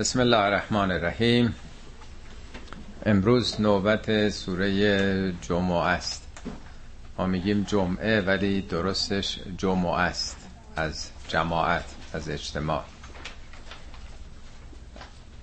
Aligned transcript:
بسم 0.00 0.20
الله 0.20 0.36
الرحمن 0.36 0.90
الرحیم. 0.90 1.54
امروز 3.06 3.60
نوبت 3.60 4.28
سوره 4.28 5.32
جمعه 5.32 5.86
است. 5.86 6.28
ما 7.18 7.26
میگیم 7.26 7.62
جمعه 7.62 8.20
ولی 8.20 8.60
درستش 8.60 9.38
جمعه 9.58 9.98
است 9.98 10.36
از 10.76 11.08
جماعت 11.28 11.84
از 12.12 12.28
اجتماع. 12.28 12.84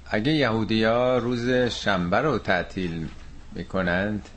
اگه 0.09 0.31
یهودی 0.31 0.83
ها 0.83 1.17
روز 1.17 1.49
شنبه 1.49 2.17
رو 2.17 2.39
تعطیل 2.39 3.07
می‌کنند 3.51 4.29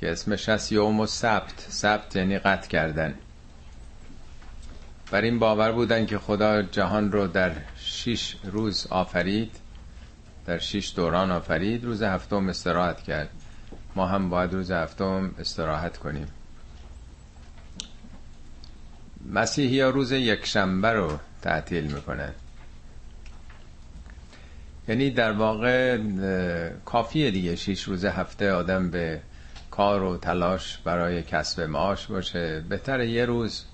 که 0.00 0.12
اسمش 0.12 0.48
هست 0.48 0.72
یوم 0.72 1.00
و 1.00 1.06
سبت 1.06 1.66
سبت 1.68 2.16
یعنی 2.16 2.38
قطع 2.38 2.68
کردن. 2.68 3.14
بر 5.10 5.20
این 5.20 5.38
باور 5.38 5.72
بودن 5.72 6.06
که 6.06 6.18
خدا 6.18 6.62
جهان 6.62 7.12
رو 7.12 7.26
در 7.26 7.52
شیش 7.76 8.36
روز 8.44 8.86
آفرید 8.90 9.56
در 10.46 10.58
شیش 10.58 10.92
دوران 10.96 11.30
آفرید 11.30 11.84
روز 11.84 12.02
هفتم 12.02 12.48
استراحت 12.48 13.02
کرد. 13.02 13.28
ما 13.96 14.06
هم 14.06 14.30
باید 14.30 14.52
روز 14.52 14.70
هفتم 14.70 15.34
استراحت 15.38 15.96
کنیم. 15.96 16.26
مسیحی 19.32 19.80
ها 19.80 19.90
روز 19.90 20.12
یک 20.12 20.46
شنبه 20.46 20.92
رو 20.92 21.18
تعطیل 21.42 21.84
می‌کنن. 21.84 22.32
یعنی 24.88 25.10
در 25.10 25.32
واقع 25.32 25.98
کافیه 26.84 27.30
دیگه. 27.30 27.56
شیش 27.56 27.82
روز 27.82 28.04
هفته 28.04 28.52
آدم 28.52 28.90
به 28.90 29.20
کار 29.70 30.02
و 30.02 30.16
تلاش 30.16 30.78
برای 30.78 31.22
کسب 31.22 31.60
معاش 31.60 32.06
باشه. 32.06 32.60
بهتر 32.68 33.00
یه 33.00 33.24
روز 33.24 33.64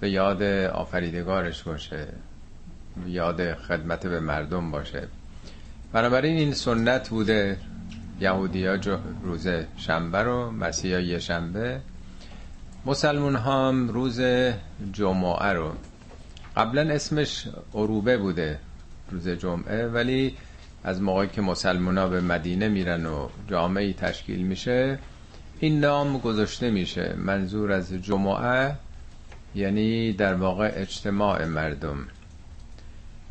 به 0.00 0.10
یاد 0.10 0.42
آفریدگارش 0.72 1.62
باشه 1.62 2.06
یاد 3.06 3.54
خدمت 3.54 4.06
به 4.06 4.20
مردم 4.20 4.70
باشه. 4.70 5.08
بنابراین 5.92 6.36
این 6.36 6.54
سنت 6.54 7.08
بوده 7.08 7.56
یهودی 8.20 8.66
ها 8.66 8.76
روز 9.22 9.48
شنبه 9.76 10.18
رو 10.18 10.50
مسیحا 10.50 11.00
یه 11.00 11.18
شنبه. 11.18 11.80
مسلمون 12.86 13.36
هم 13.36 13.88
روز 13.88 14.20
جمعه 14.92 15.52
رو. 15.52 15.72
قبلا 16.56 16.94
اسمش 16.94 17.48
عروبه 17.74 18.16
بوده 18.18 18.58
روز 19.10 19.28
جمعه 19.28 19.86
ولی 19.86 20.36
از 20.84 21.02
موقعی 21.02 21.28
که 21.28 21.40
مسلمان 21.40 21.98
ها 21.98 22.08
به 22.08 22.20
مدینه 22.20 22.68
میرن 22.68 23.06
و 23.06 23.28
جامعه 23.48 23.92
تشکیل 23.92 24.42
میشه 24.42 24.98
این 25.60 25.80
نام 25.80 26.18
گذاشته 26.18 26.70
میشه. 26.70 27.14
منظور 27.18 27.72
از 27.72 27.92
جمعه 27.92 28.74
یعنی 29.54 30.12
در 30.12 30.34
واقع 30.34 30.72
اجتماع 30.74 31.44
مردم. 31.44 32.06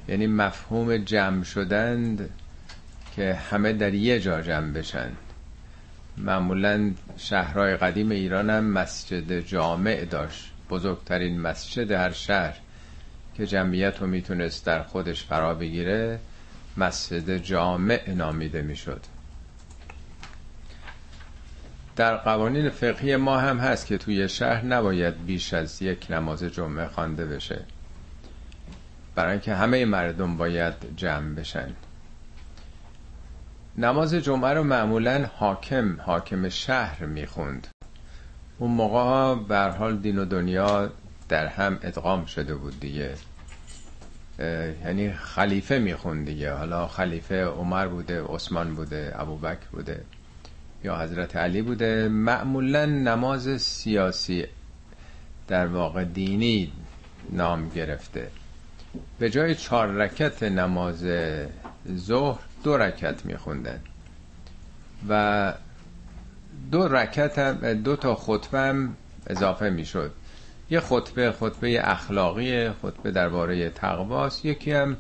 یعنی 0.07 0.27
مفهوم 0.27 0.97
جمع 0.97 1.43
شدند 1.43 2.29
که 3.15 3.33
همه 3.33 3.73
در 3.73 3.93
یه 3.93 4.19
جا 4.19 4.41
جمع 4.41 4.71
بشن. 4.71 5.11
معمولا 6.17 6.91
شهرهای 7.17 7.77
قدیم 7.77 8.09
ایران 8.11 8.49
هم 8.49 8.63
مسجد 8.63 9.39
جامع 9.39 10.05
داشت. 10.05 10.51
بزرگترین 10.69 11.41
مسجد 11.41 11.91
هر 11.91 12.11
شهر 12.11 12.57
که 13.35 13.47
جمعیت 13.47 13.97
رو 14.01 14.07
می‌تونست 14.07 14.65
در 14.65 14.83
خودش 14.83 15.23
فرا 15.23 15.53
بگیره 15.53 16.19
مسجد 16.77 17.37
جامع 17.37 18.09
نامیده 18.09 18.61
می‌شد. 18.61 19.01
در 22.00 22.17
قوانین 22.17 22.69
فقهی 22.69 23.16
ما 23.16 23.38
هم 23.39 23.58
هست 23.58 23.86
که 23.86 23.97
توی 23.97 24.30
شهر 24.30 24.66
نباید 24.66 25.25
بیش 25.25 25.53
از 25.53 25.81
یک 25.81 26.08
نماز 26.09 26.44
جمعه 26.44 26.88
خوانده 26.88 27.25
بشه. 27.25 27.66
برای 29.16 29.31
اینکه 29.31 29.53
همه 29.53 29.86
مردم 29.86 30.38
باید 30.38 30.73
جمع 30.95 31.36
بشن. 31.36 31.70
نماز 33.77 34.14
جمعه 34.14 34.53
رو 34.53 34.64
معمولا 34.64 35.30
حاکم 35.36 36.02
حاکم 36.02 36.50
شهر 36.50 37.05
می‌خوند. 37.05 37.67
اون 38.58 38.71
موقع 38.71 38.99
ها 38.99 39.71
حال 39.71 39.98
دین 39.98 40.20
و 40.20 40.26
دنیا 40.26 40.92
در 41.30 41.48
هم 41.48 41.80
ادغام 41.82 42.26
شده 42.26 42.55
بود 42.55 42.80
دیگه. 42.80 43.14
یعنی 44.86 45.14
خلیفه 45.14 45.80
می‌خوند 45.80 46.26
دیگه. 46.26 46.54
حالا 46.54 46.88
خلیفه 46.88 47.45
عمر 47.45 47.88
بوده 47.88 48.23
عثمان 48.23 48.76
بوده 48.76 49.14
ابوبکر 49.15 49.67
بوده. 49.71 50.04
یا 50.83 51.01
حضرت 51.01 51.35
علی 51.35 51.61
بوده 51.61 52.07
معمولا 52.07 52.85
نماز 52.85 53.61
سیاسی 53.61 54.45
در 55.47 55.67
واقع 55.67 56.03
دینی 56.03 56.71
نام 57.31 57.69
گرفته. 57.69 58.27
به 59.19 59.29
جای 59.29 59.55
چهار 59.55 59.87
رکت 59.87 60.43
نماز 60.43 61.05
ظهر 61.95 62.39
دو 62.63 62.77
رکت 62.77 63.25
میخوندن. 63.25 63.79
و 65.09 65.53
دو 66.71 66.87
رکت 66.87 67.39
هم 67.39 67.73
دو 67.73 67.95
تا 67.95 68.15
خطبه 68.15 68.59
هم 68.59 68.95
اضافه 69.27 69.69
می‌شد. 69.69 70.11
یه 70.69 70.79
خطبه 70.79 71.31
خطبه 71.31 71.79
اخلاقی 71.83 72.69
خطبه 72.69 73.11
درباره 73.11 73.69
تقواست. 73.69 74.45
یکی 74.45 74.71
هم 74.71 74.97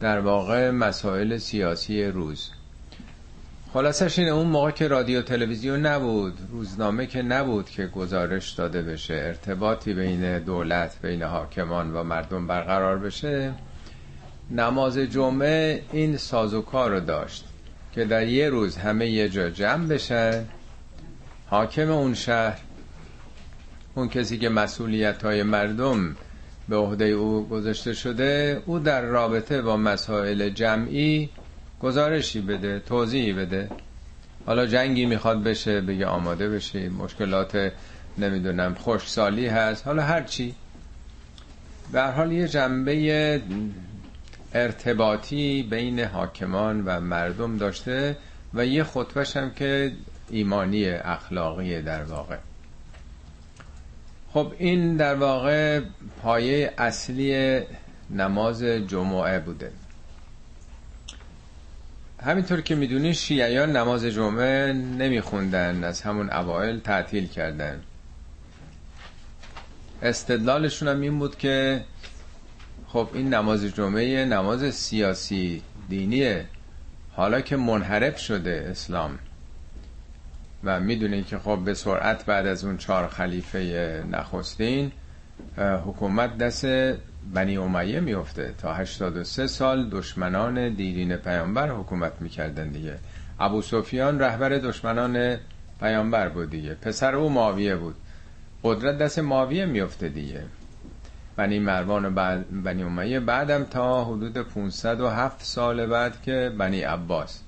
در 0.00 0.20
واقع 0.20 0.70
مسائل 0.70 1.38
سیاسی 1.38 2.04
روز. 2.04 2.50
خلاصش 3.72 4.18
اینه 4.18 4.30
اون 4.30 4.46
موقع 4.46 4.70
که 4.70 4.88
رادیو 4.88 5.22
تلویزیون 5.22 5.86
نبود 5.86 6.38
روزنامه 6.50 7.06
که 7.06 7.22
نبود 7.22 7.70
که 7.70 7.86
گزارش 7.86 8.50
داده 8.50 8.82
بشه 8.82 9.14
ارتباطی 9.14 9.94
بین 9.94 10.38
دولت 10.38 10.96
بین 11.02 11.22
حاکمان 11.22 11.94
و 11.94 12.02
مردم 12.02 12.46
برقرار 12.46 12.98
بشه 12.98 13.52
نماز 14.50 14.98
جمعه 14.98 15.82
این 15.92 16.16
سازوکار 16.16 16.90
رو 16.90 17.00
داشت 17.00 17.44
که 17.92 18.04
در 18.04 18.26
یه 18.26 18.48
روز 18.48 18.76
همه 18.76 19.06
یه 19.06 19.28
جا 19.28 19.50
جمع 19.50 19.86
بشن. 19.86 20.44
حاکم 21.46 21.90
اون 21.90 22.14
شهر 22.14 22.58
اون 23.94 24.08
کسی 24.08 24.38
که 24.38 24.48
مسئولیت 24.48 25.24
های 25.24 25.42
مردم 25.42 26.16
به 26.68 26.76
عهده 26.76 27.04
او 27.04 27.48
گذاشته 27.48 27.92
شده 27.92 28.62
او 28.66 28.78
در 28.78 29.02
رابطه 29.02 29.62
با 29.62 29.76
مسائل 29.76 30.48
جمعی 30.48 31.30
گزارشی 31.82 32.40
بده 32.40 32.80
توضیحی 32.80 33.32
بده. 33.32 33.68
حالا 34.46 34.66
جنگی 34.66 35.06
می‌خواد 35.06 35.42
بشه 35.42 35.80
بگه 35.80 36.06
آماده 36.06 36.48
بشه 36.48 36.88
مشکلات 36.88 37.72
نمی‌دونم 38.18 38.74
خوشسالی 38.74 39.46
هست 39.46 39.86
حالا 39.86 40.02
هرچی 40.02 40.54
به 41.92 42.02
حال 42.02 42.32
یه 42.32 42.48
جنبه 42.48 43.42
ارتباطی 44.54 45.62
بین 45.62 46.00
حاکمان 46.00 46.84
و 46.84 47.00
مردم 47.00 47.56
داشته 47.56 48.16
و 48.54 48.66
یه 48.66 48.84
خطبش 48.84 49.36
هم 49.36 49.50
که 49.50 49.92
ایمانی 50.30 50.88
اخلاقی 50.88 51.82
در 51.82 52.02
واقع. 52.02 52.36
خب 54.32 54.52
این 54.58 54.96
در 54.96 55.14
واقع 55.14 55.80
پایه 56.22 56.72
اصلی 56.78 57.60
نماز 58.10 58.62
جمعه 58.62 59.38
بوده. 59.38 59.72
همینطور 62.24 62.60
که 62.60 62.74
می‌دونی 62.74 63.14
شیعیان 63.14 63.76
نماز 63.76 64.04
جمعه 64.04 64.72
نمیخوندن 64.72 65.84
از 65.84 66.02
همون 66.02 66.30
اوائل 66.30 66.78
تعطیل 66.78 67.26
کردن. 67.26 67.82
استدلالشون 70.02 70.88
هم 70.88 71.00
این 71.00 71.18
بود 71.18 71.38
که 71.38 71.84
خب 72.88 73.08
این 73.14 73.34
نماز 73.34 73.64
جمعه 73.64 74.24
نماز 74.24 74.74
سیاسی 74.74 75.62
دینیه. 75.88 76.46
حالا 77.12 77.40
که 77.40 77.56
منحرف 77.56 78.18
شده 78.18 78.66
اسلام 78.70 79.18
و 80.64 80.80
می‌دونین 80.80 81.24
که 81.24 81.38
خب 81.38 81.58
به 81.64 81.74
سرعت 81.74 82.26
بعد 82.26 82.46
از 82.46 82.64
اون 82.64 82.76
چهار 82.76 83.08
خلیفه 83.08 84.04
نخستین 84.10 84.92
حکومت 85.58 86.38
دست 86.38 86.66
بنی 87.34 87.56
امیه 87.56 88.00
میفته 88.00 88.54
تا 88.58 88.74
83 88.74 89.46
سال 89.46 89.88
دشمنان 89.90 90.74
دیرین 90.74 91.16
پیامبر 91.16 91.70
حکومت 91.70 92.12
می‌کردن 92.20 92.68
دیگه. 92.68 92.98
ابو 93.40 93.62
سفیان 93.62 94.18
رهبر 94.18 94.48
دشمنان 94.48 95.36
پیامبر 95.80 96.28
بود 96.28 96.50
دیگه. 96.50 96.74
پسر 96.74 97.14
او 97.14 97.28
معاویه 97.28 97.76
بود. 97.76 97.94
قدرت 98.64 98.98
دست 98.98 99.18
معاویه 99.18 99.66
میفته 99.66 100.08
دیگه. 100.08 100.42
بنی 101.36 101.58
مروان 101.58 102.04
و 102.04 102.42
بنی 102.64 102.82
امیه 102.82 103.20
بعدم 103.20 103.64
تا 103.64 104.04
حدود 104.04 104.38
507 104.38 105.42
سال 105.42 105.86
بعد 105.86 106.22
که 106.22 106.52
بنی 106.58 106.80
عباس. 106.80 107.40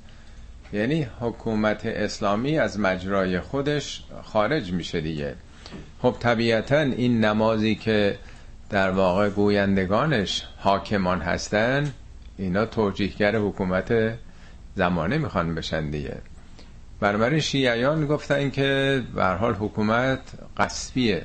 یعنی 0.73 1.07
حکومت 1.21 1.87
اسلامی 1.87 2.59
از 2.59 2.81
مجرای 2.81 3.41
خودش 3.41 4.03
خارج 4.23 4.73
میشه 4.73 5.01
دیگه. 5.01 5.35
خب 6.03 6.17
طبیعتا 6.21 6.79
این 6.79 7.25
نمازی 7.25 7.75
که 7.75 8.19
در 8.71 8.91
واقع 8.91 9.29
گویندگانش 9.31 10.43
حاکمان 10.57 11.21
هستن 11.21 11.93
اینا 12.39 12.67
توجیهگر 12.67 13.37
حکومت 13.37 14.15
زمانه 14.77 15.19
می‌خوان 15.19 15.55
بشن 15.55 15.91
دیگه. 15.91 16.17
بنابراین 17.01 17.41
شیعیان 17.41 18.07
گفتن 18.07 18.51
که 18.51 19.03
به 19.15 19.25
حال 19.25 19.55
حکومت 19.55 20.21
قصبیه. 20.57 21.23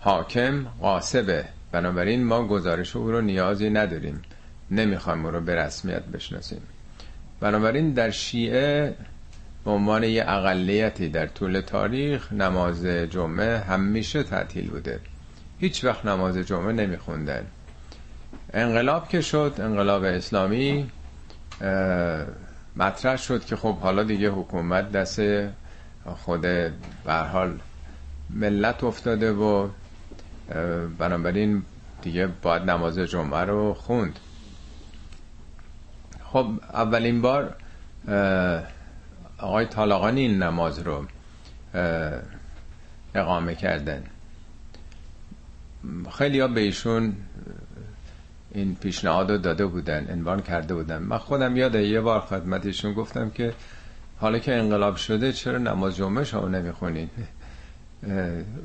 حاکم 0.00 0.66
قاسبه. 0.80 1.44
بنابراین 1.72 2.24
ما 2.24 2.46
گزارش 2.46 2.96
او 2.96 3.10
رو 3.10 3.20
نیازی 3.20 3.70
نداریم. 3.70 4.22
نمی‌خوایم 4.70 5.26
او 5.26 5.30
رو 5.30 5.40
به 5.40 5.54
رسمیت 5.54 6.02
بشناسیم. 6.04 6.62
بنابراین 7.40 7.90
در 7.90 8.10
شیعه 8.10 8.94
به 9.64 9.70
عنوان 9.70 10.04
یه 10.04 10.24
اقلیتی 10.26 11.08
در 11.08 11.26
طول 11.26 11.60
تاریخ 11.60 12.32
نماز 12.32 12.86
جمعه 12.86 13.58
همیشه 13.58 14.22
تعطیل 14.22 14.70
بوده. 14.70 15.00
هیچ 15.64 15.84
وقت 15.84 16.06
نماز 16.06 16.38
جمعه 16.38 16.72
نمیخوندن. 16.72 17.46
انقلاب 18.52 19.08
که 19.08 19.20
شد 19.20 19.54
انقلاب 19.58 20.04
اسلامی 20.04 20.90
مطرح 22.76 23.16
شد 23.16 23.44
که 23.44 23.56
خب 23.56 23.78
حالا 23.78 24.02
دیگه 24.02 24.30
حکومت 24.30 24.92
دست 24.92 25.20
خود 26.16 26.40
به 26.40 27.14
حال 27.32 27.58
ملت 28.30 28.84
افتاده 28.84 29.32
و 29.32 29.68
بنابراین 30.98 31.62
دیگه 32.02 32.26
باید 32.42 32.62
نماز 32.62 32.98
جمعه 32.98 33.40
رو 33.40 33.74
خوند. 33.74 34.18
خب 36.24 36.46
اولین 36.72 37.22
بار 37.22 37.56
آقای 39.38 39.66
طالقانی 39.66 40.20
این 40.20 40.42
نماز 40.42 40.78
رو 40.78 41.04
اقامه 43.14 43.54
کردن. 43.54 44.02
خیلی 46.18 46.40
ها 46.40 46.48
به 46.48 46.60
ایشون 46.60 47.12
این 48.54 48.74
پیشنهاد 48.74 49.30
رو 49.30 49.38
داده 49.38 49.66
بودن 49.66 50.06
عنوان 50.10 50.42
کرده 50.42 50.74
بودن. 50.74 50.98
من 50.98 51.18
خودم 51.18 51.56
یاد 51.56 51.74
یه 51.74 52.00
بار 52.00 52.20
خدمت 52.20 52.86
گفتم 52.94 53.30
که 53.30 53.54
حالا 54.18 54.38
که 54.38 54.54
انقلاب 54.54 54.96
شده 54.96 55.32
چرا 55.32 55.58
نماز 55.58 55.96
جمعه 55.96 56.24
شما 56.24 56.48
نمی‌خونید؟ 56.48 57.10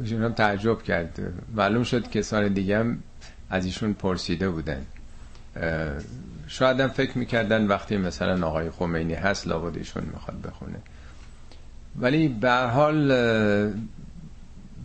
ایشون 0.01 0.23
هم 0.23 0.33
تعجب 0.33 0.83
کرد. 0.83 1.19
معلوم 1.55 1.83
شد 1.83 2.09
کسان 2.09 2.47
دیگه 2.47 2.79
هم 2.79 3.03
از 3.49 3.65
ایشون 3.65 3.93
پرسیده 3.93 4.49
بودن. 4.49 4.85
شاید 6.47 6.79
هم 6.79 6.87
فکر 6.87 7.17
می‌کردن 7.17 7.67
وقتی 7.67 7.97
مثلا 7.97 8.47
آقای 8.47 8.69
خمینی 8.69 9.13
هست 9.13 9.47
لابد 9.47 9.77
ایشون 9.77 10.03
می‌خواد 10.13 10.41
بخونه. 10.41 10.79
ولی 11.99 12.27
به 12.27 12.51
حال 12.51 13.13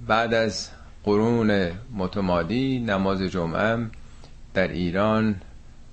بعد 0.07 0.35
از 0.35 0.71
قرون 1.05 1.71
متمادی 1.95 2.79
نماز 2.79 3.23
جمعه 3.23 3.87
در 4.55 4.69
ایران 4.69 5.41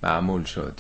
معمول 0.03 0.43
شد. 0.43 0.73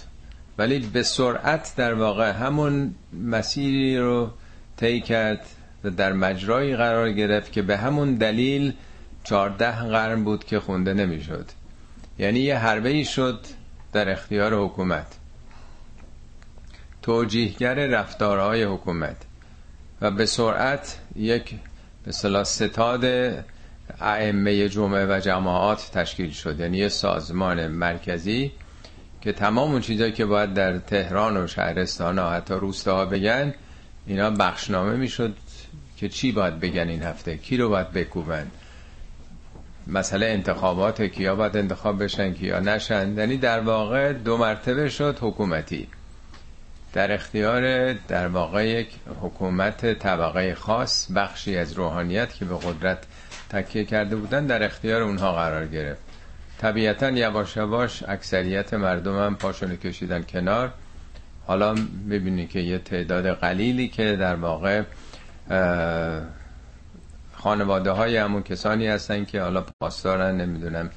ولی 0.57 0.79
به 0.79 1.03
سرعت 1.03 1.73
در 1.77 1.93
واقع 1.93 2.31
همون 2.31 2.95
مسیری 3.13 3.97
رو 3.97 4.29
طی 4.77 5.01
کرد 5.01 5.45
و 5.83 5.89
در 5.89 6.13
مجرایی 6.13 6.75
قرار 6.75 7.11
گرفت 7.11 7.51
که 7.51 7.61
به 7.61 7.77
همون 7.77 8.15
دلیل 8.15 8.73
چهارده 9.23 9.71
قرن 9.71 10.23
بود 10.23 10.43
که 10.43 10.59
خونده 10.59 10.93
نمی‌شد. 10.93 11.45
یعنی 12.19 12.39
یه 12.39 12.57
حربه 12.57 13.03
شد 13.03 13.39
در 13.93 14.09
اختیار 14.09 14.53
حکومت. 14.53 15.07
توجیهگر 17.01 17.73
رفتارهای 17.73 18.63
حکومت. 18.63 19.17
و 20.01 20.11
به 20.11 20.25
سرعت 20.25 20.99
یک 21.15 21.55
به 22.05 22.11
ستاد 22.43 23.05
ائمه 24.01 24.69
جمعه 24.69 25.05
و 25.05 25.19
جماعات 25.19 25.91
تشکیل 25.93 26.31
شد 26.31 26.59
یعنی 26.59 26.77
یه 26.77 26.89
سازمان 26.89 27.67
مرکزی 27.67 28.51
که 29.21 29.31
تمام 29.31 29.71
اون 29.71 29.81
چیزایی 29.81 30.11
که 30.11 30.25
باید 30.25 30.53
در 30.53 30.77
تهران 30.77 31.37
و 31.37 31.47
شهرستان 31.47 32.19
و 32.19 32.29
حتی 32.29 32.53
روستاها 32.53 33.05
بگن 33.05 33.53
اینا 34.07 34.29
بخشنامه 34.29 34.95
می‌شد 34.95 35.33
که 35.97 36.09
چی 36.09 36.31
باید 36.31 36.59
بگن 36.59 36.89
این 36.89 37.03
هفته؟ 37.03 37.37
کی 37.37 37.57
رو 37.57 37.69
باید 37.69 37.91
بکوبن؟ 37.91 38.47
مسئله 39.87 40.25
انتخابات 40.25 41.01
کیا 41.01 41.35
باید 41.35 41.57
انتخاب 41.57 42.03
بشن 42.03 42.33
کیا 42.33 42.59
نشن؟ 42.59 43.17
یعنی 43.17 43.37
در 43.37 43.59
واقع 43.59 44.13
دو 44.13 44.37
مرتبه 44.37 44.89
شد 44.89 45.17
حکومتی. 45.21 45.87
در 46.93 47.11
اختیار 47.11 47.93
در 47.93 48.27
واقع 48.27 48.67
یک 48.67 48.87
حکومت 49.21 49.93
طبقه 49.93 50.55
خاص 50.55 51.11
بخشی 51.11 51.57
از 51.57 51.73
روحانیت 51.73 52.33
که 52.33 52.45
به 52.45 52.57
قدرت 52.57 53.03
تکیه 53.51 53.85
کرده 53.85 54.15
بودن 54.15 54.45
در 54.45 54.63
اختیار 54.63 55.01
اونها 55.01 55.33
قرار 55.33 55.67
گرفت. 55.67 56.01
طبیعتا 56.57 57.09
یواش 57.09 57.57
یواش 57.57 58.03
اکثریت 58.03 58.73
مردم 58.73 59.25
هم 59.25 59.35
پاشونو 59.35 59.75
کشیدن 59.75 60.23
کنار. 60.23 60.73
حالا 61.47 61.75
می‌بینی 62.05 62.47
که 62.47 62.59
یه 62.59 62.77
تعداد 62.77 63.27
قلیلی 63.27 63.87
که 63.87 64.15
در 64.15 64.35
واقع 64.35 64.83
خانواده 67.33 67.91
های 67.91 68.17
همون 68.17 68.43
کسانی 68.43 68.87
هستن 68.87 69.25
که 69.25 69.41
حالا 69.41 69.65
پاسدارن 69.81 70.41
نمی‌دونم 70.41 70.89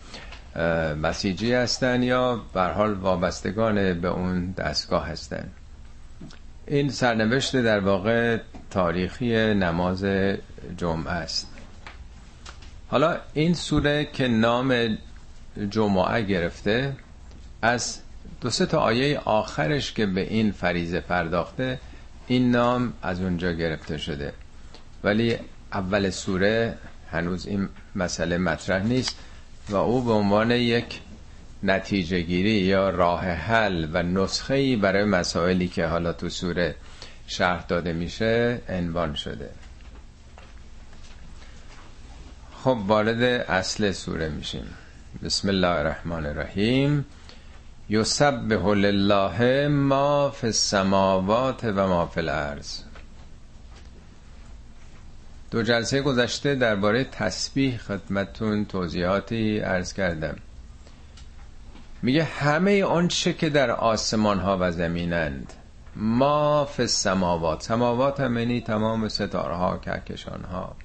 مسیجی 1.02 1.52
هستن 1.52 2.02
یا 2.02 2.40
حال 2.54 2.92
وابستگان 2.92 4.00
به 4.00 4.08
اون 4.08 4.50
دستگاه 4.50 5.08
هستن. 5.08 5.48
این 6.66 6.90
سرنوشت 6.90 7.56
در 7.56 7.80
واقع 7.80 8.38
تاریخی 8.70 9.54
نماز 9.54 10.04
جمعه 10.76 11.12
است. 11.12 11.53
حالا 12.88 13.16
این 13.34 13.54
سوره 13.54 14.08
که 14.12 14.28
نام 14.28 14.98
جمعه 15.70 16.22
گرفته 16.22 16.96
از 17.62 17.98
دو 18.40 18.50
سه 18.50 18.66
تا 18.66 18.78
آیه 18.78 19.18
آخرش 19.18 19.92
که 19.92 20.06
به 20.06 20.20
این 20.20 20.52
فریزه 20.52 21.00
پرداخته 21.00 21.78
این 22.26 22.50
نام 22.50 22.92
از 23.02 23.20
اونجا 23.20 23.52
گرفته 23.52 23.98
شده. 23.98 24.32
ولی 25.04 25.36
اول 25.72 26.10
سوره 26.10 26.78
هنوز 27.10 27.46
این 27.46 27.68
مسئله 27.96 28.38
مطرح 28.38 28.82
نیست 28.82 29.16
و 29.68 29.76
او 29.76 30.02
به 30.02 30.12
عنوان 30.12 30.50
یک 30.50 31.00
نتیجه 31.62 32.20
گیری 32.20 32.50
یا 32.50 32.90
راه 32.90 33.24
حل 33.24 33.88
و 33.92 34.02
نسخه 34.02 34.54
ای 34.54 34.76
برای 34.76 35.04
مسائلی 35.04 35.68
که 35.68 35.86
حالا 35.86 36.12
تو 36.12 36.28
سوره 36.28 36.74
شرح 37.26 37.64
داده 37.68 37.92
میشه 37.92 38.60
عنوان 38.68 39.14
شده. 39.14 39.50
خب 42.64 42.78
وارد 42.86 43.22
اصل 43.22 43.92
سوره 43.92 44.28
میشیم. 44.28 44.66
بسم 45.24 45.48
الله 45.48 45.68
الرحمن 45.68 46.26
الرحیم. 46.26 47.04
یسبح 47.88 48.66
لله 48.66 49.68
ما 49.68 50.30
فی 50.30 50.46
السماوات 50.46 51.64
و 51.64 51.88
ما 51.88 52.06
فی 52.06 52.20
الارض. 52.20 52.78
دو 55.50 55.62
جلسه 55.62 56.02
گذشته 56.02 56.54
درباره 56.54 57.04
تسبیح 57.04 57.76
خدمتون 57.76 58.64
توضیحاتی 58.64 59.58
عرض 59.58 59.92
کردم. 59.92 60.36
میگه 62.02 62.24
همه 62.24 62.84
آنچه 62.84 63.32
که 63.32 63.50
در 63.50 63.70
آسمان 63.70 64.40
ها 64.40 64.58
و 64.60 64.72
زمینند 64.72 65.52
ما 65.96 66.64
فی 66.64 66.82
السماوات. 66.82 67.62
سماوات 67.62 68.20
هم 68.20 68.38
یعنی 68.38 68.60
تمام 68.60 69.08
ستاره 69.08 69.54
ها 69.54 69.78
کهکشان 69.78 70.44
ها 70.44 70.76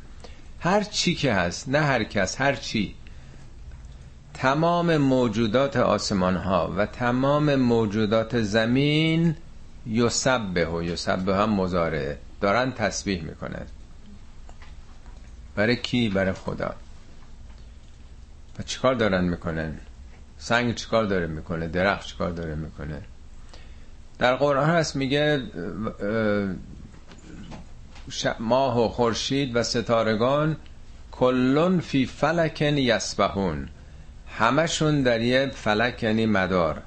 هر 0.59 0.83
چی 0.83 1.15
که 1.15 1.33
هست 1.33 1.69
نه 1.69 1.79
هر 1.79 2.03
کس 2.03 2.41
هر 2.41 2.55
چی. 2.55 2.95
تمام 4.33 4.97
موجودات 4.97 5.77
آسمان 5.77 6.35
ها 6.35 6.73
و 6.77 6.85
تمام 6.85 7.55
موجودات 7.55 8.41
زمین 8.41 9.35
یسبه 9.87 10.65
و 10.65 10.83
یسبه 10.83 11.35
هم 11.35 11.49
مزاره 11.49 12.17
دارن 12.41 12.71
تسبیح 12.71 13.23
می‌کنن. 13.23 13.65
برای 15.55 15.75
کی؟ 15.75 16.09
برای 16.09 16.33
خدا. 16.33 16.75
و 18.59 18.63
چیکار 18.63 18.95
دارن 18.95 19.23
می‌کنن؟ 19.23 19.77
سنگ 20.37 20.75
چیکار 20.75 21.05
داره 21.05 21.27
می‌کنه؟ 21.27 21.67
درخت 21.67 22.05
چیکار 22.05 22.31
داره 22.31 22.55
می‌کنه؟ 22.55 23.01
در 24.19 24.35
قرآن 24.35 24.69
هست 24.69 24.95
میگه 24.95 25.43
ماه 28.39 28.85
و 28.85 28.87
خورشید 28.87 29.55
و 29.55 29.63
ستارگان 29.63 30.57
کلون 31.11 31.79
فی 31.79 32.05
فلکن 32.05 32.77
یسبهون 32.77 33.69
همشون 34.37 35.01
در 35.01 35.21
یه 35.21 35.51
فلک 35.53 36.03
یعنی 36.03 36.25
مدار. 36.25 36.81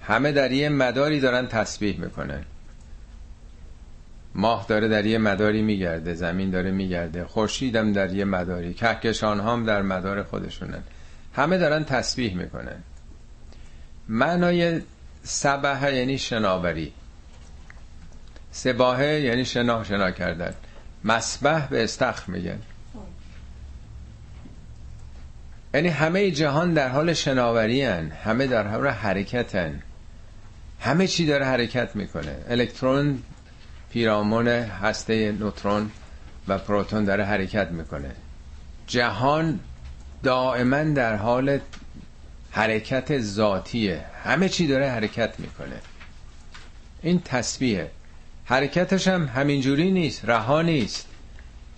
همه 0.00 0.32
در 0.32 0.52
یه 0.52 0.68
مداری 0.68 1.20
دارن 1.20 1.46
تسبیح 1.46 2.00
می‌کنن. 2.00 2.44
ماه 4.34 4.66
داره 4.68 4.88
در 4.88 5.06
یه 5.06 5.18
مداری 5.18 5.62
میگرده 5.62 6.14
زمین 6.14 6.50
داره 6.50 6.70
میگرده 6.70 7.24
خورشیدم 7.24 7.92
در 7.92 8.14
یه 8.14 8.24
مداری 8.24 8.74
کهکشان 8.74 9.40
هم 9.40 9.64
در 9.64 9.82
مدار 9.82 10.22
خودشونن. 10.22 10.82
همه 11.34 11.58
دارن 11.58 11.84
تسبیح 11.84 12.36
می‌کنن. 12.36 12.82
معنای 14.08 14.80
سبه 15.22 15.94
یعنی 15.94 16.18
شناوری. 16.18 16.92
سباهه 18.54 19.20
یعنی 19.20 19.44
شنا 19.44 19.84
شنا 19.84 20.10
کردن. 20.10 20.54
مسبح 21.04 21.68
به 21.68 21.84
استخر 21.84 22.22
میگن. 22.32 22.58
یعنی 25.74 25.88
همه 25.88 26.30
جهان 26.30 26.74
در 26.74 26.88
حال 26.88 27.12
شناوری 27.12 27.82
هن. 27.82 28.10
همه 28.10 28.46
در 28.46 28.66
حال 28.68 28.86
حرکتن 28.86 29.82
همه 30.80 31.06
چی 31.06 31.26
داره 31.26 31.44
حرکت 31.44 31.96
می‌کنه. 31.96 32.36
الکترون 32.48 33.22
پیرامون 33.92 34.48
هسته 34.48 35.32
نوترون 35.32 35.90
و 36.48 36.58
پروتون 36.58 37.04
داره 37.04 37.24
حرکت 37.24 37.70
می‌کنه. 37.70 38.10
جهان 38.86 39.60
دائما 40.22 40.82
در 40.82 41.16
حال 41.16 41.58
حرکت 42.50 43.20
ذاتیه. 43.20 44.04
همه 44.24 44.48
چی 44.48 44.66
داره 44.66 44.90
حرکت 44.90 45.40
می‌کنه. 45.40 45.80
این 47.02 47.22
تسبیحه. 47.24 47.90
حرکتش 48.44 49.08
هم 49.08 49.24
همینجوری 49.26 49.90
نیست 49.90 50.24
رها 50.24 50.62
نیست. 50.62 51.06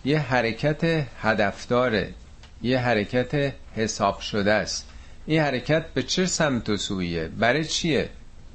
یه 0.05 0.19
حرکت 0.19 1.07
هدفداره. 1.21 2.15
یه 2.63 2.79
حرکت 2.79 3.53
حساب 3.77 4.21
شده 4.21 4.53
است. 4.53 4.87
این 5.27 5.41
حرکت 5.41 5.87
به 5.95 6.03
چه 6.03 6.27
سمت 6.27 6.69
و 6.69 6.77
سویه؟ 6.77 7.29
برای 7.29 7.65
چیه؟ 7.65 8.09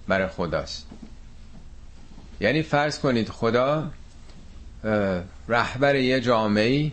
برای 0.08 0.28
خداست. 0.28 0.88
یعنی 2.40 2.62
فرض 2.62 3.00
کنید 3.00 3.30
خدا 3.30 3.92
رهبر 5.48 5.96
یه 5.96 6.20
جامعه 6.20 6.92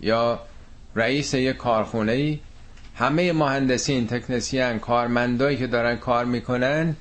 یا 0.00 0.40
رئیس 0.94 1.34
یه 1.34 1.52
کارخونه 1.52 2.38
همه 2.94 3.32
مهندسین 3.32 4.06
تکنسیان 4.06 4.78
کارمندایی 4.78 5.56
که 5.56 5.66
دارن 5.66 5.96
کار 5.96 6.24
می‌کنن 6.24 6.96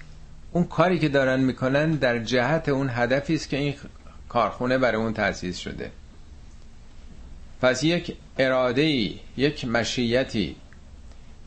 اون 0.54 0.64
کاری 0.64 1.00
که 1.00 1.10
دارن 1.10 1.40
می‌کنن 1.40 1.92
در 1.92 2.20
جهت 2.20 2.70
اون 2.70 2.90
هدفی 2.90 3.36
است 3.36 3.50
که 3.50 3.58
این 3.58 3.76
کارخونه 4.30 4.78
برای 4.78 5.02
اون 5.02 5.14
تأسیس 5.14 5.58
شده. 5.58 5.92
پس 7.62 7.84
یک 7.84 8.18
اراده 8.38 8.84
یک 9.38 9.66
مشیتی 9.66 10.56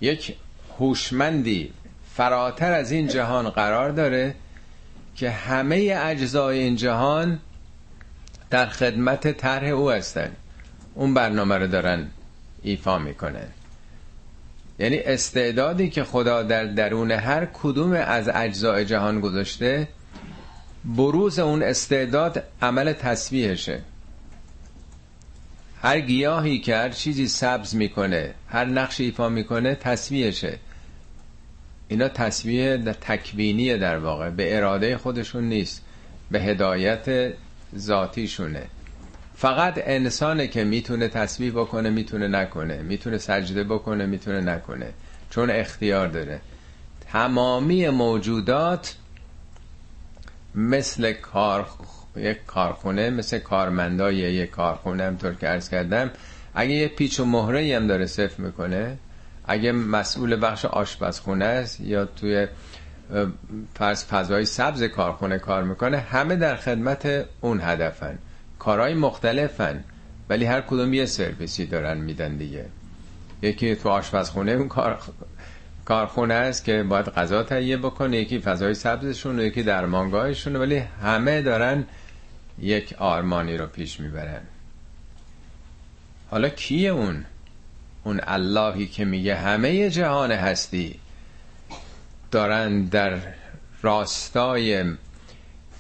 یک 0.01 0.37
هوشمندی 0.79 1.73
فراتر 2.15 2.73
از 2.73 2.91
این 2.91 3.09
جهان 3.09 3.51
قرار 3.51 3.91
داره 3.91 4.35
که 5.17 5.31
همه 5.31 5.99
اجزای 6.03 6.59
این 6.59 6.77
جهان 6.77 7.41
در 8.51 8.67
خدمت 8.67 9.33
طرح 9.33 9.69
او 9.69 9.91
هستن. 9.91 10.33
اون 10.95 11.15
برنامه 11.15 11.59
رو 11.59 11.67
دارن 11.67 12.11
ایفا 12.63 12.99
می‌کنن. 12.99 13.49
یعنی 14.79 14.99
استعدادی 14.99 15.91
که 15.91 16.05
خدا 16.05 16.43
در 16.43 16.65
درون 16.65 17.11
هر 17.11 17.47
کدوم 17.47 17.93
از 17.93 18.29
اجزای 18.29 18.85
جهان 18.85 19.21
گذاشته 19.21 19.89
بروز 20.85 21.39
اون 21.39 21.63
استعداد 21.63 22.43
عمل 22.63 22.93
تسبیحشه. 22.93 23.83
هر 25.83 26.01
گیاهی 26.01 26.59
که 26.59 26.77
هر 26.77 26.89
چیزی 26.89 27.29
سبز 27.29 27.75
می‌کنه 27.75 28.35
هر 28.49 28.65
نقش 28.65 29.01
ایفا 29.01 29.29
می‌کنه 29.29 29.75
تسبیحشه. 29.75 30.59
اینا 31.89 32.09
تسبیح 32.09 32.77
تکوینیه 32.77 33.77
در 33.77 33.99
واقع. 33.99 34.31
به 34.31 34.57
اراده 34.57 34.97
خودشون 34.97 35.45
نیست 35.45 35.83
به 36.31 36.41
هدایت 36.41 37.33
ذاتیشونه. 37.79 38.63
فقط 39.37 39.75
انسانه 39.77 40.47
که 40.47 40.65
می‌تونه 40.65 41.09
تسبیح 41.09 41.53
بکنه 41.53 41.91
می‌تونه 41.91 42.29
نکنه. 42.29 42.83
می‌تونه 42.83 43.19
سجده 43.19 43.65
بکنه 43.65 44.07
می‌تونه 44.07 44.41
نکنه. 44.41 44.93
چون 45.31 45.51
اختیار 45.51 46.09
داره. 46.09 46.41
تمامی 47.13 47.89
موجودات 47.89 48.95
مثل 50.55 51.13
کار 51.13 51.67
یک 52.17 52.39
کارخونه 52.47 53.11
مثل 53.11 53.39
کارمندای 53.39 54.17
یک 54.17 54.51
کارخونه 54.51 55.05
همطور 55.05 55.35
که 55.35 55.47
عرض 55.47 55.69
کردم 55.69 56.11
اگه 56.55 56.71
یه 56.71 56.89
پیچ 56.89 57.21
و 57.21 57.25
مهره 57.25 57.77
هم 57.77 57.87
داره 57.87 58.07
صرف 58.07 58.39
می‌کنه 58.39 58.99
اگه 59.45 59.73
مسئول 59.73 60.39
بخش 60.43 60.65
آشپزخونه 60.65 61.45
است 61.45 61.81
یا 61.81 62.05
توی 62.05 62.47
فرض 63.75 64.05
فضای 64.05 64.45
سبز 64.45 64.83
کارخونه 64.83 65.39
کار 65.39 65.63
می‌کنه 65.63 65.99
همه 65.99 66.37
در 66.37 66.57
خدمت 66.57 67.27
اون 67.41 67.61
هدفن. 67.61 68.19
کارهای 68.67 68.95
مختلفن 68.95 69.85
ولی 70.29 70.45
هر 70.45 70.61
کدوم 70.61 70.95
یه 70.95 71.07
سرویسی 71.07 71.67
دارن 71.67 71.99
میدن 71.99 72.37
دیگه. 72.37 72.67
یکی 73.43 73.77
تو 73.77 73.89
آشپزخونه 73.89 74.53
اون 74.53 74.69
کار 74.69 74.99
کارخونه 75.85 76.35
است 76.35 76.65
که 76.65 76.83
باید 76.83 77.07
غذا 77.07 77.43
تهیه 77.43 77.77
بکنه 77.77 78.17
یکی 78.17 78.39
فضای 78.39 78.75
سبزشون 78.75 79.39
و 79.39 79.43
یکی 79.43 79.63
درمانگاهشون 79.63 80.57
ولی 80.57 80.77
همه 80.77 81.43
دارن 81.43 81.85
یک 82.59 82.95
آرمانی 82.99 83.57
رو 83.57 83.67
پیش 83.67 84.01
می‌برن. 84.01 84.41
حالا 86.31 86.49
کیه 86.49 86.91
اون؟ 86.91 87.25
اون 88.05 88.21
اللهی 88.27 88.87
که 88.87 89.05
میگه 89.05 89.37
همه 89.37 89.91
جهان 89.91 90.33
هستی. 90.33 91.01
دارن 92.31 92.85
در 92.85 93.19
راستای 93.83 94.85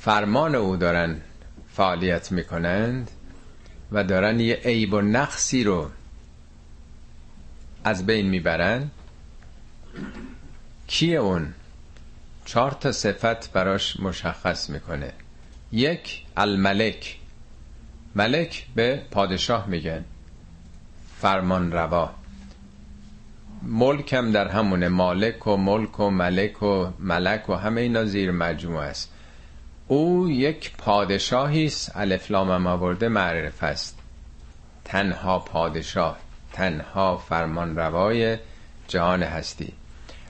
فرمان 0.00 0.54
او 0.54 0.76
دارن 0.76 1.20
فعالیت 1.76 2.32
می‌کنند 2.32 3.10
و 3.92 4.04
دارن 4.04 4.40
یه 4.40 4.54
عیب 4.54 4.94
و 4.94 5.00
نقصی 5.00 5.64
رو 5.64 5.90
از 7.84 8.06
بین 8.06 8.28
می‌برن. 8.28 8.90
کیه 10.86 11.18
اون؟ 11.18 11.54
چهار 12.44 12.70
تا 12.70 12.92
صفت 12.92 13.52
براش 13.52 14.00
مشخص 14.00 14.70
می‌کنه. 14.70 15.12
یک 15.72 16.24
الملک. 16.36 17.18
ملک 18.14 18.66
به 18.74 19.02
پادشاه 19.10 19.66
میگن. 19.66 20.04
فرمان 21.20 21.72
روا 21.72 22.14
ملکم 23.62 24.32
در 24.32 24.48
همونه. 24.48 24.88
مالک 24.88 25.46
و 25.46 25.56
ملک 25.56 26.00
و 26.00 26.10
ملک 26.10 26.62
و 26.62 26.90
ملک 26.98 27.48
و 27.48 27.54
همه 27.54 27.80
اینا 27.80 28.04
زیر 28.04 28.30
مجموعه 28.30 28.86
است. 28.86 29.12
او 29.88 30.30
یک 30.30 30.72
پادشاهی 30.78 31.66
است. 31.66 31.92
الفلام 31.94 32.50
هم 32.50 32.66
آورده 32.66 33.08
معرف 33.08 33.62
است. 33.62 33.98
تنها 34.84 35.38
پادشاه 35.38 36.16
تنها 36.52 37.16
فرمان 37.16 37.76
روای 37.76 38.38
جهان 38.88 39.22
هستی. 39.22 39.72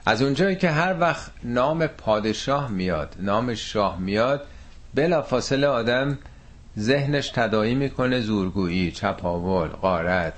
از 0.05 0.21
اونجایی 0.21 0.55
که 0.55 0.69
هر 0.69 0.99
وقت 0.99 1.31
نام 1.43 1.87
پادشاه 1.87 2.67
میاد 2.71 3.15
نام 3.19 3.55
شاه 3.55 3.99
میاد 3.99 4.47
بلا 4.95 5.21
فاصله 5.21 5.67
آدم 5.67 6.17
ذهنش 6.79 7.29
تدایی 7.29 7.75
می‌کنه. 7.75 8.21
زورگویی 8.21 8.91
چپاول 8.91 9.67
قارت 9.67 10.33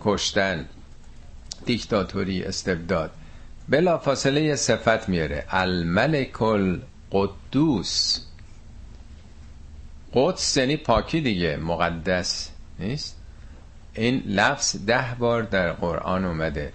کشتن 0.00 0.68
دیکتاتوری 1.66 2.44
استبداد. 2.44 3.10
بلا 3.68 3.98
فاصله 3.98 4.42
یه 4.42 4.56
صفت 4.56 5.08
میاره. 5.08 5.44
الملک 5.50 6.42
القدوس. 6.42 8.20
قدس 10.12 10.56
یعنی 10.56 10.76
پاکی 10.76 11.20
دیگه 11.20 11.56
مقدس 11.56 12.50
نیست؟ 12.78 13.16
این 13.94 14.22
لفظ 14.26 14.86
ده 14.86 15.16
بار 15.18 15.42
در 15.42 15.72
قرآن 15.72 16.24
اومده. 16.24 16.72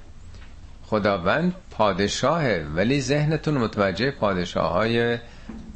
خداوند 0.83 1.55
پادشاهه 1.71 2.67
ولی 2.75 3.01
ذهنتون 3.01 3.57
متوجه 3.57 4.11
پادشاه 4.11 4.71
های 4.71 5.17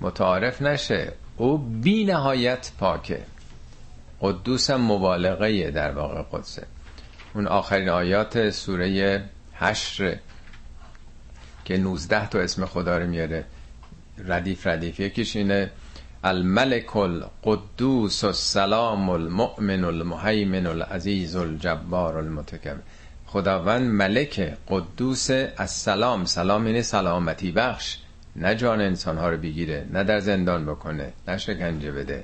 متعارف 0.01 0.61
نشه. 0.61 1.13
او 1.37 1.57
بی 1.57 2.05
نهایت 2.05 2.71
پاکه. 2.79 3.23
قدوس 4.21 4.69
هم 4.69 4.81
مبالغه 4.81 5.71
در 5.71 5.91
واقع 5.91 6.21
قدسه. 6.31 6.65
اون 7.33 7.47
آخرین 7.47 7.89
آیات 7.89 8.49
سوره 8.49 9.23
حشر 9.53 10.17
که 11.65 11.77
19 11.77 12.29
تا 12.29 12.39
اسم 12.39 12.65
خدا 12.65 12.97
رو 12.97 13.07
میاره 13.07 13.45
ردیف 14.17 14.67
ردیف. 14.67 14.99
یکیش 14.99 15.35
اینه 15.35 15.71
الملک 16.25 16.95
القدوس 16.95 18.23
السلام 18.23 19.09
المؤمن 19.09 19.83
المهیمن 19.83 20.67
العزیز 20.67 21.35
الجبار 21.35 22.17
المتکبر. 22.17 22.81
خداوند 23.27 23.91
ملک 23.91 24.57
قدوس 24.69 25.31
السلام. 25.31 26.25
سلام 26.25 26.65
اینه 26.65 26.81
سلامتی 26.81 27.51
بخش. 27.51 27.97
نه 28.35 28.55
جان 28.55 28.81
انسان 28.81 29.17
ها 29.17 29.29
رو 29.29 29.37
بگیره 29.37 29.85
نه 29.93 30.03
در 30.03 30.19
زندان 30.19 30.65
بکنه 30.65 31.13
نه 31.27 31.37
شکنجه 31.37 31.91
بده. 31.91 32.23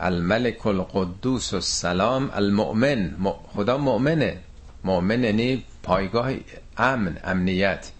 الملک 0.00 0.66
القدوس 0.66 1.54
السلام 1.54 2.30
المؤمن. 2.34 3.10
خدا 3.54 3.78
مؤمنه. 3.78 4.36
مؤمن 4.84 5.24
یعنی 5.24 5.64
پایگاه 5.82 6.30
امن 6.76 7.16
امنیت. 7.24 7.90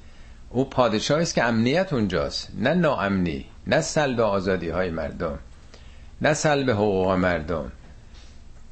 او 0.50 0.64
پادشاهی 0.71 1.23
است 1.23 1.35
که 1.35 1.45
امنیت 1.45 1.93
اونجاست 1.93 2.49
نه 2.59 2.75
ناامنی. 2.75 3.45
نه 3.69 3.81
سلب 3.81 4.21
آزادی 4.21 4.69
های 4.69 4.91
مردم 4.91 5.39
نه 6.23 6.35
سلب 6.35 6.71
حقوق 6.71 7.11
مردم. 7.11 7.73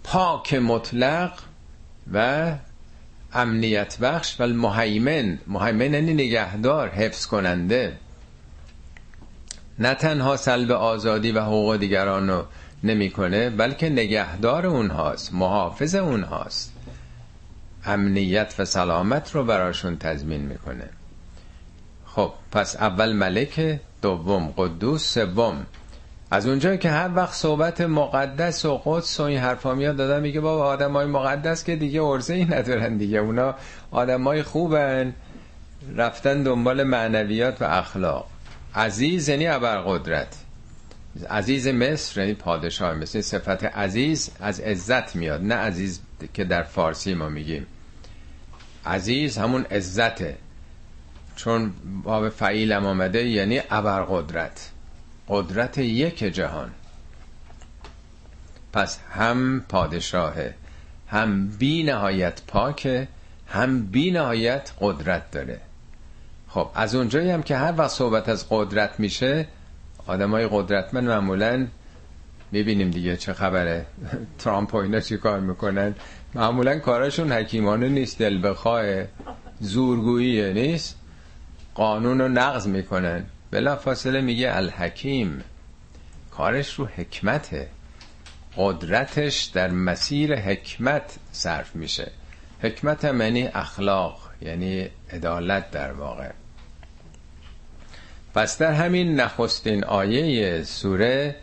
پاک 0.04 0.54
مطلق 0.54 1.32
و 2.12 2.52
امنیت 3.32 3.98
بخش 3.98 4.40
و 4.40 4.42
المهیمن. 4.42 5.38
مهیمن 5.46 5.94
یعنی 5.94 6.14
نگهدار 6.14 6.88
حفظ 6.88 7.26
کننده. 7.26 7.96
نه 9.78 9.94
تنها 9.94 10.36
سلب 10.36 10.70
آزادی 10.70 11.32
و 11.32 11.40
حقوق 11.40 11.76
دیگران 11.76 12.28
رو 12.28 12.44
نمی‌کنه 12.84 13.50
بلکه 13.50 13.88
نگهدار 13.88 14.66
اونهاست 14.66 15.34
محافظ 15.34 15.94
اونهاست. 15.94 16.72
امنیت 17.84 18.54
و 18.58 18.64
سلامت 18.64 19.34
رو 19.34 19.44
براشون 19.44 19.98
تضمین 19.98 20.40
می‌کنه. 20.40 20.88
خب 22.16 22.32
پس 22.52 22.76
اول 22.76 23.12
ملک 23.12 23.80
دوم 24.02 24.54
قدوس 24.56 25.14
سوم. 25.14 25.66
از 26.30 26.46
اونجایی 26.46 26.78
که 26.78 26.90
هر 26.90 27.10
وقت 27.14 27.34
صحبت 27.34 27.80
مقدس 27.80 28.64
و 28.64 28.82
قدس 28.84 29.20
و 29.20 29.22
این 29.22 29.38
حرفا 29.38 29.74
میاد 29.74 29.96
دادم 29.96 30.22
میگه 30.22 30.40
بابا 30.40 30.64
آدمای 30.64 31.06
مقدس 31.06 31.64
که 31.64 31.76
دیگه 31.76 32.02
ارزه 32.02 32.34
ای 32.34 32.44
ندارن 32.44 32.96
دیگه. 32.96 33.18
اونا 33.18 33.54
آدمای 33.90 34.42
خوبن. 34.42 35.14
رفتن 35.96 36.42
دنبال 36.42 36.82
معنویات 36.82 37.62
و 37.62 37.64
اخلاق. 37.64 38.26
عزیز 38.74 39.28
یعنی 39.28 39.46
ابرقدرت. 39.46 40.36
عزیز 41.30 41.68
مصر 41.68 42.20
یعنی 42.20 42.34
پادشاه 42.34 42.94
مثل 42.94 43.20
صفت 43.20 43.64
عزیز 43.64 44.30
از 44.40 44.60
عزت 44.60 45.16
میاد 45.16 45.42
نه 45.42 45.54
عزیز 45.54 46.00
که 46.34 46.44
در 46.44 46.62
فارسی 46.62 47.14
ما 47.14 47.28
میگیم. 47.28 47.66
عزیز 48.86 49.38
همون 49.38 49.62
عزته. 49.62 50.36
چون 51.36 51.72
باب 52.02 52.42
هم 52.42 52.86
آمده 52.86 53.28
یعنی 53.28 53.60
ابرقدرت. 53.70 54.70
قدرت 55.28 55.78
یک 55.78 56.18
جهان. 56.18 56.70
پس 58.72 58.98
هم 59.10 59.60
پادشاهه 59.68 60.54
هم 61.08 61.48
بی 61.48 61.82
نهایت 61.82 62.42
پاکه 62.46 63.08
هم 63.46 63.86
بی 63.86 64.10
نهایت 64.10 64.72
قدرت 64.80 65.30
داره. 65.30 65.60
خب 66.48 66.70
از 66.74 66.94
اونجایی 66.94 67.30
هم 67.30 67.42
که 67.42 67.56
هر 67.56 67.74
وقت 67.76 67.90
صحبت 67.90 68.28
از 68.28 68.46
قدرت 68.50 69.00
میشه 69.00 69.48
آدمای 70.06 70.48
قدرتمند 70.50 71.08
معمولا 71.08 71.66
می‌بینیم 72.52 72.90
دیگه 72.90 73.16
چه 73.16 73.32
خبره. 73.32 73.86
ترامپ 74.38 74.74
و 74.74 74.76
اینا 74.76 75.00
چی 75.00 75.16
کار 75.16 75.40
می‌کنن؟ 75.40 75.94
معمولا 76.34 76.78
کارشون 76.78 77.32
حکیمانه 77.32 77.88
نیست 77.88 78.18
دل 78.18 78.48
بخواه 78.48 78.84
زورگوییه 79.60 80.52
نیست. 80.52 80.96
قانون 81.76 82.20
رو 82.20 82.28
نقض 82.28 82.66
می‌کنن. 82.66 83.24
بلا 83.50 83.76
فاصله 83.76 84.20
میگه 84.20 84.56
الحکیم 84.56 85.44
کارش 86.30 86.74
رو 86.74 86.86
حکمته. 86.86 87.68
قدرتش 88.56 89.42
در 89.44 89.70
مسیر 89.70 90.36
حکمت 90.36 91.16
صرف 91.32 91.76
میشه. 91.76 92.10
حکمت 92.62 93.04
هم 93.04 93.20
یعنی 93.20 93.48
اخلاق 93.54 94.18
یعنی 94.42 94.88
عدالت 95.12 95.70
در 95.70 95.92
واقع. 95.92 96.30
پس 98.34 98.58
در 98.58 98.72
همین 98.72 99.20
نخستین 99.20 99.84
آیه 99.84 100.62
سوره 100.62 101.36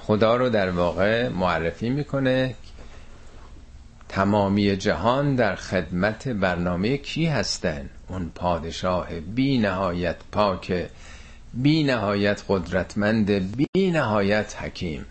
خدا 0.00 0.36
رو 0.36 0.48
در 0.48 0.70
واقع 0.70 1.28
معرفی 1.28 1.90
می‌کنه. 1.90 2.54
تمامی 4.08 4.76
جهان 4.76 5.34
در 5.36 5.54
خدمت 5.54 6.28
برنامه 6.28 6.96
کی 6.96 7.26
هستن؟ 7.26 7.90
اون 8.08 8.30
پادشاه 8.34 9.20
بی 9.20 9.58
نهایت 9.58 10.16
پاک 10.32 10.90
بی 11.54 11.84
نهایت 11.84 12.42
قدرتمند 12.48 13.30
بی 13.30 13.90
نهایت 13.90 14.56
حکیم. 14.62 15.04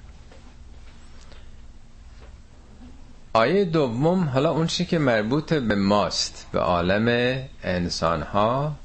آیه 3.34 3.66
دوم 3.66 4.24
حالا 4.24 4.52
اون 4.52 4.68
چی 4.68 4.86
که 4.86 5.00
مربوط 5.00 5.54
به 5.54 5.76
ماست 5.76 6.48
به 6.52 6.60
عالم 6.60 7.40
انسان 7.64 8.22
ها 8.22 8.76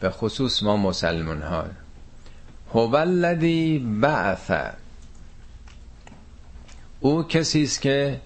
به 0.00 0.10
خصوص 0.10 0.62
ما 0.62 0.76
مسلمان 0.76 1.42
ها 1.42 1.64
هو 2.74 2.96
الذی 2.96 3.78
بعث. 3.78 4.50
او 7.00 7.22
کسی 7.22 7.62
است 7.62 7.80
که 7.80 8.20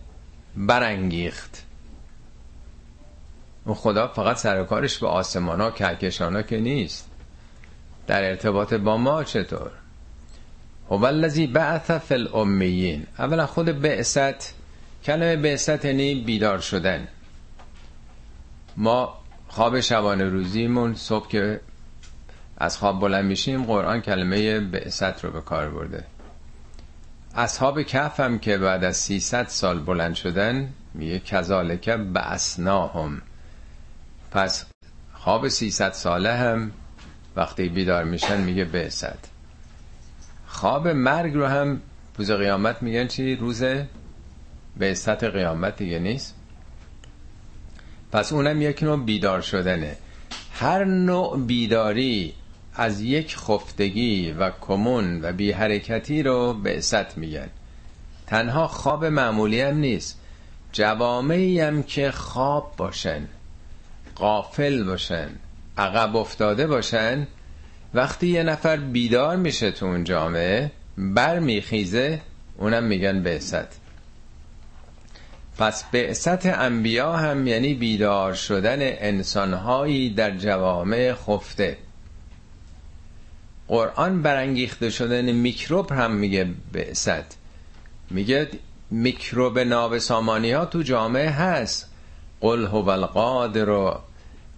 برانگیخت. 0.56 1.63
اون 3.64 3.74
خدا 3.74 4.08
فقط 4.08 4.36
سرکارش 4.36 4.98
به 4.98 5.06
آسمان 5.06 5.60
ها 5.60 5.70
کهکشان 5.70 6.36
ها 6.36 6.42
که 6.42 6.60
نیست. 6.60 7.10
در 8.06 8.24
ارتباط 8.30 8.74
با 8.74 8.96
ما 8.96 9.24
چطور؟ 9.24 9.70
هو 10.90 11.04
الذی 11.04 11.46
بعث 11.46 11.90
فی 11.90 12.14
الامیین. 12.14 13.06
اولا 13.18 13.46
خود 13.46 13.66
بعثت 13.66 14.54
کلمه 15.04 15.36
بعثت 15.36 15.84
یعنی 15.84 16.14
بیدار 16.14 16.58
شدن. 16.58 17.08
ما 18.76 19.18
خواب 19.48 19.80
شبانه 19.80 20.24
روزیمون 20.24 20.94
صبح 20.94 21.28
که 21.28 21.60
از 22.58 22.78
خواب 22.78 23.00
بلند 23.00 23.24
میشیم 23.24 23.64
قرآن 23.64 24.00
کلمه 24.00 24.60
بعثت 24.60 25.24
رو 25.24 25.30
به 25.30 25.40
کار 25.40 25.70
برده. 25.70 26.04
اصحاب 27.34 27.82
کف 27.82 28.20
هم 28.20 28.38
که 28.38 28.58
بعد 28.58 28.84
از 28.84 28.96
300 28.96 29.48
سال 29.48 29.78
بلند 29.78 30.14
شدن 30.14 30.72
میگه 30.94 31.18
کذالک 31.18 31.88
بعثناهم. 31.90 33.22
پس 34.34 34.64
خواب 35.12 35.48
300 35.48 35.92
ساله 35.92 36.32
هم 36.32 36.70
وقتی 37.36 37.68
بیدار 37.68 38.04
میشن 38.04 38.40
میگه 38.40 38.64
بعثت 38.64 39.18
خواب 40.46 40.88
مرگ 40.88 41.34
رو 41.34 41.46
هم 41.46 41.80
روز 42.18 42.30
قیامت 42.30 42.82
میگن 42.82 43.06
چی؟ 43.06 43.36
روز 43.36 43.64
بعثت 44.76 45.24
قیامت 45.24 45.76
دیگه 45.76 45.98
نیست. 45.98 46.34
پس 48.12 48.32
اونم 48.32 48.62
یک 48.62 48.82
نوع 48.82 49.04
بیدار 49.04 49.40
شدنه. 49.40 49.96
هر 50.52 50.84
نوع 50.84 51.38
بیداری 51.38 52.34
از 52.74 53.00
یک 53.00 53.36
خفتگی 53.36 54.32
و 54.32 54.50
کمون 54.60 55.24
و 55.24 55.32
بی 55.32 55.52
حرکتی 55.52 56.22
رو 56.22 56.52
بعثت 56.54 57.18
میگن. 57.18 57.48
تنها 58.26 58.68
خواب 58.68 59.04
معمولی 59.04 59.60
هم 59.60 59.76
نیست. 59.76 60.20
جوامعی 60.72 61.60
هم 61.60 61.82
که 61.82 62.10
خواب 62.10 62.74
باشن. 62.76 63.28
قافل 64.14 64.84
باشن 64.84 65.28
عقب 65.78 66.16
افتاده 66.16 66.66
باشن. 66.66 67.26
وقتی 67.94 68.26
یه 68.26 68.42
نفر 68.42 68.76
بیدار 68.76 69.36
میشه 69.36 69.70
تو 69.70 69.86
اون 69.86 70.04
جامعه 70.04 70.70
برمیخیزه 70.98 72.20
اونم 72.58 72.84
میگن 72.84 73.22
بعثت. 73.22 73.68
پس 75.58 75.84
بعثت 75.92 76.46
انبیا 76.46 77.12
هم 77.12 77.46
یعنی 77.46 77.74
بیدار 77.74 78.34
شدن 78.34 78.78
انسانهایی 78.80 80.10
در 80.10 80.36
جوامع 80.36 81.14
خفته. 81.14 81.76
قرآن 83.68 84.22
برانگیخته 84.22 84.90
شدن 84.90 85.32
میکروب 85.32 85.92
هم 85.92 86.10
میگه 86.12 86.48
بعثت. 86.72 87.36
میگه 88.10 88.48
میکروب 88.90 89.58
نابسامانی 89.58 90.52
ها 90.52 90.64
تو 90.64 90.82
جامعه 90.82 91.30
هست. 91.30 91.93
قل 92.44 92.66
هو 92.66 92.90
القادر 92.90 93.94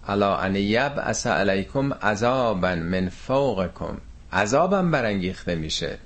علا 0.07 0.37
ان 0.37 0.55
یبعث 0.55 1.27
علیکم 1.27 1.93
عذابا 1.93 2.75
من 2.75 3.09
فوقکم. 3.09 3.97
عذابم 4.33 4.91
برانگیخته 4.91 5.55
میشه. 5.55 5.97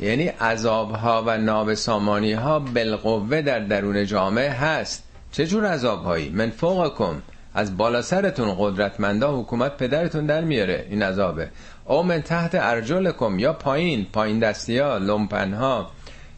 یعنی 0.00 0.28
عذاب 0.28 0.90
ها 0.94 1.22
و 1.26 1.38
نابسامانی 1.38 2.32
ها 2.32 2.58
بالقوه 2.58 3.42
در 3.42 3.58
درون 3.58 4.06
جامعه 4.06 4.50
هست. 4.50 5.04
چه 5.32 5.46
جور 5.46 5.66
عذاب 5.66 6.04
هایی 6.04 6.30
من 6.30 6.50
فوقکم. 6.50 7.22
از 7.54 7.76
بالا 7.76 8.02
سرتون 8.02 8.54
قدرتمندا 8.58 9.40
حکومت 9.40 9.76
پدرتون 9.76 10.26
در 10.26 10.40
میاره. 10.40 10.86
این 10.90 11.02
عذابه. 11.02 11.50
او 11.84 12.02
من 12.02 12.22
تحت 12.22 12.50
ارجلکم 12.54 13.38
یا 13.38 13.52
پایین. 13.52 14.06
پایین 14.12 14.38
دستی 14.38 14.78
ها 14.78 14.98
لمپن 14.98 15.54
ها 15.54 15.90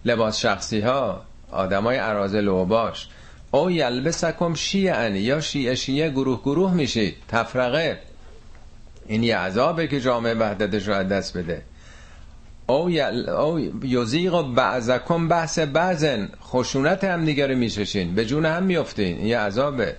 لباس 0.04 0.38
شخصی 0.38 0.80
ها 0.80 1.22
آدمای 1.52 1.96
عرازل 1.96 2.48
و 2.48 2.64
باش 2.64 3.08
او 3.56 3.70
یلبسکم 3.70 4.54
شیعن 4.54 5.16
یا 5.16 5.40
شیعه 5.40 5.74
شیعه 5.74 6.10
گروه 6.10 6.40
گروه 6.42 6.74
میشید 6.74 7.16
تفرقه. 7.28 7.98
این 9.06 9.22
یه 9.22 9.36
عذابه 9.36 9.86
که 9.86 10.00
جامعه 10.00 10.34
وحدتش 10.34 10.88
رو 10.88 11.04
دست 11.04 11.36
بده. 11.38 11.62
او, 12.66 12.90
یل... 12.90 13.28
او 13.28 13.60
یزیق 13.84 14.42
بعضکم 14.42 15.28
بحث 15.28 15.58
بعضن. 15.58 16.28
خشونت 16.42 17.04
هم 17.04 17.24
دیگه 17.24 17.46
میششین. 17.46 18.14
به 18.14 18.26
جون 18.26 18.46
هم 18.46 18.62
میفتین 18.62 19.16
این 19.16 19.26
یه 19.26 19.38
عذابه. 19.38 19.96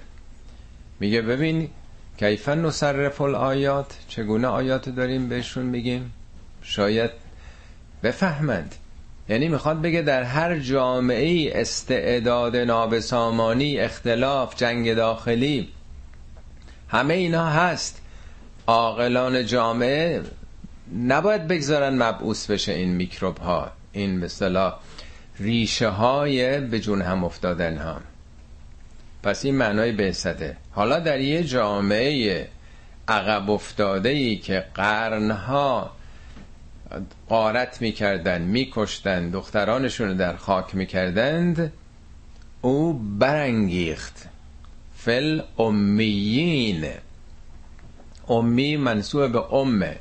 میگه 1.00 1.22
ببین 1.22 1.70
کیفن 2.18 2.66
نصرف 2.66 3.22
الآیات؟ 3.22 3.98
چگونه 4.08 4.48
آیات 4.48 4.90
داریم 4.90 5.30
بهشون 5.30 5.66
میگیم؟ 5.66 6.14
شاید 6.62 7.12
بفهمند. 8.04 8.76
یعنی 9.30 9.48
می‌خواد 9.48 9.82
بگه 9.82 10.02
در 10.02 10.24
هر 10.24 10.60
جامعه 10.60 11.52
استعداد 11.62 12.56
نابسامانی 12.56 13.80
اختلاف 13.80 14.56
جنگ 14.56 14.94
داخلی 14.94 15.70
همه 16.90 17.14
اینا 17.14 17.46
هست. 17.46 18.02
عاقلان 18.68 19.46
جامعه 19.46 20.24
نباید 21.08 21.48
بگذارن 21.48 22.04
مبعوث 22.04 22.52
بشه 22.52 22.72
این 22.72 22.90
میکروب 22.90 23.38
ها 23.38 23.72
این 23.92 24.20
مثلا 24.20 24.74
ریشه 25.40 25.90
های 25.90 26.60
به 26.60 26.80
جون 26.80 27.02
هم 27.02 27.24
افتادن 27.24 27.78
ها. 27.78 28.02
پس 29.24 29.46
این 29.46 29.56
معنای 29.56 29.92
بعثته. 29.92 30.58
حالا 30.72 31.00
در 31.00 31.20
یه 31.20 31.44
جامعه 31.44 32.48
عقب 33.08 33.50
افتاده 33.50 34.10
ای 34.10 34.36
که 34.36 34.66
قرنها 34.76 35.97
قارت 37.30 37.82
می‌کردن 37.82 38.42
میکشتن 38.42 39.30
دخترانشون 39.30 40.08
رو 40.08 40.14
در 40.14 40.36
خاک 40.36 40.76
می‌کردند. 40.76 41.74
او 42.62 42.94
برانگیخت. 42.94 44.28
فل 44.96 45.42
امیین. 45.60 46.86
امی 48.30 48.78
منصوب 48.78 49.32
به 49.32 49.54
امه. 49.54 49.96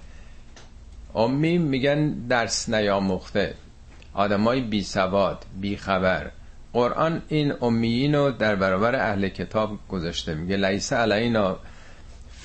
امی 1.15 1.59
میگن 1.59 2.09
درس 2.09 2.69
نیاموخته. 2.69 3.55
آدمای 4.15 4.61
بی 4.61 4.83
سواد 4.83 5.45
بی 5.61 5.77
خبر. 5.77 6.31
قرآن 6.73 7.23
این 7.29 7.53
امیین 7.63 8.15
رو 8.15 8.31
در 8.31 8.57
برابر 8.57 8.95
اهل 8.95 9.29
کتاب 9.29 9.79
گذاشته. 9.89 10.35
میگه 10.35 10.57
لیس 10.57 10.93
علینا 10.93 11.59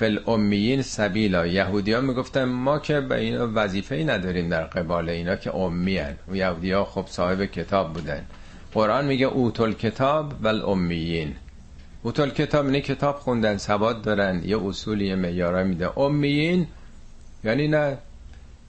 فل 0.01 0.19
امیین 0.27 0.81
سبیلا. 0.81 1.47
یهودی 1.47 1.93
ها 1.93 2.01
می‌گفتن 2.01 2.43
ما 2.43 2.79
که 2.79 3.01
به 3.01 3.15
اینا 3.15 3.49
وظیفه 3.53 3.95
ای 3.95 4.03
نداریم 4.03 4.49
در 4.49 4.63
قبال 4.63 5.09
اینا 5.09 5.35
که 5.35 5.55
امی 5.55 5.97
هن. 5.97 6.15
و 6.27 6.35
یهودی 6.35 6.71
ها 6.71 6.85
خب 6.85 7.05
صاحب 7.07 7.45
کتاب 7.45 7.93
بودن. 7.93 8.25
قرآن 8.73 9.05
میگه 9.05 9.25
اوتل 9.25 9.71
کتاب 9.71 10.33
و 10.43 10.47
امیین 10.47 11.35
اوتل 12.03 12.29
کتاب 12.29 12.65
اینه 12.65 12.81
کتاب 12.81 13.15
خوندن 13.15 13.57
سواد 13.57 14.01
دارن 14.01 14.41
یه 14.45 14.65
اصولی 14.65 15.07
یه 15.07 15.15
میاره 15.15 15.63
میده. 15.63 15.99
امیین 15.99 16.67
یعنی 17.43 17.67
نه 17.67 17.97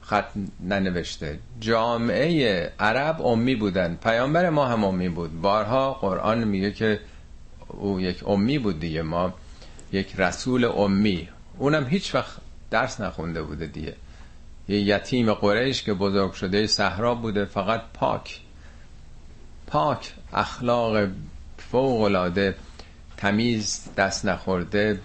خط 0.01 0.29
ننوشته. 0.61 1.39
جامعه 1.61 2.73
عرب 2.79 3.23
امی 3.23 3.55
بودن. 3.55 3.99
پیامبر 4.03 4.51
ما 4.51 4.67
هم 4.67 4.85
امی 4.85 5.09
بود. 5.09 5.41
بارها 5.41 5.93
قرآن 5.93 6.45
میگه 6.45 6.73
که 6.73 7.01
او 7.69 8.01
یک 8.01 8.29
امی 8.29 8.59
بود 8.59 8.81
دیگه. 8.81 9.03
ما 9.03 9.35
یک 9.93 10.15
رسول 10.19 10.65
امی. 10.65 11.29
اونم 11.59 11.87
هیچ 11.87 12.15
وقت 12.15 12.37
درس 12.71 13.01
نخونده 13.01 13.43
بوده 13.43 13.67
دیگه. 13.67 13.95
یه 14.69 14.81
یتیم 14.81 15.35
قریش 15.35 15.83
که 15.83 15.95
بزرگ 15.95 16.33
شده 16.33 16.67
صحرا 16.67 17.15
بوده 17.15 17.45
فقط 17.45 17.83
پاک. 17.95 18.41
پاک 19.67 20.13
اخلاق 20.33 21.09
فوق 21.59 22.01
العاده 22.01 22.55
تمیز 23.17 23.89
دست 23.97 24.25
نخورده 24.25 25.01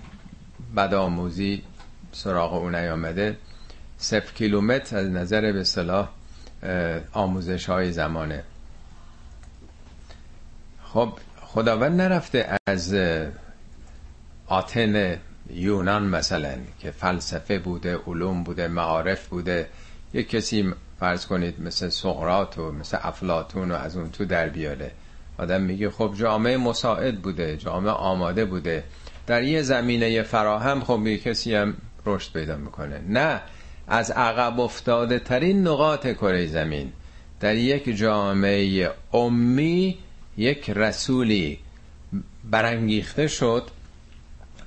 بدآموزی 0.78 1.64
سراغ 2.12 2.54
اون 2.54 2.76
نیامده. 2.76 3.38
صفر 3.98 4.34
کیلومتر 4.34 4.98
از 4.98 5.08
نظر 5.08 5.52
به 5.52 5.64
صلاح 5.64 6.10
آموزش 7.14 7.66
های 7.66 7.92
زمانه. 7.92 8.44
خب 10.84 11.14
خداوند 11.42 12.02
نرفته 12.02 12.58
از 12.68 12.96
آتن 14.48 15.18
یونان 15.50 16.04
مثلا 16.04 16.56
که 16.80 16.92
فلسفه 16.92 17.60
بوده 17.60 17.98
علوم 18.08 18.44
بوده 18.44 18.68
معارف 18.68 19.28
بوده. 19.28 19.70
یک 20.14 20.30
کسی 20.30 20.74
فرض 21.00 21.26
کنید 21.26 21.62
مثل 21.62 21.90
سقرات 21.90 22.58
و 22.58 22.72
مثل 22.72 22.98
افلاتون 23.02 23.72
و 23.72 23.76
از 23.76 23.98
اون 23.98 24.12
تو 24.12 24.26
در 24.26 24.50
بیاره. 24.50 24.92
آدم 25.38 25.62
میگه 25.62 25.90
خب 25.90 26.14
جامعه 26.18 26.58
مساعد 26.58 27.22
بوده 27.22 27.58
جامعه 27.58 27.92
آماده 27.92 28.46
بوده. 28.46 28.84
در 29.28 29.44
یه 29.44 29.62
زمینه 29.62 30.24
فراهم 30.24 30.84
خب 30.84 31.08
یه 31.08 31.18
کسی 31.18 31.56
هم 31.56 31.74
رشد 32.06 32.34
پیدا 32.34 32.58
می‌کنه. 32.58 33.02
نه 33.10 33.42
از 33.88 34.12
عقب 34.12 34.60
افتاده 34.60 35.20
ترین 35.20 35.68
نقاط 35.68 36.08
کره 36.08 36.48
زمین. 36.48 36.92
در 37.40 37.56
یک 37.56 37.98
جامعه 37.98 38.92
امی 39.14 39.98
یک 40.38 40.70
رسولی 40.70 41.60
برانگیخته 42.52 43.28
شد 43.28 43.64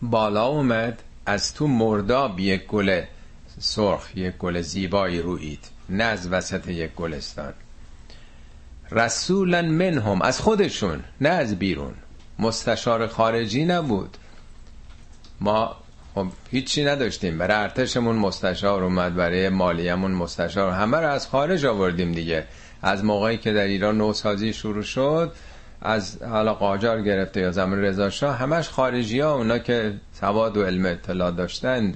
بالا 0.03 0.47
اومد 0.47 1.03
از 1.27 1.55
تو 1.55 1.67
مرداب 1.67 2.41
یک 2.41 2.67
گل 2.67 3.03
سرخ 3.59 4.17
یک 4.17 4.37
گل 4.37 4.61
زیبایی 4.61 5.23
روید 5.23 5.65
نه 5.89 6.05
از 6.05 6.29
وسط 6.29 6.69
یک 6.69 6.95
گلستان. 6.95 7.53
رسولا 8.91 9.63
منهم 9.63 10.23
از 10.23 10.41
خودشون 10.41 11.05
نه 11.21 11.29
از 11.29 11.59
بیرون. 11.59 11.95
مستشار 12.39 13.07
خارجی 13.07 13.65
نبود. 13.65 14.17
ما 15.41 15.77
خب 16.15 16.27
هیچی 16.51 16.85
نداشتیم. 16.85 17.39
برای 17.39 17.57
ارتشمون 17.57 18.17
مستشار 18.17 18.85
اومد 18.85 19.15
برای 19.15 19.49
مالیمون 19.49 20.11
مستشار. 20.11 20.73
همه 20.73 20.97
رو 20.97 21.09
از 21.09 21.29
خارج 21.29 21.67
آوردیم 21.67 22.13
دیگه. 22.13 22.47
از 22.83 23.05
موقعی 23.05 23.39
که 23.39 23.53
در 23.53 23.65
ایران 23.65 23.99
نوسازی 23.99 24.53
شروع 24.53 24.83
شد 24.83 25.33
از 25.83 26.23
حالا 26.23 26.55
قاجار 26.55 27.03
گرفته 27.03 27.40
یا 27.40 27.51
زمان 27.51 27.81
رضا 27.81 28.11
شاه 28.11 28.37
همش 28.37 28.69
خارجی 28.69 29.21
ها 29.21 29.35
اونا 29.35 29.59
که 29.59 29.95
سواد 30.12 30.57
و 30.57 30.64
علم 30.64 30.87
اطلاع 30.87 31.31
داشتن. 31.31 31.95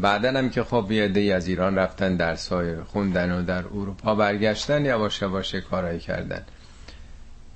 بعدا 0.00 0.28
هم 0.28 0.50
که 0.50 0.62
خب 0.64 0.86
یه 0.90 1.34
از 1.34 1.48
ایران 1.48 1.76
رفتن 1.76 2.16
درس 2.16 2.48
های 2.48 2.76
خوندن 2.76 3.32
و 3.32 3.42
در 3.42 3.64
اروپا 3.64 4.14
برگشتن 4.14 4.84
یواش 4.84 5.22
یواش 5.22 5.54
کارایی 5.54 5.98
کردن. 5.98 6.42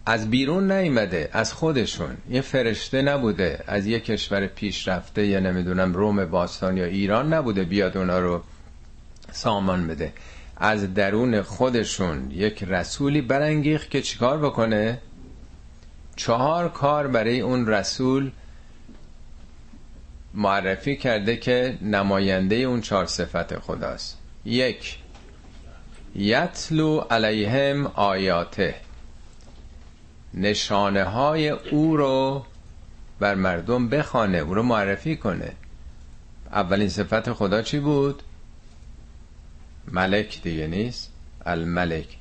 از 0.07 0.31
بیرون 0.31 0.73
نیمده 0.73 1.29
از 1.33 1.53
خودشون. 1.53 2.17
یه 2.31 2.41
فرشته 2.41 3.03
نبوده 3.03 3.65
از 3.67 3.87
یه 3.87 4.01
کشور 4.01 4.47
پیشرفته 4.47 5.27
یا 5.27 5.41
نمی‌دونم 5.41 5.95
روم 5.95 6.25
باستان 6.25 6.77
یا 6.77 6.85
ایران 6.85 7.33
نبوده 7.33 7.65
بیاد 7.65 7.97
اونا 7.97 8.19
رو 8.19 8.43
سامان 9.33 9.87
بده. 9.87 10.13
از 10.57 10.95
درون 10.95 11.43
خودشون 11.43 12.31
یک 12.31 12.65
رسولی 12.65 13.21
برانگیخت 13.21 13.91
که 13.91 14.03
چیکار 14.03 14.39
بکنه؟ 14.39 14.99
چهار 16.19 16.69
کار 16.69 17.09
برای 17.09 17.41
اون 17.41 17.67
رسول 17.67 18.31
معرفی 20.35 20.97
کرده 20.97 21.37
که 21.37 21.79
نماینده 21.83 22.55
اون 22.55 22.81
چهار 22.81 23.07
صفت 23.07 23.59
خداست. 23.59 24.19
یک 24.45 24.99
یتلو 26.17 26.99
علیهم 26.99 27.87
آیاته. 27.87 28.75
نشانه 30.35 31.05
های 31.05 31.49
او 31.49 31.97
رو 31.97 32.47
بر 33.21 33.35
مردم 33.35 33.89
بخانه 33.89 34.39
او 34.39 34.55
رو 34.55 34.63
معرفی 34.63 35.17
کنه. 35.17 35.53
اولین 36.53 36.89
صفت 36.89 37.33
خدا 37.33 37.63
چی 37.63 37.79
بود؟ 37.79 38.23
ملک 39.93 40.43
دیگه 40.43 40.67
نیست 40.67 41.13
الملک. 41.47 42.17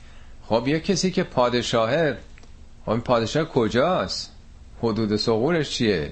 خب 0.45 0.67
یه 0.67 0.79
کسی 0.79 1.11
که 1.11 1.23
پادشاهه 1.23 2.17
این 2.91 3.01
پادشاه 3.01 3.45
کجاست؟ 3.45 4.31
حدود 4.83 5.15
سقورش 5.15 5.69
چیه؟ 5.69 6.11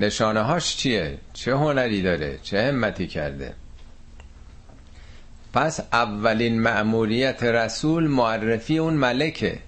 نشانه 0.00 0.42
هاش 0.42 0.76
چیه؟ 0.76 1.18
چه 1.32 1.56
هنری 1.56 2.02
داره؟ 2.02 2.38
چه 2.42 2.62
همتی 2.62 3.06
کرده؟ 3.06 3.54
پس 5.52 5.80
اولین 5.92 6.60
مأموریت 6.60 7.42
رسول 7.42 8.06
معرفی 8.06 8.78
اون 8.78 8.94
ملکه 8.94 9.58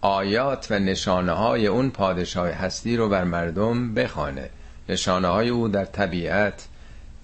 آیات 0.00 0.66
و 0.70 0.78
نشانه 0.78 1.32
های 1.32 1.66
اون 1.66 1.90
پادشاه 1.90 2.48
هستی 2.48 2.96
رو 2.96 3.08
بر 3.08 3.24
مردم 3.24 3.94
بخوانه 3.94 4.50
نشانه 4.88 5.28
های 5.28 5.48
او 5.48 5.68
در 5.68 5.84
طبیعت 5.84 6.68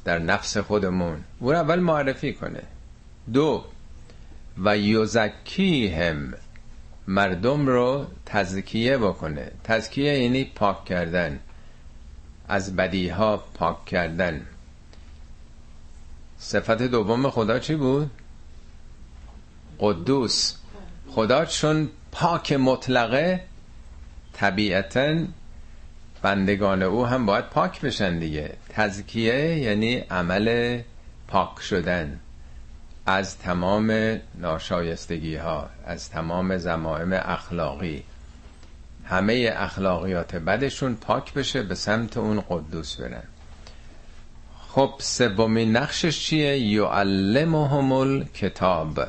در 0.05 0.19
نفس 0.19 0.57
خودمون 0.57 1.25
او 1.40 1.53
رو 1.53 1.59
اول 1.59 1.79
معرفی 1.79 2.33
کنه 2.33 2.62
دو 3.33 3.64
و 4.64 4.79
یوزکی 4.79 5.88
هم 5.88 6.35
مردم 7.09 7.66
رو 7.66 8.07
تزکیه 8.27 8.99
بکنه. 8.99 9.51
تزکیه 9.64 10.19
یعنی 10.19 10.45
پاک 10.45 10.85
کردن. 10.85 11.38
از 12.49 12.77
بدیها 12.77 13.45
پاک 13.55 13.85
کردن. 13.85 14.47
صفت 16.38 16.83
دوم 16.83 17.31
خدا 17.31 17.59
چی 17.59 17.75
بود؟ 17.75 18.11
قدوس. 19.81 20.55
خدا 21.11 21.45
چون 21.45 21.88
پاک 22.12 22.53
مطلقه 22.53 23.45
طبیعتا 24.33 25.16
بندگان 26.23 26.83
او 26.83 27.07
هم 27.07 27.27
باید 27.27 27.45
پاک 27.45 27.81
بشن 27.81 28.19
دیگه. 28.19 28.57
تزکیه 28.69 29.59
یعنی 29.59 29.97
عمل 29.97 30.81
پاک 31.29 31.61
شدن. 31.61 32.21
از 33.07 33.38
تمام 33.38 34.19
ناشایستگی 34.35 35.37
ها 35.37 35.71
از 35.87 36.11
تمام 36.11 36.59
زمائم 36.59 37.12
اخلاقی. 37.12 38.03
همه 39.05 39.53
اخلاقیات 39.57 40.37
بدشون 40.37 40.95
پاک 40.95 41.35
بشه 41.35 41.62
به 41.62 41.75
سمت 41.75 42.16
اون 42.16 42.45
قدوس 42.51 42.97
برن. 42.97 43.23
خب 44.69 44.95
سومین 44.99 45.77
نقشش 45.77 46.25
چیه؟ 46.25 46.59
یعلمهم 46.59 48.25
کتاب 48.25 49.01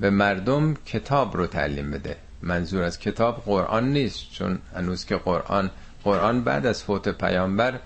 به 0.00 0.10
مردم 0.10 0.74
کتاب 0.74 1.36
رو 1.36 1.46
تعلیم 1.46 1.90
بده. 1.90 2.16
منظور 2.42 2.82
از 2.82 2.98
کتاب 2.98 3.42
قرآن 3.46 3.92
نیست 3.92 4.32
چون 4.32 4.58
هنوز 4.74 5.04
که 5.04 5.16
قرآن 5.16 5.70
قرآن 6.04 6.44
بعد 6.44 6.66
از 6.66 6.82
فوت 6.82 7.08
پیامبر 7.08 7.78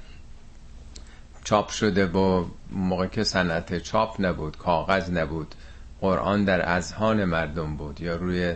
چاپ 1.45 1.71
شده 1.71 2.07
با 2.07 2.47
موقع 2.71 3.07
که 3.07 3.25
صنعت 3.25 3.79
چاپ 3.79 4.17
نبود 4.19 4.59
کاغذ 4.59 5.11
نبود 5.11 5.55
قرآن 6.01 6.45
در 6.45 6.69
اذهان 6.69 7.25
مردم 7.25 7.77
بود. 7.77 8.01
یا 8.01 8.17
روی 8.17 8.55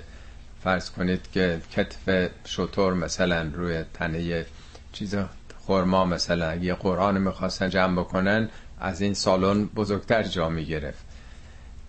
فرض 0.64 0.90
کنید 0.90 1.31
که 1.33 1.61
کتف 1.72 2.31
شطور 2.44 2.94
مثلا 2.94 3.51
روی 3.55 3.85
تنه 3.94 4.46
چیز 4.92 5.16
خورما 5.59 6.05
مثلا 6.05 6.55
یه 6.55 6.74
قرآن 6.74 7.18
می‌خواستن 7.18 7.68
جمع 7.70 8.01
بکنن 8.01 8.48
از 8.81 9.01
این 9.01 9.14
سالن 9.14 9.64
بزرگتر 9.64 10.22
جا 10.22 10.48
می‌گرفت. 10.48 11.05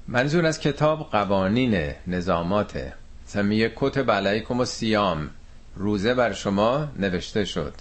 منظور 0.08 0.46
از 0.46 0.60
کتاب 0.60 1.10
قوانین 1.12 1.92
نظاماته. 2.08 2.94
مثلا 3.28 3.70
کتب 3.76 4.12
علیکم 4.12 4.60
و 4.60 4.66
سیام 4.66 5.30
روزه 5.76 6.14
بر 6.14 6.34
شما 6.34 6.88
نوشته 7.00 7.46
شد. 7.46 7.74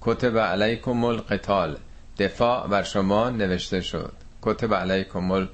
کتب 0.00 0.38
علیکم 0.38 1.04
القتال. 1.04 1.76
دفاع 2.18 2.66
بر 2.66 2.82
شما 2.82 3.30
نوشته 3.30 3.80
شد. 3.80 4.12
کتب 4.42 4.74
علیکم 4.74 5.48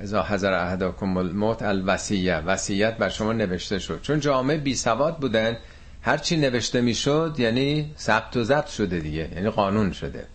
ازا 0.00 0.22
حضر 0.22 0.52
احداکم 0.52 1.16
الموت 1.16 1.62
الوصیه. 1.62 2.36
وصیت 2.36 2.96
بر 2.96 3.08
شما 3.08 3.32
نوشته 3.32 3.78
شد. 3.78 4.00
چون 4.02 4.20
جامعه 4.20 4.56
بی 4.56 4.74
سواد 4.74 5.16
بودن 5.16 5.56
هرچی 6.02 6.36
نوشته 6.36 6.80
می‌شد 6.80 7.34
یعنی 7.38 7.94
ثبت 7.98 8.36
و 8.36 8.44
ضبط 8.44 8.66
شده 8.66 8.98
دیگه 8.98 9.28
یعنی 9.34 9.50
قانون 9.50 9.92
شده. 9.92 10.26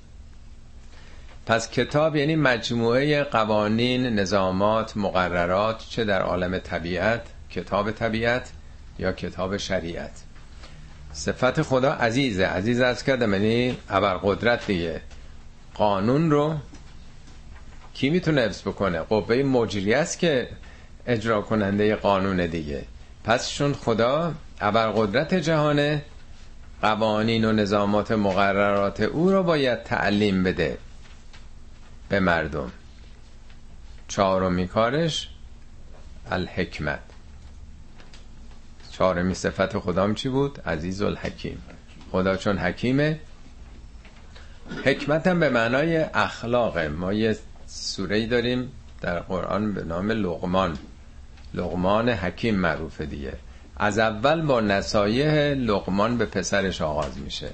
پس 1.45 1.71
کتاب 1.71 2.15
یعنی 2.15 2.35
مجموعه 2.35 3.23
قوانین 3.23 4.05
نظامات 4.05 4.97
مقررات 4.97 5.85
چه 5.89 6.03
در 6.03 6.21
عالم 6.21 6.57
طبیعت 6.57 7.21
کتاب 7.49 7.91
طبیعت 7.91 8.49
یا 8.99 9.11
کتاب 9.11 9.57
شریعت. 9.57 10.11
صفت 11.13 11.61
خدا 11.61 11.91
عزیزه. 11.91 12.45
عزیز 12.45 12.81
از 12.81 13.03
کردم 13.03 13.33
یعنی 13.33 13.77
قدرت 14.23 14.67
دیگه. 14.67 15.01
قانون 15.79 16.31
رو 16.31 16.55
کی 17.93 18.09
می‌تونه 18.09 18.41
حفظ 18.41 18.61
بکنه؟ 18.61 18.99
قوه 18.99 19.35
مجری 19.35 19.93
است 19.93 20.19
که 20.19 20.49
اجرا 21.07 21.41
کننده 21.41 21.95
قانون 21.95 22.45
دیگه. 22.45 22.85
پس 23.23 23.49
چون 23.51 23.73
خدا 23.73 24.33
قدرت 24.95 25.33
جهانه 25.33 26.01
قوانین 26.81 27.45
و 27.45 27.51
نظامات 27.51 28.11
مقررات 28.11 29.01
او 29.01 29.31
رو 29.31 29.43
باید 29.43 29.83
تعلیم 29.83 30.43
بده 30.43 30.77
به 32.09 32.19
مردم. 32.19 32.71
چهارمی 34.07 34.67
کارش 34.67 35.29
الحکمت. 36.31 36.99
چهارمی 38.91 39.33
صفت 39.33 39.79
خدام 39.79 40.15
چی 40.15 40.29
بود؟ 40.29 40.61
عزیز 40.65 41.01
الحکیم 41.01 41.61
خدا 42.11 42.35
چون 42.35 42.57
حکیمه 42.57 43.19
حکمت 44.85 45.27
هم 45.27 45.39
به 45.39 45.49
معنای 45.49 45.97
اخلاقه 45.97 46.87
ما 46.87 47.13
یه 47.13 47.37
سوره 47.67 48.25
داریم 48.25 48.71
در 49.01 49.19
قرآن 49.19 49.73
به 49.73 49.83
نام 49.83 50.11
لغمان 50.11 50.77
لغمان 51.53 52.09
حکیم 52.09 52.55
معروفه 52.55 53.05
دیگه. 53.05 53.33
از 53.77 53.99
اول 53.99 54.41
با 54.41 54.61
نصایح 54.61 55.53
لغمان 55.53 56.17
به 56.17 56.25
پسرش 56.25 56.81
آغاز 56.81 57.17
میشه. 57.17 57.49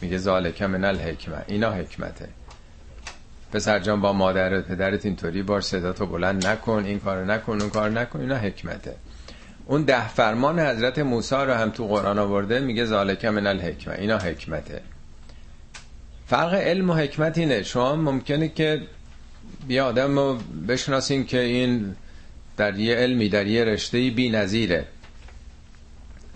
میگه 0.00 0.18
ذالک 0.18 0.62
من 0.62 0.84
الحکمه. 0.84 1.44
اینا 1.46 1.72
حکمته. 1.72 2.28
پسر 3.52 3.78
جان 3.78 4.00
با 4.00 4.12
مادرت 4.12 4.64
پدرت 4.64 5.06
اینطوری 5.06 5.42
باش 5.42 5.64
صداتو 5.64 6.06
بلند 6.06 6.46
نکن 6.46 6.84
این 6.84 7.00
کار 7.00 7.24
نکن 7.24 7.60
اون 7.60 7.70
کار 7.70 7.90
نکن 7.90 8.20
اینا 8.20 8.36
حکمته. 8.36 8.96
اون 9.66 9.82
ده 9.82 10.08
فرمان 10.08 10.60
حضرت 10.60 10.98
موسی 10.98 11.34
رو 11.34 11.54
هم 11.54 11.70
تو 11.70 11.86
قرآن 11.86 12.18
آورده 12.18 12.60
میگه 12.60 12.84
ذالک 12.84 13.24
من 13.24 13.46
الحکمه. 13.46 13.94
اینا 13.94 14.18
حکمته. 14.18 14.80
فرق 16.30 16.54
علم 16.54 16.90
و 16.90 16.94
حکمت 16.94 17.38
اینه. 17.38 17.62
شما 17.62 17.96
ممکنه 17.96 18.48
که 18.48 18.82
بیا 19.68 19.86
آدم 19.86 20.18
رو 20.18 20.38
بشناسین 20.68 21.26
که 21.26 21.40
این 21.40 21.96
در 22.56 22.78
یه 22.78 22.96
علمی 22.96 23.28
در 23.28 23.46
یه 23.46 23.64
رشته 23.64 24.10
بی 24.10 24.30
نظیره 24.30 24.84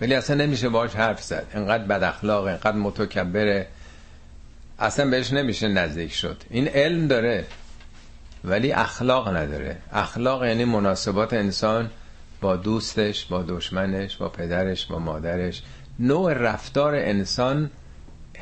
ولی 0.01 0.13
اصلا 0.13 0.35
نمیشه 0.35 0.69
باش 0.69 0.95
حرف 0.95 1.23
زد. 1.23 1.45
انقدر 1.53 1.83
بد 1.83 2.03
اخلاق 2.03 2.45
انقدر 2.45 2.77
متکبره. 2.77 3.67
اصلا 4.79 5.09
بهش 5.09 5.33
نمیشه 5.33 5.67
نزدیک 5.67 6.13
شد. 6.13 6.43
این 6.49 6.67
علم 6.67 7.07
داره 7.07 7.45
ولی 8.43 8.71
اخلاق 8.71 9.35
نداره. 9.35 9.77
اخلاق 9.91 10.45
یعنی 10.45 10.65
مناسبات 10.65 11.33
انسان 11.33 11.89
با 12.41 12.55
دوستش 12.55 13.25
با 13.25 13.43
دشمنش 13.47 14.17
با 14.17 14.29
پدرش 14.29 14.85
با 14.85 14.99
مادرش. 14.99 15.63
نوع 15.99 16.33
رفتار 16.33 16.95
انسان 16.95 17.69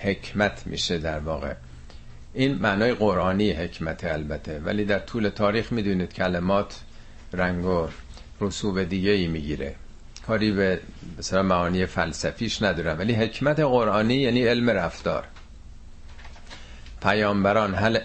حکمت 0.01 0.61
میشه 0.65 0.97
در 0.97 1.19
واقع. 1.19 1.53
این 2.33 2.55
معنای 2.55 2.93
قرآنی 2.93 3.51
حکمت 3.51 4.03
البته. 4.03 4.59
ولی 4.59 4.85
در 4.85 4.99
طول 4.99 5.29
تاریخ 5.29 5.71
می‌دونید 5.71 6.13
کلمات 6.13 6.79
رنگ 7.33 7.65
و 7.65 7.87
رسوب 8.41 8.83
دیگه 8.83 9.11
ای 9.11 9.27
می‌گیره. 9.27 9.75
کاری 10.27 10.51
به 10.51 10.79
مثلا 11.17 11.43
معانی 11.43 11.85
فلسفیش 11.85 12.61
ندارم. 12.61 12.99
ولی 12.99 13.13
حکمت 13.13 13.59
قرآنی 13.59 14.15
یعنی 14.15 14.43
علم 14.43 14.69
رفتار. 14.69 15.23
پیامبران 17.01 17.75
هل 17.75 17.97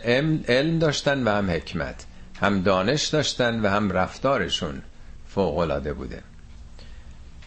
علم 0.48 0.78
داشتن 0.78 1.28
و 1.28 1.30
هم 1.30 1.50
حکمت. 1.50 2.06
هم 2.40 2.62
دانش 2.62 3.06
داشتن 3.06 3.60
و 3.60 3.68
هم 3.68 3.92
رفتارشون 3.92 4.82
فوقلاده 5.28 5.92
بوده. 5.92 6.22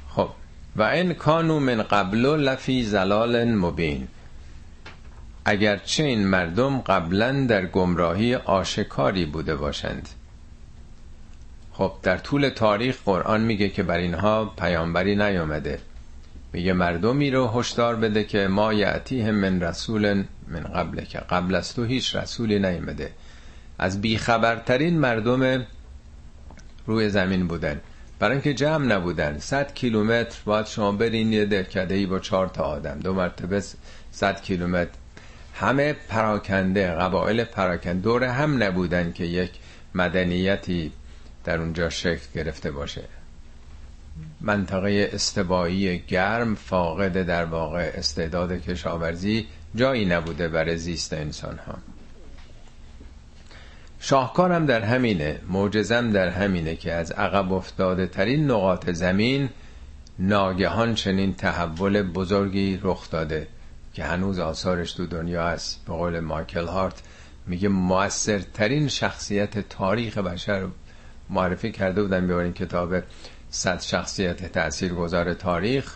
خب. 0.10 0.30
و 0.76 0.84
این 0.84 1.14
کانو 1.14 1.60
من 1.60 1.84
قبل 1.84 2.26
لفی 2.26 2.84
زلال 2.84 3.46
مبین. 3.46 4.08
اگرچه 5.46 6.04
این 6.04 6.28
مردم 6.28 6.82
قبلا 6.82 7.46
در 7.46 7.66
گمراهی 7.66 8.36
آشکاری 8.36 9.26
بوده 9.26 9.56
باشند. 9.56 10.10
خب 11.72 11.94
در 12.04 12.18
طول 12.18 12.50
تاریخ 12.50 12.98
قرآن 13.06 13.42
میگه 13.42 13.70
که 13.70 13.84
بر 13.84 13.98
اینها 13.98 14.46
پیامبری 14.46 15.16
نیامده. 15.16 15.80
میگه 16.54 16.74
مردمی 16.74 17.32
رو 17.32 17.48
هشدار 17.48 17.96
بده 17.96 18.24
که 18.24 18.48
ما 18.48 18.74
یعتیهم 18.74 19.36
من 19.36 19.62
رسول 19.62 20.24
من 20.48 20.64
قبل 20.64 21.02
که 21.02 21.20
قبل 21.20 21.56
از 21.56 21.74
تو 21.74 21.84
هیچ 21.84 22.16
رسولی 22.16 22.60
نیامده. 22.60 23.12
از 23.80 24.02
بیخبرترین 24.02 25.00
مردم 25.00 25.66
روی 26.86 27.10
زمین 27.10 27.48
بودن. 27.48 27.82
برای 28.20 28.34
اینکه 28.34 28.54
جمع 28.54 28.86
نبودن. 28.86 29.38
100 29.40 29.74
کیلومتر 29.74 30.38
باید 30.46 30.66
شما 30.66 30.92
برین 30.92 31.34
یه 31.34 31.46
درکده 31.46 31.96
ای 31.96 32.06
با 32.06 32.20
چهار 32.20 32.48
تا 32.48 32.64
آدم. 32.64 33.00
دو 33.00 33.14
مرتبه 33.14 33.64
100 34.12 34.42
کیلومتر. 34.42 35.01
همه 35.54 35.94
پراکنده 35.94 36.92
قبایل 36.92 37.44
پراکنده 37.44 38.02
دور 38.02 38.24
هم 38.24 38.64
نبودن 38.64 39.12
که 39.12 39.24
یک 39.24 39.52
مدنیتی 39.96 40.92
در 41.44 41.58
اونجا 41.58 41.90
شکل 41.90 42.26
گرفته 42.36 42.72
باشه. 42.72 43.04
منطقه 44.42 45.10
استوایی 45.14 46.00
گرم 46.08 46.56
فاقد 46.56 47.24
در 47.26 47.46
واقع 47.46 47.92
استعداد 47.96 48.52
کشاورزی 48.52 49.48
جایی 49.76 50.06
نبوده 50.06 50.48
برای 50.48 50.78
زیست 50.78 51.14
انسان 51.14 51.58
ها 51.58 51.78
شاهکارم 54.00 54.66
در 54.66 54.82
همینه 54.82 55.40
موجزم 55.48 56.12
در 56.12 56.30
همینه 56.30 56.76
که 56.76 56.94
از 56.94 57.12
عقب 57.12 57.54
افتاده 57.54 58.08
ترین 58.08 58.52
نقاط 58.52 58.90
زمین 58.90 59.50
ناگهان 60.20 60.96
چنین 60.96 61.34
تحول 61.34 62.02
بزرگی 62.02 62.80
رخ 62.84 63.10
داده. 63.10 63.48
که 63.94 64.04
هنوز 64.04 64.40
آثارش 64.40 64.94
تو 64.94 65.06
دنیا 65.06 65.48
هست. 65.48 65.86
به 65.86 65.94
قول 65.94 66.20
مایکل 66.20 66.68
هارت 66.68 67.02
میگه 67.48 67.70
موثرترین 67.70 68.88
شخصیت 68.88 69.70
تاریخ 69.70 70.18
بشر 70.18 70.68
معرفی 71.30 71.72
کرده 71.72 72.02
بودن 72.02 72.32
این 72.32 72.54
کتاب 72.54 72.96
صد 73.50 73.82
شخصیت 73.82 74.52
تأثیر 74.52 74.94
گذار 74.94 75.34
تاریخ. 75.34 75.96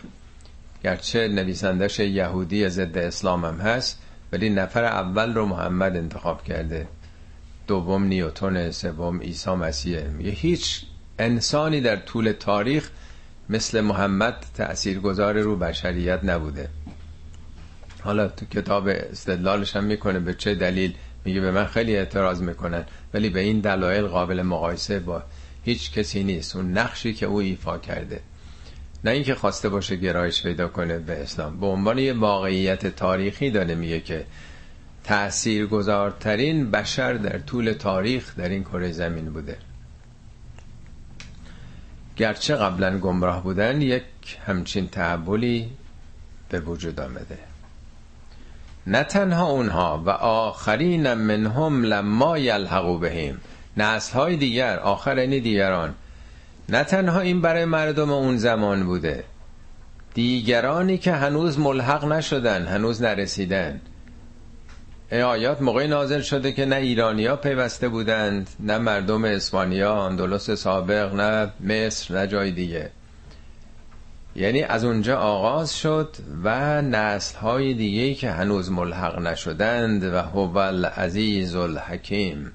گرچه 0.84 1.28
نویسندش 1.28 1.98
یهودی 2.00 2.68
ضد 2.68 2.98
اسلام 2.98 3.44
هم 3.44 3.56
هست 3.56 3.98
ولی 4.32 4.50
نفر 4.50 4.84
اول 4.84 5.34
رو 5.34 5.46
محمد 5.46 5.96
انتخاب 5.96 6.44
کرده. 6.44 6.88
دوم 7.66 8.04
نیوتون 8.04 8.70
سوم 8.70 9.20
عیسی 9.20 9.50
مسیح. 9.50 10.02
میگه 10.02 10.30
هیچ 10.30 10.82
انسانی 11.18 11.80
در 11.80 11.96
طول 11.96 12.32
تاریخ 12.32 12.90
مثل 13.48 13.80
محمد 13.80 14.46
تأثیرگذار 14.54 15.40
رو 15.40 15.56
بشریت 15.56 16.20
نبوده. 16.24 16.68
حالا 18.06 18.28
تو 18.28 18.46
کتاب 18.46 18.88
استدلالش 18.88 19.76
هم 19.76 19.84
می‌کنه 19.84 20.18
به 20.18 20.34
چه 20.34 20.54
دلیل 20.54 20.94
میگه 21.24 21.40
به 21.40 21.50
من 21.50 21.66
خیلی 21.66 21.96
اعتراض 21.96 22.42
می‌کنن 22.42 22.84
ولی 23.14 23.30
به 23.30 23.40
این 23.40 23.60
دلایل 23.60 24.06
قابل 24.06 24.42
مقایسه 24.42 25.00
با 25.00 25.22
هیچ 25.64 25.92
کسی 25.92 26.24
نیست. 26.24 26.56
اون 26.56 26.72
نقشی 26.72 27.14
که 27.14 27.26
او 27.26 27.36
ایفا 27.36 27.78
کرده. 27.78 28.20
نه 29.04 29.10
اینکه 29.10 29.34
خواسته 29.34 29.68
باشه 29.68 29.96
گرایش 29.96 30.42
پیدا 30.42 30.68
کنه 30.68 30.98
به 30.98 31.22
اسلام. 31.22 31.60
به 31.60 31.66
عنوان 31.66 31.98
یه 31.98 32.12
واقعیت 32.12 32.86
تاریخی 32.86 33.50
داره 33.50 33.74
میگه 33.74 34.00
که 34.00 34.24
تأثیر 35.04 35.66
گذارترین 35.66 36.70
بشر 36.70 37.12
در 37.12 37.38
طول 37.38 37.72
تاریخ 37.72 38.36
در 38.36 38.48
این 38.48 38.64
کره 38.64 38.92
زمین 38.92 39.24
بوده. 39.24 39.56
گرچه 42.16 42.56
قبلا 42.56 42.98
گمراه 42.98 43.42
بودن 43.42 43.82
یک 43.82 44.02
همچین 44.46 44.88
تحولی 44.88 45.70
به 46.48 46.60
وجود 46.60 47.00
آمده. 47.00 47.38
نه 48.86 49.02
تنها 49.02 49.50
اونها 49.50 50.02
و 50.06 50.10
آخرین 50.10 51.14
منهم 51.14 51.84
لما 51.84 52.38
یلحقو 52.38 52.98
بهم. 52.98 53.38
نسل 53.76 54.12
های 54.18 54.36
دیگر 54.36 54.78
آخرین 54.78 55.30
دیگران. 55.30 55.94
نه 56.68 56.84
تنها 56.84 57.20
این 57.20 57.40
برای 57.40 57.64
مردم 57.64 58.10
اون 58.10 58.36
زمان 58.36 58.86
بوده. 58.86 59.24
دیگرانی 60.14 60.98
که 60.98 61.12
هنوز 61.12 61.58
ملحق 61.58 62.04
نشدن 62.04 62.66
هنوز 62.66 63.02
نرسیدن. 63.02 63.80
ای 65.12 65.22
آیات 65.22 65.62
موقعی 65.62 65.88
نازل 65.88 66.20
شده 66.20 66.52
که 66.52 66.66
نه 66.66 66.76
ایرانیا 66.76 67.36
پیوسته 67.36 67.88
بودند 67.88 68.50
نه 68.60 68.78
مردم 68.78 69.24
اسپانیا 69.24 69.94
اندلس 69.94 70.50
سابق 70.50 71.14
نه 71.14 71.52
مصر 71.60 72.14
نه 72.14 72.26
جای 72.26 72.50
دیگه. 72.50 72.90
یعنی 74.36 74.62
از 74.62 74.84
اونجا 74.84 75.18
آغاز 75.18 75.78
شد 75.78 76.16
و 76.44 76.82
نسل 76.82 77.38
های 77.38 77.74
دیگه 77.74 78.14
که 78.14 78.30
هنوز 78.30 78.70
ملحق 78.70 79.18
نشدند 79.18 80.04
و 80.04 80.22
هو 80.22 80.58
العزیز 80.58 81.54
الحکیم. 81.54 82.52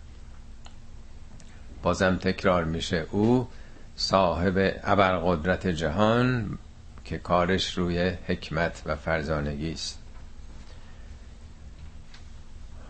بازم 1.84 2.16
تکرار 2.16 2.64
میشه 2.64 3.06
او 3.12 3.48
صاحب 3.96 4.74
ابرقدرت 4.84 5.68
جهان 5.68 6.58
که 7.06 7.18
کارش 7.18 7.78
روی 7.78 8.10
حکمت 8.28 8.82
و 8.86 8.96
فرزانگی 8.96 9.72
است. 9.72 10.00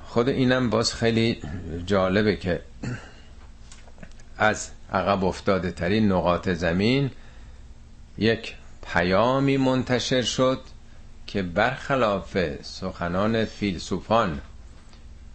خود 0.05 0.29
اینم 0.29 0.69
باز 0.69 0.93
خیلی 0.93 1.41
جالبه 1.85 2.35
که 2.35 2.61
از 4.37 4.69
عقب 4.93 5.25
افتاده 5.25 5.71
ترین 5.71 6.11
نقاط 6.11 6.49
زمین 6.49 7.11
یک 8.17 8.55
پیامی 8.81 9.57
منتشر 9.57 10.21
شد 10.21 10.59
که 11.27 11.41
برخلاف 11.41 12.37
سخنان 12.61 13.45
فیلسوفان 13.45 14.41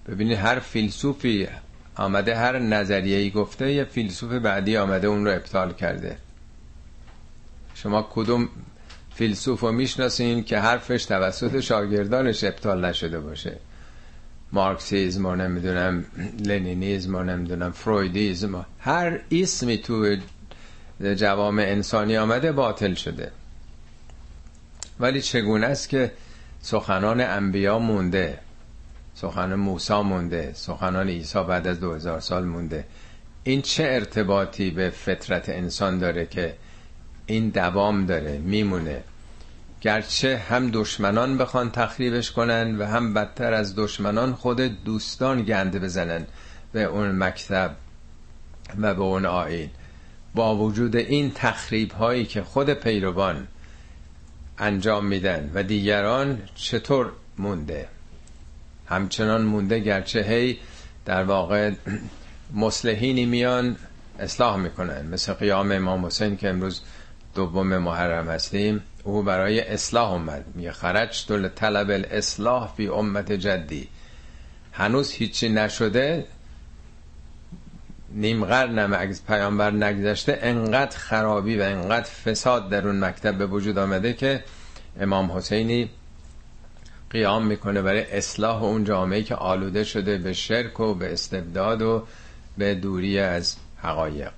ببینید 0.09 0.39
هر 0.39 0.59
فیلسوفی 0.59 1.49
آمده 1.97 2.37
هر 2.37 2.59
نظریه‌ای 2.59 3.31
گفته 3.31 3.73
یه 3.73 3.85
فیلسوف 3.85 4.33
بعدی 4.33 4.77
آمده 4.77 5.07
اون 5.07 5.25
رو 5.25 5.31
ابطال 5.31 5.73
کرده. 5.73 6.17
شما 7.75 8.09
کدوم 8.13 8.49
فیلسوف 9.15 9.61
رو 9.61 9.73
می‌شناسین 9.73 10.45
که 10.45 10.59
حرفش 10.59 11.05
توسط 11.05 11.61
شاگردانش 11.61 12.45
ابطال 12.45 12.85
نشده 12.85 13.21
باشه؟ 13.21 13.57
مارکسیزم 14.53 15.27
و 15.27 15.35
نمی‌دونم 15.35 16.05
لنینیزم 16.45 17.15
و 17.15 17.23
نمی‌دونم 17.23 17.73
فرویدیزم 17.73 18.67
هر 18.81 19.21
اسمی 19.31 19.79
تو 19.79 20.17
جوام 21.03 21.59
انسانی 21.59 22.17
آمده 22.17 22.53
باطل 22.53 22.95
شده. 22.95 23.33
ولی 25.01 25.23
چگونه 25.23 25.67
است 25.67 25.89
که 25.89 26.13
سخنان 26.63 27.21
انبیا 27.21 27.79
مونده 27.79 28.39
سخنان 29.15 29.55
موسی 29.55 30.03
مونده 30.03 30.53
سخنان 30.55 31.09
عیسی 31.09 31.43
بعد 31.43 31.67
از 31.67 31.81
2000 31.81 32.21
سال 32.21 32.45
مونده؟ 32.45 32.85
این 33.45 33.63
چه 33.63 33.85
ارتباطی 33.85 34.71
به 34.71 34.91
فطرت 34.91 35.49
انسان 35.49 35.99
داره 35.99 36.27
که 36.27 36.55
این 37.27 37.49
دوام 37.49 38.07
داره 38.07 38.39
میمونه؟ 38.39 39.03
گرچه 39.81 40.39
هم 40.39 40.71
دشمنان 40.71 41.39
بخوان 41.39 41.71
تخریبش 41.71 42.31
کنن 42.31 42.79
و 42.79 42.87
هم 42.87 43.15
بدتر 43.15 43.53
از 43.53 43.77
دشمنان 43.77 44.35
خود 44.35 44.85
دوستان 44.85 45.43
گنده 45.43 45.79
بزنن 45.79 46.27
به 46.73 46.85
اون 46.85 47.19
مکتب 47.25 47.77
و 48.79 48.95
به 48.95 49.03
اون 49.03 49.27
آین 49.27 49.71
با 50.37 50.57
وجود 50.57 50.97
این 50.97 51.33
تخریب 51.35 51.93
هایی 51.93 52.25
که 52.25 52.43
خود 52.43 52.71
پیروان 52.71 53.49
انجام 54.59 55.07
میدن 55.07 55.51
و 55.55 55.63
دیگران 55.63 56.43
چطور 56.55 57.13
مونده؟ 57.39 57.89
همچنان 58.87 59.43
مونده 59.43 59.79
گرچه 59.79 60.23
هی 60.23 60.59
در 61.05 61.25
واقع 61.25 61.73
مسلحینی 62.55 63.25
میان 63.25 63.77
اصلاح 64.19 64.57
می‌کنن. 64.57 65.07
مثل 65.07 65.33
قیام 65.33 65.73
امام 65.73 66.07
حسین 66.07 66.37
که 66.37 66.49
امروز 66.49 66.81
دوم 67.35 67.79
محرم 67.79 68.29
هستیم 68.29 68.83
او 69.05 69.23
برای 69.23 69.61
اصلاح 69.61 70.13
اومد. 70.13 70.45
میگه 70.55 70.73
خرج 70.73 71.25
دل 71.29 71.49
طلب 71.49 71.91
الاصلاح 71.91 72.75
فی 72.77 72.89
امت 72.89 73.33
جدی. 73.33 73.89
هنوز 74.73 75.13
هیچی 75.13 75.49
نشده 75.49 76.27
نیم 78.17 78.45
قرنم 78.45 78.93
از 78.93 79.27
پیامبر 79.27 79.71
نگذشته 79.71 80.39
انقدر 80.43 80.97
خرابی 80.97 81.57
و 81.57 81.63
انقدر 81.63 82.11
فساد 82.11 82.69
در 82.69 82.87
اون 82.87 83.05
مکتب 83.05 83.39
به 83.39 83.47
وجود 83.47 83.79
آمده 83.79 84.13
که 84.13 84.45
امام 85.01 85.33
حسینی 85.33 85.91
قیام 87.11 87.47
می‌کنه 87.47 87.83
برای 87.83 88.13
اصلاح 88.13 88.63
اون 88.63 88.85
جامعه 88.85 89.23
که 89.23 89.35
آلوده 89.35 89.85
شده 89.85 90.19
به 90.19 90.33
شرک 90.33 90.81
و 90.81 90.95
به 90.95 91.13
استبداد 91.13 91.83
و 91.83 92.07
به 92.59 92.75
دوری 92.75 93.19
از 93.19 93.57
حقایق. 93.83 94.33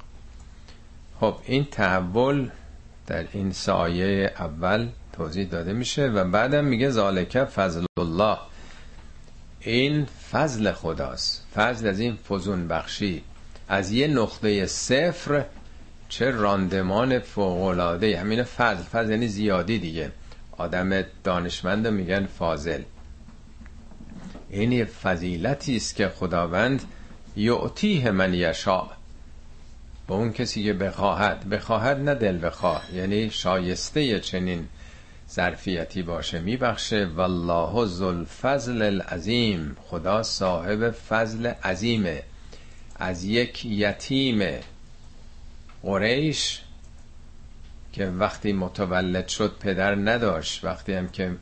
خب 1.20 1.36
این 1.44 1.64
تحول 1.64 2.50
در 3.06 3.24
این 3.32 3.52
سایه 3.52 4.32
اول 4.38 4.88
توضیح 5.12 5.48
داده 5.48 5.72
میشه 5.72 6.06
و 6.06 6.24
بعدم 6.24 6.64
میگه 6.64 6.90
ذالکه 6.90 7.44
فضل 7.44 7.84
الله. 7.98 8.38
این 9.60 10.06
فضل 10.32 10.72
خداست. 10.72 11.46
فضل 11.54 11.88
از 11.88 12.00
این 12.00 12.16
فزون 12.28 12.68
بخشی 12.68 13.22
از 13.68 13.92
یه 13.92 14.06
نقطه 14.06 14.66
صفر 14.66 15.44
چه 16.08 16.30
راندمان 16.30 17.18
فوقلاده 17.18 18.20
همین 18.20 18.42
فضل 18.42 18.82
فضل 18.82 19.10
یعنی 19.10 19.28
زیادی 19.28 19.78
دیگه. 19.78 20.10
آدم 20.58 21.02
دانشمند 21.24 21.86
میگن 21.86 22.26
فاضل. 22.26 22.82
این 24.50 24.84
فضیلتی 24.84 25.76
است 25.76 25.96
که 25.96 26.08
خداوند 26.08 26.82
یعطیه 27.36 28.10
من 28.10 28.34
یشا 28.34 28.86
به 30.06 30.14
اون 30.14 30.32
کسی 30.32 30.64
که 30.64 30.72
بخواهد. 30.72 31.48
بخواهد 31.48 31.96
نه 31.96 32.14
دل 32.14 32.46
بخواه. 32.46 32.82
یعنی 32.94 33.30
شایسته 33.30 34.20
چنین 34.20 34.68
ظرفیتی 35.30 36.02
باشه. 36.02 36.40
میبخشه. 36.40 37.06
والله 37.16 37.86
ذو 37.86 38.24
فضل 38.24 38.82
العظیم. 38.82 39.76
خدا 39.86 40.22
صاحب 40.22 40.90
فضل 40.90 41.46
عظیمه. 41.46 42.22
از 42.98 43.24
یک 43.24 43.66
یتیم 43.66 44.60
قریش 45.82 46.60
که 47.92 48.06
وقتی 48.06 48.52
متولد 48.52 49.28
شد 49.28 49.56
پدر 49.60 49.94
نداشت 49.94 50.64
وقتی 50.64 50.92
هم 50.94 51.08
که 51.08 51.36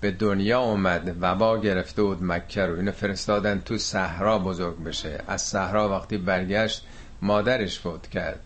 به 0.00 0.10
دنیا 0.10 0.60
اومد 0.60 1.16
وبا 1.20 1.58
گرفته 1.58 2.02
بود 2.02 2.22
مکه 2.22 2.66
رو 2.66 2.76
اینو 2.76 2.92
فرستادن 2.92 3.60
تو 3.60 3.78
صحرا 3.78 4.38
بزرگ 4.38 4.84
بشه. 4.84 5.20
از 5.28 5.42
صحرا 5.42 5.88
وقتی 5.88 6.18
برگشت 6.18 6.84
مادرش 7.22 7.78
فوت 7.78 8.06
کرد. 8.06 8.40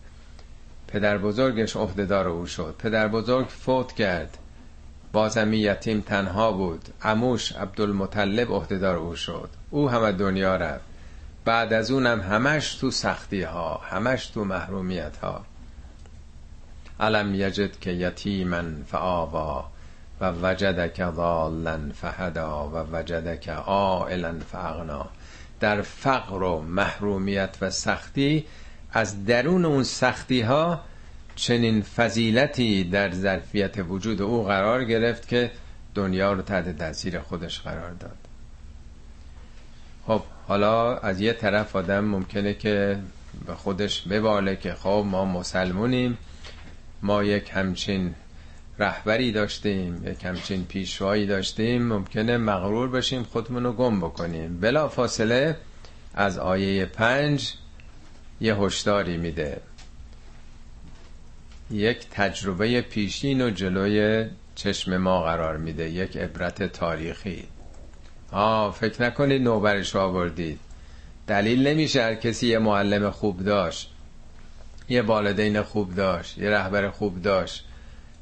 پدر 0.87 1.17
بزرگش 1.17 1.75
عهدهدار 1.75 2.27
او 2.27 2.45
شد. 2.45 2.75
پدر 2.79 3.07
بزرگ 3.07 3.47
فوت 3.47 3.93
کرد. 3.93 4.37
بازمی 5.11 5.57
یتیم 5.57 6.01
تنها 6.01 6.51
بود. 6.51 6.81
اموش 7.01 7.51
عبدالمطلب 7.51 8.51
عهدهدار 8.51 8.95
او 8.95 9.15
شد. 9.15 9.49
او 9.69 9.89
همه 9.89 10.11
دنیا 10.11 10.55
رفت. 10.55 10.90
بعد 11.45 11.73
از 11.73 11.91
اونم 11.91 12.21
همش 12.21 12.75
تو 12.75 12.91
سختی 12.91 13.41
ها 13.41 13.77
همش 13.77 14.27
تو 14.27 14.43
محرومیت 14.43 15.17
ها 15.17 15.45
علم 16.99 17.35
یجد 17.35 17.79
که 17.79 17.91
یتیمن 17.91 18.83
فآوا 18.87 19.71
و 20.21 20.31
وجدک 20.41 21.11
ضالا 21.11 21.91
فهدا 22.01 22.69
و 22.69 22.95
وجدک 22.95 23.49
عائلا 23.49 24.39
فاغنا. 24.51 25.09
در 25.59 25.81
فقر 25.81 26.43
و 26.43 26.61
محرومیت 26.61 27.57
و 27.61 27.69
سختی 27.69 28.45
از 28.93 29.25
درون 29.25 29.65
اون 29.65 29.83
سختی 29.83 30.41
ها 30.41 30.81
چنین 31.35 31.81
فضیلتی 31.81 32.83
در 32.83 33.11
ظرفیت 33.11 33.75
وجود 33.89 34.21
او 34.21 34.43
قرار 34.43 34.83
گرفت 34.83 35.27
که 35.27 35.51
دنیا 35.95 36.33
رو 36.33 36.41
تحت 36.41 36.77
تاثیر 36.77 37.19
خودش 37.19 37.59
قرار 37.59 37.91
داد. 37.91 38.17
خب 40.07 40.21
حالا 40.51 40.97
از 40.97 41.21
یه 41.21 41.33
طرف 41.33 41.75
آدم 41.75 42.03
ممکنه 42.03 42.53
که 42.53 42.99
به 43.47 43.55
خودش 43.55 44.01
بباله 44.01 44.55
که 44.55 44.73
خب 44.73 45.05
ما 45.07 45.25
مسلمونیم 45.25 46.17
ما 47.01 47.23
یک 47.23 47.51
همچین 47.53 48.15
رهبری 48.79 49.31
داشتیم 49.31 50.07
یک 50.07 50.25
همچین 50.25 50.65
پیشوایی 50.65 51.25
داشتیم 51.25 51.87
ممکنه 51.87 52.37
مغرور 52.37 52.89
بشیم 52.89 53.23
خودمون 53.23 53.63
رو 53.63 53.73
گم 53.73 53.99
بکنیم. 53.99 54.59
بلا 54.59 54.87
فاصله 54.87 55.57
از 56.13 56.37
آیه 56.37 56.85
پنج 56.85 57.53
یه 58.41 58.55
هشداری 58.55 59.17
میده. 59.17 59.61
یک 61.71 62.07
تجربه 62.11 62.81
پیشین 62.81 63.41
و 63.41 63.49
جلوی 63.49 64.25
چشم 64.55 64.97
ما 64.97 65.21
قرار 65.21 65.57
میده 65.57 65.89
یک 65.89 66.17
عبرت 66.17 66.63
تاریخی. 66.63 67.47
آه 68.31 68.73
فکر 68.73 69.03
نکنید 69.03 69.41
نوبرش 69.41 69.95
آوردید. 69.95 70.59
دلیل 71.27 71.67
نمیشه 71.67 72.03
هر 72.03 72.15
کسی 72.15 72.47
یه 72.47 72.59
معلم 72.59 73.11
خوب 73.11 73.43
داشت 73.43 73.91
یه 74.89 75.01
والدین 75.01 75.61
خوب 75.61 75.95
داشت 75.95 76.37
یه 76.37 76.49
رهبر 76.49 76.89
خوب 76.89 77.21
داشت 77.21 77.65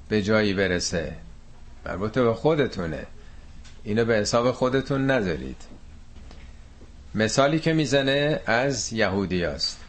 به 0.10 0.22
جایی 0.22 0.54
برسه. 0.54 1.16
مربوط 1.86 2.18
به 2.18 2.34
خودتونه. 2.34 3.06
اینو 3.84 4.06
به 4.06 4.16
حساب 4.16 4.52
خودتون 4.52 5.12
نذارید. 5.12 5.62
مثالی 7.16 7.60
که 7.60 7.74
می‌زنه 7.74 8.42
از 8.46 8.94
یهودی 8.94 9.46
است 9.46 9.80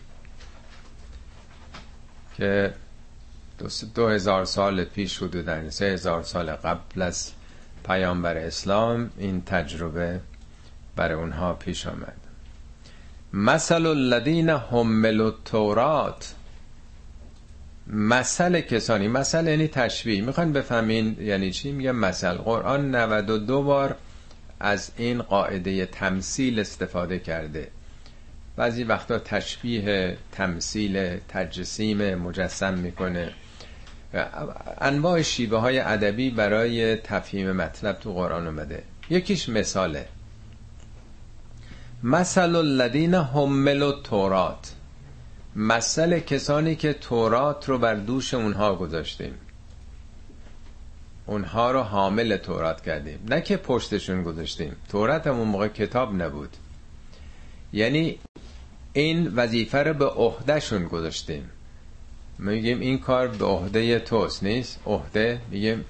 که 2.37 2.75
دو, 3.95 4.09
هزار 4.09 4.45
سال 4.45 4.85
پیش 4.85 5.23
حدودا 5.23 5.71
سه 5.71 5.85
هزار 5.85 6.23
سال 6.23 6.53
قبل 6.53 7.03
از 7.03 7.33
پیامبر 7.85 8.37
اسلام 8.37 9.11
این 9.19 9.43
تجربه 9.43 10.21
برای 10.97 11.15
اونها 11.15 11.53
پیش 11.55 11.87
آمد. 11.87 12.17
مثل 13.33 13.87
الذین 13.87 14.51
حملوا 14.51 15.27
التورات. 15.27 16.35
مثل 17.87 18.61
کسانی 18.61 19.09
مثل 19.09 19.47
یعنی 19.47 19.69
تشبیه. 19.69 20.23
می‌خواین 20.23 20.53
بفهمین 20.53 21.17
یعنی 21.21 21.51
چی؟ 21.51 21.73
میگه 21.73 21.93
مثل. 21.93 22.33
قرآن 22.33 22.95
92 22.95 23.63
بار 23.63 23.97
از 24.61 24.91
این 24.97 25.23
قاعده 25.23 25.87
تمثیل 25.87 26.61
استفاده 26.61 27.19
کرده. 27.19 27.69
بعضی 28.57 28.85
وقتا 28.85 29.19
تشبیه 29.19 30.17
تمثیل 30.33 31.17
تجسیم 31.29 32.15
مجسم 32.15 32.75
می‌کنه. 32.75 33.33
انواع 34.81 35.23
شیوه 35.23 35.59
های 35.59 35.79
ادبی 35.79 36.31
برای 36.31 36.97
تفهیم 36.97 37.53
مطلب 37.53 37.99
تو 37.99 38.13
قرآن 38.13 38.47
اومده. 38.47 38.83
یکیش 39.11 39.49
مثاله. 39.49 40.09
مثل 42.03 42.57
الذین 42.57 43.15
حملوا 43.15 43.93
تورات 43.93 44.75
مثل 45.57 46.19
کسانی 46.19 46.77
که 46.77 46.93
تورات 46.93 47.69
رو 47.69 47.79
بر 47.79 47.95
دوش 47.95 48.35
اونها 48.35 48.75
گذاشتیم. 48.75 49.35
اونها 51.27 51.71
رو 51.71 51.81
حامل 51.81 52.37
تورات 52.37 52.81
کردیم. 52.81 53.19
نه 53.29 53.41
که 53.41 53.57
پشتشون 53.57 54.23
گذاشتیم. 54.23 54.77
تورات 54.89 55.27
هم 55.27 55.39
اون 55.39 55.49
موقع 55.49 55.69
کتاب 55.69 56.23
نبود. 56.23 56.57
یعنی 57.73 58.19
این 58.93 59.35
وظیفه 59.35 59.79
رو 59.83 59.95
به 59.95 60.07
عهدهشون 60.07 60.85
گذاشتیم. 60.89 61.51
میگیم 62.41 62.81
این 62.81 62.99
کار 62.99 63.29
به 63.29 63.45
عهده 63.45 63.99
توست 63.99 64.43
نیست؟ 64.43 64.81
عهده؟ 64.87 65.41
میگیم 65.51 65.85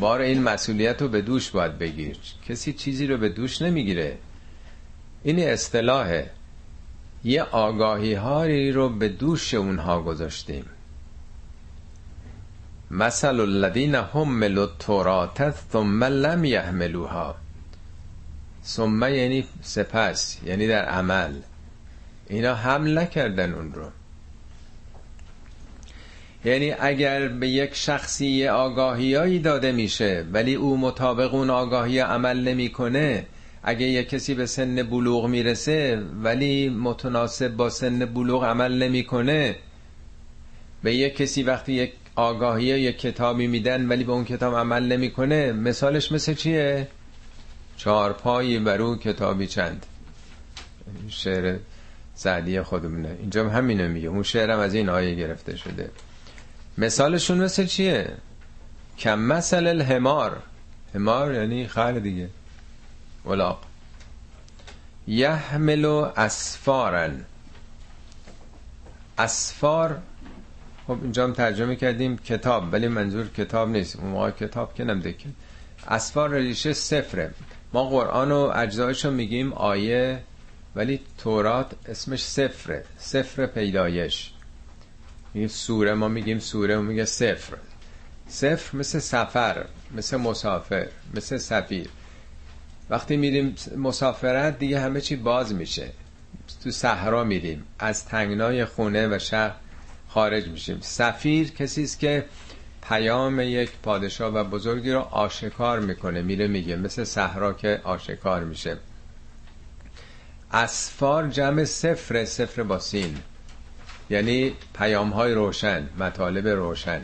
بار 0.00 0.20
این 0.20 0.42
مسئولیت 0.42 1.02
رو 1.02 1.08
به 1.08 1.22
دوش 1.22 1.50
باید 1.50 1.78
بگیر. 1.78 2.16
کسی 2.48 2.72
چیزی 2.72 3.06
رو 3.06 3.16
به 3.16 3.28
دوش 3.28 3.62
نمی‌گیره. 3.62 4.18
این 5.22 5.38
اصطلاحه. 5.38 6.30
یه 7.24 7.42
آگاهی 7.42 8.14
هایی 8.14 8.72
رو 8.72 8.88
به 8.88 9.08
دوش 9.08 9.54
اونها 9.54 10.02
گذاشتیم. 10.02 10.64
مثل 12.90 13.40
الذین 13.40 13.94
حملوا 13.94 14.62
التوراة 14.62 15.50
ثم 15.72 16.04
لم 16.04 16.44
یحملوها. 16.44 17.34
ثم 18.64 19.02
یعنی 19.02 19.44
سپس 19.62 20.38
یعنی 20.46 20.66
در 20.66 20.84
عمل. 20.84 21.34
اینا 22.26 22.54
حمل 22.54 22.98
نکردن 22.98 23.54
اون 23.54 23.72
رو. 23.72 23.90
یعنی 26.44 26.74
اگر 26.80 27.28
به 27.28 27.48
یک 27.48 27.74
شخصی 27.74 28.48
آگاهیایی 28.48 29.38
داده 29.38 29.72
میشه 29.72 30.24
ولی 30.32 30.54
او 30.54 30.76
مطابق 30.76 31.34
اون 31.34 31.50
آگاهی 31.50 31.98
عمل 31.98 32.48
نمی‌کنه 32.48 33.26
اگه 33.62 33.86
یک 33.86 34.08
کسی 34.08 34.34
به 34.34 34.46
سن 34.46 34.82
بلوغ 34.82 35.26
می‌رسه 35.26 36.02
ولی 36.22 36.68
متناسب 36.68 37.48
با 37.48 37.70
سن 37.70 37.98
بلوغ 37.98 38.44
عمل 38.44 38.82
نمی‌کنه 38.82 39.56
به 40.82 40.94
یک 40.94 41.16
کسی 41.16 41.42
وقتی 41.42 41.72
یک 41.72 41.92
آگاهی 42.16 42.64
یک 42.64 42.98
کتابی 42.98 43.46
میدن 43.46 43.88
ولی 43.88 44.04
به 44.04 44.12
اون 44.12 44.24
کتاب 44.24 44.54
عمل 44.54 44.92
نمی‌کنه 44.92 45.52
مثالش 45.52 46.12
مثل 46.12 46.34
چیه؟ 46.34 46.88
چهار 47.76 48.12
پایی 48.12 48.58
برو 48.58 48.96
کتابی 48.96 49.46
چند. 49.46 49.86
شعر 51.08 51.56
سعدی 52.14 52.62
خودمونه. 52.62 53.16
اینجا 53.20 53.48
همینو 53.48 53.88
میگه. 53.88 54.08
اون 54.08 54.22
شعرم 54.22 54.58
از 54.58 54.74
این 54.74 54.88
آیه 54.88 55.14
گرفته 55.14 55.56
شده. 55.56 55.90
مثالشون 56.78 57.38
مثل 57.38 57.66
چیه؟ 57.66 58.16
کم 58.98 59.18
مثل 59.18 59.66
الهمار 59.66 60.42
همار 60.94 61.34
یعنی 61.34 61.66
خر 61.66 61.92
دیگه. 61.92 62.28
ولاق. 63.26 63.62
یحمل 65.06 65.84
اسفارن. 66.16 67.24
اسفار 69.18 69.98
خب 70.86 70.98
اینجا 71.02 71.24
هم 71.24 71.32
ترجمه 71.32 71.76
کردیم 71.76 72.16
کتاب 72.16 72.72
ولی 72.72 72.88
منظور 72.88 73.28
کتاب 73.28 73.68
نیست. 73.68 73.96
اون 73.96 74.10
موقع 74.10 74.30
کتاب 74.30 74.74
که 74.74 74.84
نمده 74.84 75.12
که 75.12 75.28
اسفار 75.88 76.34
ریشه 76.34 76.72
سفره 76.72 77.34
ما 77.72 77.84
قرآن 77.84 78.32
و 78.32 78.52
اجزایش 78.54 79.04
رو 79.04 79.10
میگیم 79.10 79.52
آیه 79.52 80.22
ولی 80.76 81.00
تورات 81.18 81.72
اسمش 81.88 82.24
سفره 82.24 82.84
سفر 82.98 83.46
پیدایش. 83.46 84.31
این 85.34 85.48
سوره 85.48 85.94
ما 85.94 86.08
میگیم 86.08 86.38
سوره 86.38 86.76
و 86.76 86.82
میگه 86.82 87.04
سفر 87.04 87.56
سفر 88.28 88.76
مثل 88.76 88.98
سفر 88.98 89.64
مثل 89.96 90.16
مسافر 90.16 90.88
مثل 91.14 91.36
سفیر. 91.36 91.88
وقتی 92.90 93.16
میریم 93.16 93.54
مسافرت 93.76 94.58
دیگه 94.58 94.80
همه 94.80 95.00
چی 95.00 95.16
باز 95.16 95.54
میشه. 95.54 95.90
تو 96.64 96.70
صحرا 96.70 97.24
میریم 97.24 97.64
از 97.78 98.04
تنگنای 98.04 98.64
خونه 98.64 99.16
و 99.16 99.18
شهر 99.18 99.54
خارج 100.08 100.48
میشیم. 100.48 100.78
سفیر 100.80 101.50
کسی 101.50 101.82
است 101.82 101.98
که 101.98 102.24
پیام 102.88 103.40
یک 103.40 103.70
پادشاه 103.82 104.34
و 104.34 104.44
بزرگی 104.44 104.92
رو 104.92 105.00
آشکار 105.00 105.80
می‌کنه 105.80 106.22
میره 106.22 106.46
میگه 106.46 106.76
مثل 106.76 107.04
صحرا 107.04 107.52
که 107.52 107.80
آشکار 107.84 108.44
میشه. 108.44 108.76
اسفار 110.52 111.28
جمع 111.28 111.64
سفر 111.64 112.24
سفر 112.24 112.62
با 112.62 112.78
سین. 112.78 113.18
یعنی 114.12 114.52
پیام 114.78 115.10
های 115.10 115.34
روشن 115.34 115.88
مطالب 115.98 116.48
روشن. 116.48 117.00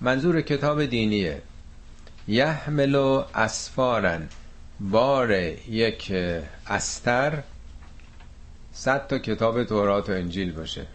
منظور 0.00 0.40
کتاب 0.40 0.84
دینیه. 0.84 1.42
یحمل 2.28 2.94
و 2.94 3.24
اسفارن. 3.34 4.28
بار 4.80 5.32
یک 5.68 6.12
استر. 6.66 7.42
صد 8.72 9.06
تا 9.06 9.18
کتاب 9.18 9.64
تورات 9.64 10.08
و 10.08 10.12
انجیل 10.12 10.52
باشه. 10.52 10.86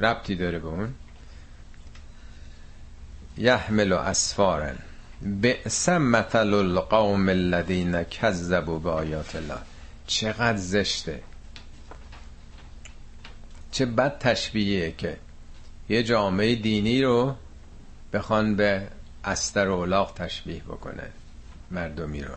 ربطی 0.00 0.34
داره 0.34 0.58
به 0.58 0.68
اون. 0.68 0.94
یحمل 3.36 3.92
اسفارن. 3.92 4.76
بئس 5.22 5.88
مثل 5.88 6.54
القوم 6.54 7.28
الذین 7.28 8.02
کذبوا 8.04 8.78
به 8.78 8.90
آیات 8.90 9.36
الله. 9.36 9.58
چقدر 10.06 10.56
زشته. 10.56 11.22
چه 13.70 13.86
بد 13.86 14.18
تشبیهیه 14.18 14.92
که 14.98 15.16
یه 15.88 16.02
جامعه 16.02 16.54
دینی 16.54 17.02
رو 17.02 17.34
بخوان 18.12 18.56
به 18.56 18.86
استر 19.24 19.68
و 19.68 19.72
اولاق 19.72 20.12
تشبیه 20.12 20.62
بکنه 20.62 21.02
مردمی 21.70 22.20
رو. 22.20 22.34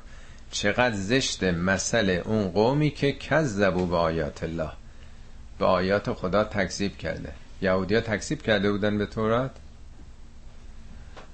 چقدر 0.52 0.96
زشت 0.96 1.44
مسئله 1.44 2.24
اون 2.26 2.48
قومی 2.48 2.90
که 2.90 3.12
کذبو 3.12 3.86
به 3.86 3.98
آیات 3.98 4.44
الله. 4.44 4.72
به 5.60 5.66
آیات 5.66 6.14
خدا 6.14 6.44
تکذیب 6.44 6.98
کرده. 6.98 7.34
یهودی 7.62 7.96
ها 7.96 8.02
تکذیب 8.02 8.42
کرده 8.42 8.72
بودن 8.72 8.98
به 8.98 9.06
تورات. 9.06 9.52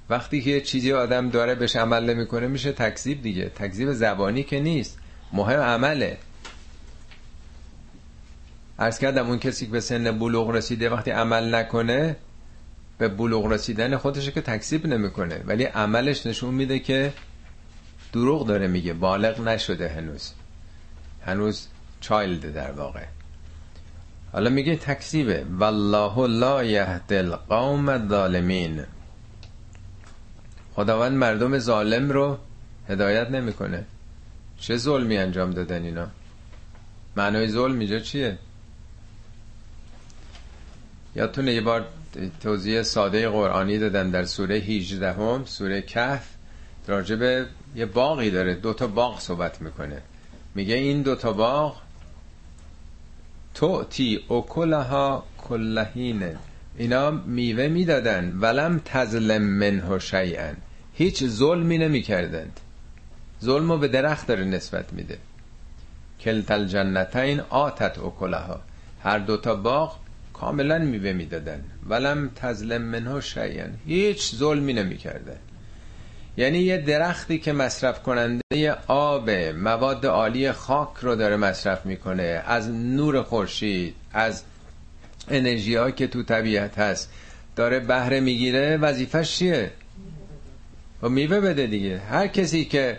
وقتی 0.09 0.41
که 0.41 0.61
چیزی 0.61 0.93
آدم 0.93 1.29
داره 1.29 1.55
بهش 1.55 1.75
عمل 1.75 2.13
نمی‌کنه 2.13 2.47
میشه 2.47 2.71
تکذیب 2.71 3.21
دیگه. 3.21 3.49
تکذیب 3.49 3.93
زبانی 3.93 4.43
که 4.43 4.59
نیست. 4.59 4.99
مهم 5.33 5.59
عمله. 5.59 6.17
ارز 8.79 8.99
کردم 8.99 9.27
اون 9.27 9.39
کسی 9.39 9.65
که 9.65 9.71
به 9.71 9.79
سن 9.79 10.19
بلوغ 10.19 10.49
رسیده 10.49 10.89
وقتی 10.89 11.11
عمل 11.11 11.55
نکنه 11.55 12.15
به 12.97 13.07
بلوغ 13.07 13.45
رسیدن 13.45 13.97
خودش 13.97 14.29
که 14.29 14.41
تکذیب 14.41 14.87
نمی‌کنه. 14.87 15.43
ولی 15.45 15.63
عملش 15.63 16.25
نشون 16.25 16.53
میده 16.53 16.79
که 16.79 17.13
دروغ 18.13 18.47
داره 18.47 18.67
میگه 18.67 18.93
بالغ 18.93 19.41
نشده 19.41 19.89
هنوز. 19.89 20.33
هنوز 21.25 21.67
چایلد 22.01 22.53
در 22.53 22.71
واقع. 22.71 23.03
حالا 24.31 24.49
میگه 24.49 24.75
تکذیبه. 24.75 25.45
والله 25.59 26.27
لا 26.27 26.63
یهد 26.63 27.13
القوم 27.13 27.89
الظالمین. 27.89 28.83
خداوند 30.75 31.17
مردم 31.17 31.57
ظالم 31.57 32.09
رو 32.09 32.37
هدایت 32.89 33.31
نمی‌کنه. 33.31 33.85
چه 34.57 34.77
ظلمی 34.77 35.17
انجام 35.17 35.51
دادن 35.51 35.83
اینا؟ 35.83 36.07
معنای 37.15 37.49
ظلم 37.49 37.79
اینجا 37.79 37.99
چیه؟ 37.99 38.37
یادتونه 41.17 41.53
یه 41.53 41.61
بار 41.61 41.85
توضیح 42.41 42.81
ساده 42.81 43.29
قرآنی 43.29 43.77
دادن 43.77 44.09
در 44.09 44.25
سوره 44.25 44.55
18 44.55 45.13
هم 45.13 45.45
سوره 45.45 45.81
کهف. 45.81 46.29
راجب 46.87 47.47
یه 47.75 47.85
باقی 47.85 48.31
داره 48.31 48.53
دو 48.53 48.73
تا 48.73 48.87
باغ 48.87 49.19
صحبت 49.19 49.61
می‌کنه. 49.61 50.01
میگه 50.55 50.75
این 50.75 51.01
دو 51.01 51.15
تا 51.15 51.33
باغ 51.33 51.75
توتی 53.53 54.19
اکلها 54.29 55.23
کلهینه 55.37 56.37
اینا 56.77 57.11
میوه 57.11 57.67
می‌دادن 57.67 58.37
ولم 58.41 58.81
تظلم 58.85 59.41
منه 59.41 59.99
شیئا. 59.99 60.53
هیچ 60.93 61.23
ظلمی 61.23 61.77
نمی‌کردند. 61.77 62.59
ظلمو 63.43 63.77
به 63.77 63.87
درخت 63.87 64.27
داره 64.27 64.43
نسبت 64.43 64.93
میده. 64.93 65.17
کلتل 66.21 66.65
جنتین 66.65 67.39
آتت 67.49 67.99
اکلها. 67.99 68.59
هر 69.03 69.19
دو 69.19 69.37
تا 69.37 69.55
باغ 69.55 70.06
کاملا 70.39 70.77
میوه 70.77 71.13
می‌دادن. 71.13 71.63
ولم 71.89 72.29
تظلم 72.35 72.81
منه 72.81 73.21
شیئا. 73.21 73.67
هیچ 73.85 74.35
ظلمی 74.35 74.73
نمی‌کردن 74.73 75.37
یعنی 76.37 76.57
یه 76.57 76.77
درختی 76.77 77.39
که 77.39 77.53
مصرف 77.53 78.03
کننده 78.03 78.71
آب 78.87 79.29
مواد 79.29 80.05
عالی 80.05 80.51
خاک 80.51 80.89
رو 81.01 81.15
داره 81.15 81.35
مصرف 81.35 81.85
می‌کنه. 81.85 82.43
از 82.45 82.69
نور 82.69 83.21
خورشید 83.23 83.95
از 84.13 84.43
انرژی 85.27 85.91
که 85.91 86.07
تو 86.07 86.23
طبیعت 86.23 86.79
هست 86.79 87.11
داره 87.55 87.79
بهره 87.79 88.19
می‌گیره. 88.19 88.77
وظیفش 88.77 89.37
چیه؟ 89.37 89.71
و 91.01 91.09
میوه 91.09 91.39
بده 91.39 91.67
دیگه. 91.67 91.97
هر 91.97 92.27
کسی 92.27 92.65
که 92.65 92.97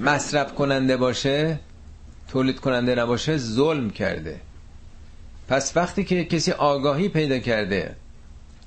مصرف 0.00 0.54
کننده 0.54 0.96
باشه 0.96 1.58
تولید 2.28 2.60
کننده 2.60 2.94
نباشه 2.94 3.36
ظلم 3.36 3.90
کرده. 3.90 4.40
پس 5.48 5.76
وقتی 5.76 6.04
که 6.04 6.24
کسی 6.24 6.52
آگاهی 6.52 7.08
پیدا 7.08 7.38
کرده 7.38 7.96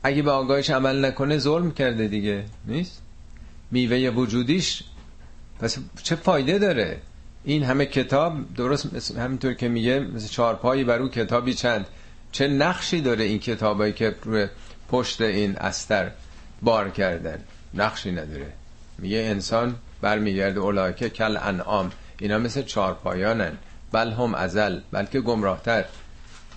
اگه 0.03 0.21
به 0.21 0.31
آگاهیش 0.31 0.69
عمل 0.69 1.05
نکنه 1.05 1.37
ظلم 1.37 1.71
کرده 1.71 2.07
دیگه 2.07 2.43
نیست؟ 2.65 3.01
میوه 3.71 4.09
وجودیش 4.09 4.83
پس 5.59 5.77
چه 6.03 6.15
فایده 6.15 6.59
داره؟ 6.59 6.99
این 7.43 7.63
همه 7.63 7.85
کتاب 7.85 8.53
درست 8.55 9.11
همینطور 9.17 9.53
که 9.53 9.67
میگه 9.67 9.99
مثل 9.99 10.27
چارپایی 10.27 10.83
بر 10.83 10.99
او 10.99 11.09
کتابی 11.09 11.53
چند. 11.53 11.85
چه 12.31 12.47
نقشی 12.47 13.01
داره 13.01 13.23
این 13.23 13.39
کتابایی 13.39 13.93
که 13.93 14.15
روی 14.23 14.47
پشت 14.89 15.21
این 15.21 15.55
استر 15.57 16.11
بار 16.61 16.89
کردن؟ 16.89 17.39
نقشی 17.73 18.11
نداره. 18.11 18.51
میگه 18.97 19.17
انسان 19.17 19.75
برمیگرده 20.01 20.59
اولاکه 20.59 21.09
کل 21.09 21.37
انعام. 21.37 21.91
اینا 22.19 22.37
مثل 22.37 22.61
چارپایانن 22.61 23.51
بل 23.91 24.11
هم 24.11 24.35
ازل 24.35 24.79
بلکه 24.91 25.21
گمراهتر. 25.21 25.85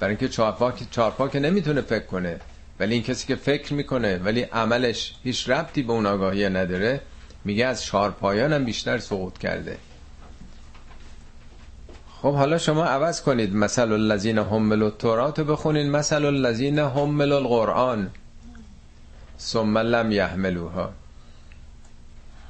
برای 0.00 0.10
اینکه 0.10 0.28
چارپا 0.28 0.72
چارپا 0.90 1.28
که 1.28 1.40
نمی‌تونه 1.40 1.80
فکر 1.80 2.06
کنه. 2.06 2.40
ولی 2.80 2.94
این 2.94 3.02
کسی 3.02 3.26
که 3.26 3.36
فکر 3.36 3.74
می‌کنه 3.74 4.18
ولی 4.18 4.42
عملش 4.42 5.14
هیچ 5.24 5.50
ربطی 5.50 5.82
به 5.82 5.92
اون 5.92 6.06
آگاهی 6.06 6.48
نداره 6.48 7.00
میگه 7.44 7.66
از 7.66 7.84
چارپایان 7.84 8.52
هم 8.52 8.64
بیشتر 8.64 8.98
سقوط 8.98 9.38
کرده. 9.38 9.78
خب 12.22 12.34
حالا 12.34 12.58
شما 12.58 12.84
عوض 12.84 13.22
کنید. 13.22 13.54
مثل 13.54 13.92
الذین 13.92 14.38
حملوا 14.38 14.86
التوراة 14.86 15.32
بخونید 15.32 15.86
مثل 15.86 16.24
الذین 16.24 16.78
حملوا 16.78 17.38
القرآن. 17.38 18.10
ثم 19.40 19.78
لم 19.78 20.12
یحملوها. 20.12 20.92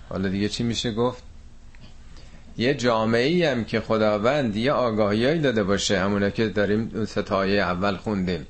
حالا 0.08 0.28
دیگه 0.28 0.48
چی 0.48 0.62
میشه 0.62 0.92
گفت؟ 0.92 1.22
یه 2.58 2.74
جامعه 2.74 3.50
هم 3.50 3.64
که 3.64 3.80
خداوند 3.80 4.56
یه 4.56 4.72
آگاهیایی 4.72 5.40
داده 5.40 5.62
باشه. 5.64 5.98
همونه 5.98 6.30
که 6.30 6.48
داریم 6.48 7.04
ستایه 7.04 7.62
اول 7.62 7.96
خوندیم. 7.96 8.46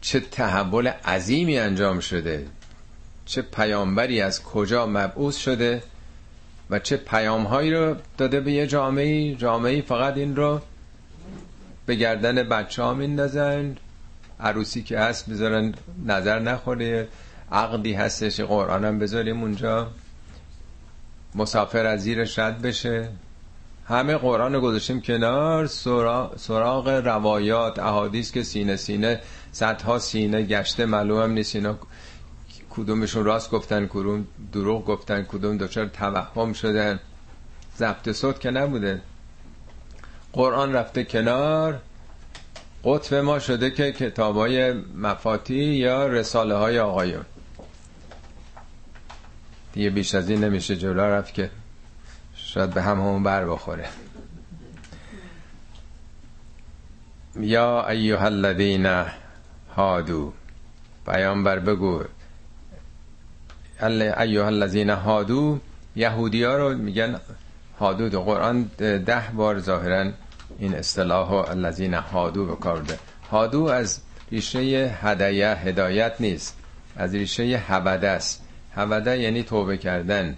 چه 0.00 0.20
تحول 0.20 0.86
عظیمی 0.88 1.58
انجام 1.58 2.00
شده. 2.00 2.46
چه 3.24 3.42
پیامبری 3.42 4.20
از 4.20 4.42
کجا 4.42 4.86
مبعوث 4.86 5.36
شده 5.36 5.82
و 6.70 6.78
چه 6.78 6.96
پیام 6.96 7.42
هایی 7.42 7.70
رو 7.70 7.96
داده 8.18 8.40
به 8.40 8.52
یه 8.52 8.66
جامعه 8.66 9.34
جامعه 9.34 9.82
فقط 9.82 10.16
این 10.16 10.36
رو 10.36 10.60
به 11.86 11.94
گردن 11.94 12.42
بچه 12.42 12.82
ها 12.82 12.94
میندازن. 12.94 13.76
عروسی 14.40 14.82
که 14.82 14.98
هست 14.98 15.30
بذارن 15.30 15.74
نظر 16.06 16.38
نخوره. 16.38 17.08
عقدی 17.52 17.92
هستش. 17.92 18.40
قرآن 18.40 18.84
هم 18.84 18.98
بذاریم 18.98 19.42
اونجا. 19.42 19.90
مسافر 21.36 21.86
از 21.86 22.02
زیر 22.02 22.24
رد 22.36 22.62
بشه. 22.62 23.08
همه 23.88 24.16
قرآن 24.16 24.54
رو 24.54 24.60
گذاشتیم 24.60 25.00
کنار. 25.00 25.66
سراغ 26.36 26.88
روایات 26.88 27.78
احادیث 27.78 28.32
که 28.32 28.42
سینه 28.42 28.76
سینه 28.76 29.20
صدها 29.52 29.98
سینه 29.98 30.42
گشته 30.42 30.86
معلوم 30.86 31.30
نیست 31.30 31.56
اینا 31.56 31.78
کدومشون 32.70 33.24
راست 33.24 33.50
گفتن 33.50 33.86
کدوم 33.86 34.26
دروغ 34.52 34.84
گفتن 34.84 35.22
کدوم 35.22 35.56
دچار 35.56 35.86
توهم 35.86 36.52
شدن. 36.52 37.00
ضبط 37.78 38.12
صوت 38.12 38.40
که 38.40 38.50
نبوده. 38.50 39.00
قرآن 40.32 40.72
رفته 40.72 41.04
کنار. 41.04 41.78
قطب 42.84 43.14
ما 43.14 43.38
شده 43.38 43.70
که 43.70 43.92
کتاب 43.92 44.36
های 44.36 44.72
مفاتی 44.72 45.54
یا 45.54 46.06
رساله 46.06 46.54
های 46.54 46.78
آقایون. 46.78 47.24
دیگه 49.76 49.90
بیش 49.90 50.14
از 50.14 50.30
این 50.30 50.44
نمیشه 50.44 50.76
جلو 50.76 51.00
رفت 51.00 51.34
که 51.34 51.50
شاید 52.34 52.70
به 52.70 52.82
هم 52.82 53.00
همون 53.00 53.22
بر 53.22 53.44
بخوره. 53.44 53.88
یا 57.40 57.88
ایوها 57.88 58.24
الذین 58.24 59.04
هادو 59.76 60.32
پیامبر 61.06 61.58
بگو 61.58 62.04
ایوها 64.18 64.46
الذین 64.46 64.90
هادو 64.90 65.58
یهودی 65.96 66.42
ها 66.42 66.56
رو 66.56 66.78
میگن 66.78 67.20
هادو 67.80 68.08
دو 68.08 68.22
قرآن 68.22 68.70
ده 68.78 69.22
بار 69.34 69.58
ظاهرا 69.58 70.10
این 70.58 70.74
اصطلاح 70.74 71.32
الذین 71.32 71.94
هادو 71.94 72.46
بکارده 72.46 72.98
هادو 73.30 73.64
از 73.64 74.00
ریشه 74.32 74.58
هدایه 75.02 75.48
هدایت 75.48 76.14
نیست. 76.20 76.56
از 76.96 77.14
ریشه 77.14 77.42
هبده 77.42 78.08
است. 78.08 78.45
هبده 78.76 79.18
یعنی 79.18 79.42
توبه 79.42 79.76
کردن 79.76 80.36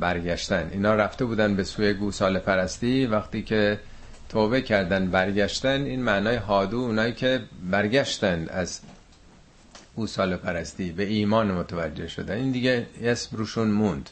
برگشتن. 0.00 0.70
اینا 0.72 0.94
رفته 0.94 1.24
بودن 1.24 1.56
به 1.56 1.64
سوی 1.64 1.94
گوساله 1.94 2.38
پرستی. 2.38 3.06
وقتی 3.06 3.42
که 3.42 3.80
توبه 4.28 4.62
کردن 4.62 5.10
برگشتن 5.10 5.82
این 5.84 6.02
معنای 6.02 6.36
هادو 6.36 6.76
اونایی 6.78 7.12
که 7.12 7.40
برگشتن 7.70 8.46
از 8.48 8.80
گوساله 9.96 10.36
پرستی 10.36 10.92
به 10.92 11.04
ایمان 11.04 11.50
متوجه 11.50 12.08
شدن 12.08 12.34
این 12.34 12.50
دیگه 12.50 12.86
اسم 13.02 13.36
روشون 13.36 13.68
موند. 13.68 14.10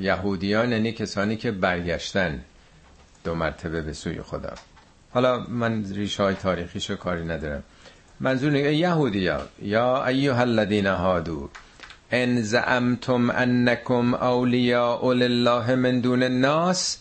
یهودیان 0.00 0.72
یعنی 0.72 0.92
کسانی 0.92 1.36
که 1.36 1.50
برگشتن 1.50 2.40
دو 3.24 3.34
مرتبه 3.34 3.82
به 3.82 3.92
سوی 3.92 4.22
خدا. 4.22 4.54
حالا 5.10 5.40
من 5.48 5.84
ریشه 5.94 6.22
های 6.22 6.34
تاریخیشو 6.34 6.96
کاری 6.96 7.24
ندارم. 7.24 7.62
منظور 8.20 8.50
نگه 8.50 8.74
یهودی 8.74 9.28
ها 9.28 9.40
یا 9.62 10.06
ایوها 10.06 10.40
الذین 10.40 10.86
هادو 10.86 11.48
ان 12.10 12.42
زعمتم 12.42 13.30
انکم 13.30 14.14
اولیاء 14.14 15.12
لله 15.12 15.74
من 15.74 16.00
دون 16.00 16.22
الناس. 16.22 16.98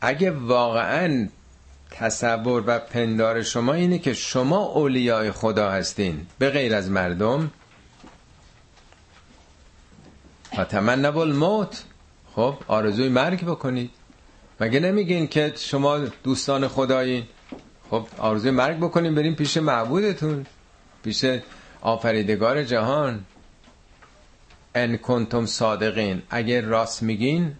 اگه 0.00 0.30
واقعا 0.30 1.28
تصور 1.90 2.64
و 2.66 2.78
پندار 2.78 3.42
شما 3.42 3.72
اینه 3.72 3.98
که 3.98 4.14
شما 4.14 4.58
اولیاء 4.58 5.30
خدا 5.30 5.70
هستین 5.70 6.26
به 6.38 6.50
غیر 6.50 6.74
از 6.74 6.90
مردم 6.90 7.50
فتمنوا 10.54 11.22
الموت. 11.22 11.84
خب 12.34 12.54
آرزوی 12.66 13.08
مرگ 13.08 13.44
بکنید. 13.44 13.90
مگه 14.60 14.80
نمیگین 14.80 15.26
که 15.26 15.52
شما 15.56 15.98
دوستان 15.98 16.68
خدایین؟ 16.68 17.24
خب 17.90 18.06
آرزوی 18.18 18.50
مرگ 18.50 18.76
بکنیم 18.76 19.14
بریم 19.14 19.34
پیش 19.34 19.56
معبودتون 19.56 20.46
پیش 21.04 21.24
آفریدگار 21.80 22.64
جهان. 22.64 23.24
ان 24.74 24.96
کنتم 24.96 25.46
صادقین. 25.46 26.22
اگه 26.30 26.60
راست 26.60 27.02
میگین 27.02 27.52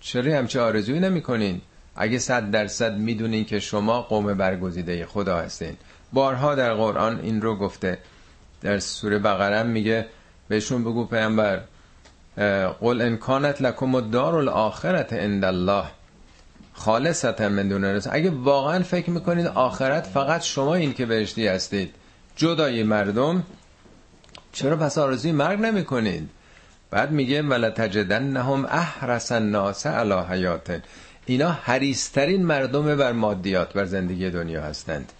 چرا 0.00 0.38
همچه 0.38 0.60
آرزوی 0.60 1.00
نمی‌کنین؟ 1.00 1.60
اگه 1.96 2.18
صد 2.18 2.50
درصد 2.50 2.96
می‌دونین 2.96 3.44
که 3.44 3.60
شما 3.60 4.02
قوم 4.02 4.34
برگزیده 4.34 5.06
خدا 5.06 5.38
هستین. 5.38 5.76
بارها 6.12 6.54
در 6.54 6.74
قرآن 6.74 7.20
این 7.20 7.42
رو 7.42 7.56
گفته. 7.56 7.98
در 8.62 8.78
سوره 8.78 9.18
بقره 9.18 9.62
میگه 9.62 10.06
بهشون 10.48 10.84
بگو 10.84 11.04
پیامبر 11.04 11.60
قل 12.80 13.00
ان 13.02 13.16
کانت 13.16 13.62
لکم 13.62 13.94
الدار 13.94 14.34
الاخرت 14.34 15.12
عند 15.12 15.44
الله. 15.44 15.84
خالصتا 16.76 17.48
من 17.48 17.68
دون 17.68 17.84
رسول. 17.84 18.12
اگه 18.14 18.30
واقعا 18.30 18.82
فکر 18.82 19.10
می‌کنید 19.10 19.46
آخرت 19.46 20.06
فقط 20.06 20.42
شما 20.42 20.74
این 20.74 20.94
که 20.94 21.06
بهشتی 21.06 21.46
هستید. 21.46 21.94
جدای 22.36 22.82
مردم. 22.82 23.42
چرا 24.52 24.76
پس 24.76 24.98
آرزوی 24.98 25.32
مرگ 25.32 25.60
نمی‌کنید؟ 25.60 26.28
بعد 26.90 27.10
میگه 27.10 27.42
ولا 27.42 27.70
تجدنهم 27.70 28.64
احرس 28.64 29.32
الناس 29.32 29.86
علی 29.86 30.14
حیات. 30.30 30.82
اینا 31.26 31.50
حریسترین 31.50 32.46
مردم 32.46 32.96
بر 32.96 33.12
مادیات 33.12 33.72
بر 33.72 33.84
زندگی 33.84 34.30
دنیا 34.30 34.62
هستند. 34.62 35.12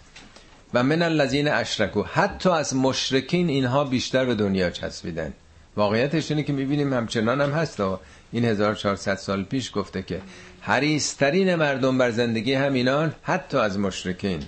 و 0.74 0.82
من 0.82 1.02
الذین 1.02 1.48
اشرکو 1.48 2.02
حتی 2.02 2.48
از 2.48 2.76
مشرکین 2.76 3.48
اینها 3.48 3.84
بیشتر 3.84 4.24
به 4.24 4.34
دنیا 4.34 4.70
چسبیدن. 4.70 5.32
واقعیتش 5.76 6.30
اینه 6.30 6.42
که 6.42 6.52
می‌بینیم 6.52 6.92
همچنان 6.92 7.40
هم 7.40 7.50
هست 7.50 7.80
و 7.80 7.98
این 8.32 8.44
1400 8.44 9.14
سال 9.14 9.44
پیش 9.44 9.72
گفته 9.74 10.02
که 10.02 10.20
حریسترین 10.60 11.54
مردم 11.54 11.98
بر 11.98 12.10
زندگی 12.10 12.54
همینان 12.54 13.14
حتی 13.22 13.58
از 13.58 13.78
مشرکین. 13.78 14.42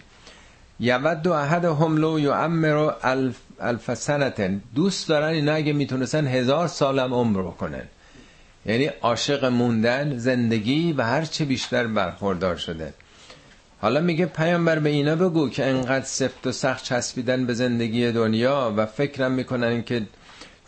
یود 0.80 1.26
و 1.26 1.32
احد 1.32 1.64
هملو 1.64 2.20
یا 2.20 2.36
امرو 2.44 2.92
الف, 3.02 3.36
الف 3.60 3.94
سنتن 3.94 4.60
دوست 4.74 5.08
دارن 5.08 5.28
اینا 5.28 5.52
اگه 5.52 5.72
می‌تونستن 5.72 6.26
هزار 6.26 6.68
سالم 6.68 7.14
عمر 7.14 7.42
کنن 7.42 7.84
یعنی 8.66 8.90
عاشق 9.02 9.44
موندن 9.44 10.18
زندگی 10.18 10.92
و 10.92 11.02
هر 11.02 11.24
چه 11.24 11.44
بیشتر 11.44 11.86
برخوردار 11.86 12.56
شده. 12.56 12.94
حالا 13.80 14.00
میگه 14.00 14.26
پیامبر 14.26 14.78
به 14.78 14.88
اینا 14.88 15.16
بگو 15.16 15.48
که 15.48 15.66
انقدر 15.66 16.04
سفت 16.04 16.46
و 16.46 16.52
سخت 16.52 16.84
چسبیدن 16.84 17.46
به 17.46 17.54
زندگی 17.54 18.12
دنیا 18.12 18.74
و 18.76 18.86
فکرم 18.86 19.32
می‌کنن 19.32 19.82
که 19.82 20.02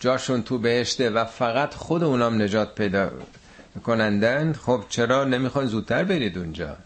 جاشون 0.00 0.42
تو 0.42 0.58
بهشته 0.58 1.10
و 1.10 1.24
فقط 1.24 1.74
خود 1.74 2.04
اونام 2.04 2.42
نجات 2.42 2.74
پیدا 2.74 3.10
کنندن 3.84 4.52
خب 4.52 4.84
چرا 4.88 5.24
نمی‌خوان 5.24 5.66
زودتر 5.66 6.04
برید 6.04 6.38
اونجا؟ 6.38 6.76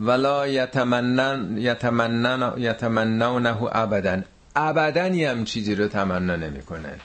ولا 0.00 0.46
یتمنن 0.46 1.58
یتمنن 1.58 2.54
یتمنونه 2.58 3.62
ابدا. 3.62 4.22
ابدا 4.56 5.30
هم 5.30 5.44
چیزی 5.44 5.74
رو 5.74 5.88
تمنا 5.88 6.36
نمی‌کنن. 6.36 6.98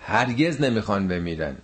هرگز 0.00 0.60
نمی‌خوان 0.60 1.08
بمیرن. 1.08 1.56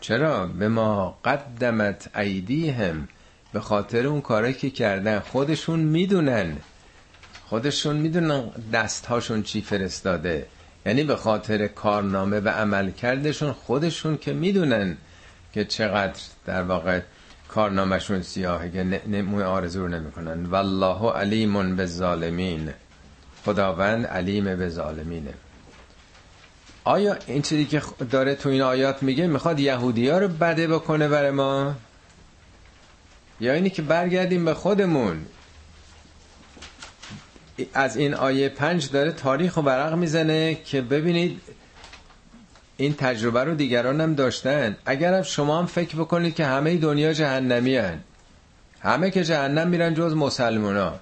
چرا؟ 0.00 0.46
به 0.46 0.68
ما 0.68 1.18
قدمت 1.24 2.16
ایدیهم. 2.16 3.08
به 3.52 3.60
خاطر 3.60 4.06
اون 4.06 4.20
کاری 4.20 4.54
که 4.54 4.70
کردن. 4.70 5.18
خودشون 5.18 5.80
می‌دونن. 5.80 6.56
خودشون 7.46 7.96
می‌دونن 7.96 8.50
دستهاشون 8.72 9.42
چی 9.42 9.60
فرستاده. 9.60 10.46
یعنی 10.88 11.04
به 11.04 11.16
خاطر 11.16 11.66
کارنامه 11.66 12.40
و 12.40 12.48
عمل 12.48 12.90
کردشون 12.90 13.52
خودشون 13.52 14.18
که 14.18 14.32
می‌دونن 14.32 14.96
که 15.52 15.64
چقدر 15.64 16.20
در 16.46 16.62
واقع 16.62 17.00
کارنامهشون 17.48 18.22
سیاهه 18.22 18.70
که 18.70 18.82
نموی 19.06 19.42
آرزو 19.42 19.82
رو 19.82 19.88
نمی‌کنن. 19.88 20.46
والله 20.46 21.12
علیم 21.12 21.76
به 21.76 21.86
ظالمین 21.86 22.70
خداوند 23.44 24.06
علیم 24.06 24.56
به 24.56 24.68
ظالمینه 24.68 25.34
آیا 26.84 27.16
این 27.26 27.42
چیزی 27.42 27.64
که 27.64 27.82
داره 28.10 28.34
تو 28.34 28.48
این 28.48 28.62
آیات 28.62 29.02
میگه 29.02 29.26
می‌خواد 29.26 29.60
یهودی 29.60 30.08
ها 30.08 30.18
رو 30.18 30.28
بده 30.28 30.66
بکنه 30.66 31.08
برای 31.08 31.30
ما؟ 31.30 31.74
یا 33.40 33.52
اینی 33.52 33.70
که 33.70 33.82
برگردیم 33.82 34.44
به 34.44 34.54
خودمون. 34.54 35.26
از 37.74 37.96
این 37.96 38.14
آیه 38.14 38.48
پنج 38.48 38.90
داره 38.90 39.12
تاریخ 39.12 39.56
و 39.56 39.60
ورق 39.60 39.94
می‌زنه 39.94 40.54
که 40.54 40.80
ببینید 40.80 41.40
این 42.76 42.94
تجربه 42.94 43.44
رو 43.44 43.54
دیگران 43.54 44.00
هم 44.00 44.14
داشتن. 44.14 44.76
اگر 44.86 45.14
هم 45.14 45.22
شما 45.22 45.58
هم 45.58 45.66
فکر 45.66 45.96
بکنید 45.96 46.34
که 46.34 46.44
همه 46.44 46.76
دنیا 46.76 47.12
جهنمی 47.12 47.76
هن. 47.76 48.00
همه 48.80 49.10
که 49.10 49.24
جهنم 49.24 49.68
میرن 49.68 49.94
جز 49.94 50.14
مسلمان 50.14 50.76
ها 50.76 51.00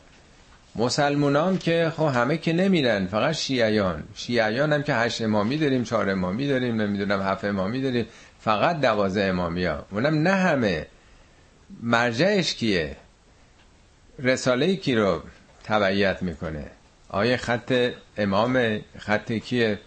مسلمان 0.77 1.37
هم 1.37 1.59
که 1.59 1.93
خب 1.97 2.11
همه 2.15 2.37
که 2.39 2.53
نمیرن 2.53 3.07
فقط 3.07 3.35
شیعیان. 3.35 4.03
شیعیان 4.15 4.73
هم 4.73 4.83
که 4.83 4.95
هشت 4.95 5.23
امامی 5.23 5.59
داریم 5.59 5.85
چهار 5.85 6.11
امامی 6.11 6.49
داریم 6.49 6.81
نمی‌دونم 6.83 7.23
هفت 7.23 7.45
امامی 7.45 7.83
داریم. 7.83 8.07
فقط 8.41 8.81
دوازه 8.81 9.21
امامی 9.21 9.65
ها. 9.65 9.87
اونم 9.91 10.15
نه 10.23 10.31
همه. 10.31 10.87
مرجعش 11.83 12.55
کیه؟ 12.55 12.97
رساله 14.19 14.77
کی 14.77 14.95
رو؟ 14.95 15.23
تبعیت 15.67 16.23
می‌کنه. 16.23 16.67
آیه 17.09 17.37
خط 17.37 17.91
امام 18.17 18.81
خط 18.99 19.33
کیه؟ 19.33 19.79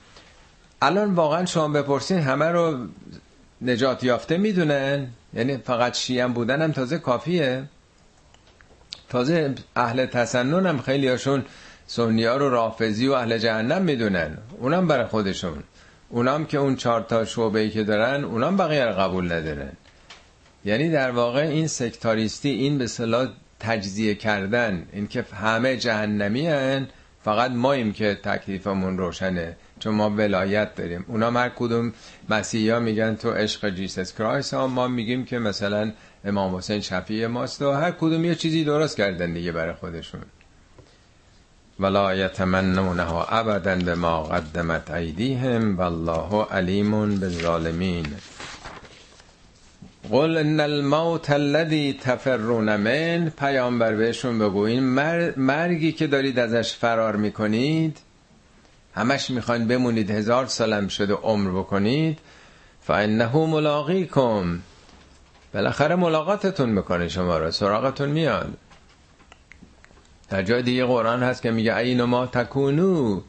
الان 0.81 1.13
واقعا 1.13 1.45
شما 1.45 1.67
بپرسین 1.67 2.19
همه 2.19 2.45
رو 2.45 2.87
نجات 3.61 4.03
یافته 4.03 4.37
می‌دونن؟ 4.37 5.07
یعنی 5.33 5.57
فقط 5.57 5.95
شیعن 5.95 6.33
بودن 6.33 6.61
هم 6.61 6.71
تازه 6.71 6.97
کافیه. 6.97 7.63
تازه 9.09 9.55
اهل 9.75 10.05
تسنن 10.05 10.65
هم 10.65 10.81
خیلی 10.81 11.07
هاشون 11.07 11.45
سنی 11.87 12.25
ها 12.25 12.37
رو 12.37 12.49
رافزی 12.49 13.07
و 13.07 13.13
اهل 13.13 13.37
جهنم 13.37 13.81
می‌دونن. 13.81 14.37
اونم 14.59 14.87
برای 14.87 15.05
خودشون. 15.05 15.63
اونام 16.09 16.45
که 16.45 16.57
اون 16.57 16.75
چهار 16.75 17.01
تا 17.01 17.25
شعبه 17.25 17.59
ای 17.59 17.69
که 17.69 17.83
دارن 17.83 18.23
اونام 18.23 18.57
بقیه 18.57 18.85
رو 18.85 18.93
قبول 18.93 19.31
ندارن. 19.31 19.71
یعنی 20.65 20.89
در 20.89 21.11
واقع 21.11 21.41
این 21.41 21.67
سکتاریستی 21.67 22.49
این 22.49 22.77
به 22.77 22.87
اصطلاح 22.87 23.27
تجزیه 23.59 24.15
کردن 24.15 24.87
این 24.93 25.07
که 25.07 25.25
همه 25.41 25.77
جهنمی‌ان 25.77 26.87
فقط 27.23 27.51
ماییم 27.51 27.93
که 27.93 28.15
تکلیفمون 28.23 28.97
روشنه 28.97 29.55
چون 29.79 29.95
ما 29.95 30.09
ولایت 30.09 30.75
داریم. 30.75 31.05
اونا 31.07 31.31
هر 31.31 31.49
کدوم 31.49 31.93
مسیحی 32.29 32.69
ها 32.69 32.79
میگن 32.79 33.15
تو 33.15 33.31
عشق 33.31 33.69
Jesus 33.69 34.13
Christ 34.13 34.53
ها 34.53 34.67
ما 34.67 34.87
میگیم 34.87 35.25
که 35.25 35.39
مثلا 35.39 35.91
امام 36.25 36.55
حسین 36.55 36.81
شفیع 36.81 37.27
ماست 37.27 37.61
و 37.61 37.71
هر 37.71 37.91
کدوم 37.91 38.25
یه 38.25 38.35
چیزی 38.35 38.63
درست 38.63 38.97
کردن 38.97 39.33
دیگه 39.33 39.51
برای 39.51 39.73
خودشون. 39.73 40.21
ولا 41.79 42.15
یتمنونها 42.15 43.25
ابدا 43.25 43.75
به 43.75 43.95
ما 43.95 44.23
قدمت 44.23 44.91
ایدیهم 44.91 45.77
والله 45.77 46.47
علیم 46.51 47.19
بالظالمین. 47.19 48.05
قل 50.11 50.37
ان 50.37 50.59
الموت 50.59 51.29
الذي 51.29 51.93
تفرون 51.93 52.75
من 52.75 53.29
پیامبر 53.29 53.95
بهشون 53.95 54.39
بگو 54.39 54.59
این 54.59 54.83
مرگی 55.37 55.91
که 55.91 56.07
دارید 56.07 56.39
ازش 56.39 56.73
فرار 56.73 57.15
می‌کنید 57.15 57.97
همش 58.95 59.29
می‌خواین 59.29 59.67
بمونید 59.67 60.11
هزار 60.11 60.45
سالم 60.45 60.87
شده 60.87 61.13
عمر 61.13 61.59
بکنید 61.59 62.19
فانه 62.81 63.35
ملاقیکم. 63.35 64.59
بالاخره 65.53 65.95
ملاقاتتون 65.95 66.69
می‌کنه 66.69 67.07
شما 67.07 67.37
را 67.37 67.51
سراغتون 67.51 68.09
میاد. 68.09 68.57
در 70.29 70.43
جای 70.43 70.61
دیگه 70.61 70.85
قرآن 70.85 71.23
هست 71.23 71.41
که 71.41 71.51
میگه 71.51 71.77
این 71.77 72.03
ما 72.03 72.25
تکونو 72.25 73.21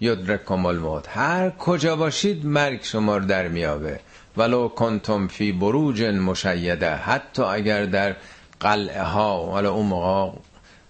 یدرککم 0.00 0.66
الموت. 0.66 1.08
هر 1.08 1.50
کجا 1.50 1.96
باشید 1.96 2.46
مرگ 2.46 2.82
شما 2.82 3.16
رو 3.16 3.24
در 3.24 3.48
میابه. 3.48 4.00
ولو 4.36 4.68
کنتم 4.68 5.26
فی 5.26 5.52
بروج 5.52 6.02
مشیده 6.02 6.94
حتی 6.94 7.42
اگر 7.42 7.84
در 7.84 8.16
قلعه 8.60 9.02
ها 9.02 9.46
حالا 9.46 9.72
اون 9.72 9.86
موقع 9.86 10.38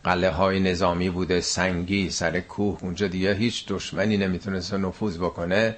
قلعه 0.04 0.30
های 0.30 0.60
نظامی 0.60 1.10
بوده 1.10 1.40
سنگی 1.40 2.10
سر 2.10 2.40
کوه 2.40 2.78
اونجا 2.82 3.06
دیگه 3.06 3.34
هیچ 3.34 3.66
دشمنی 3.68 4.16
نمی‌تونست 4.16 4.74
نفوذ 4.74 5.18
بکنه. 5.18 5.76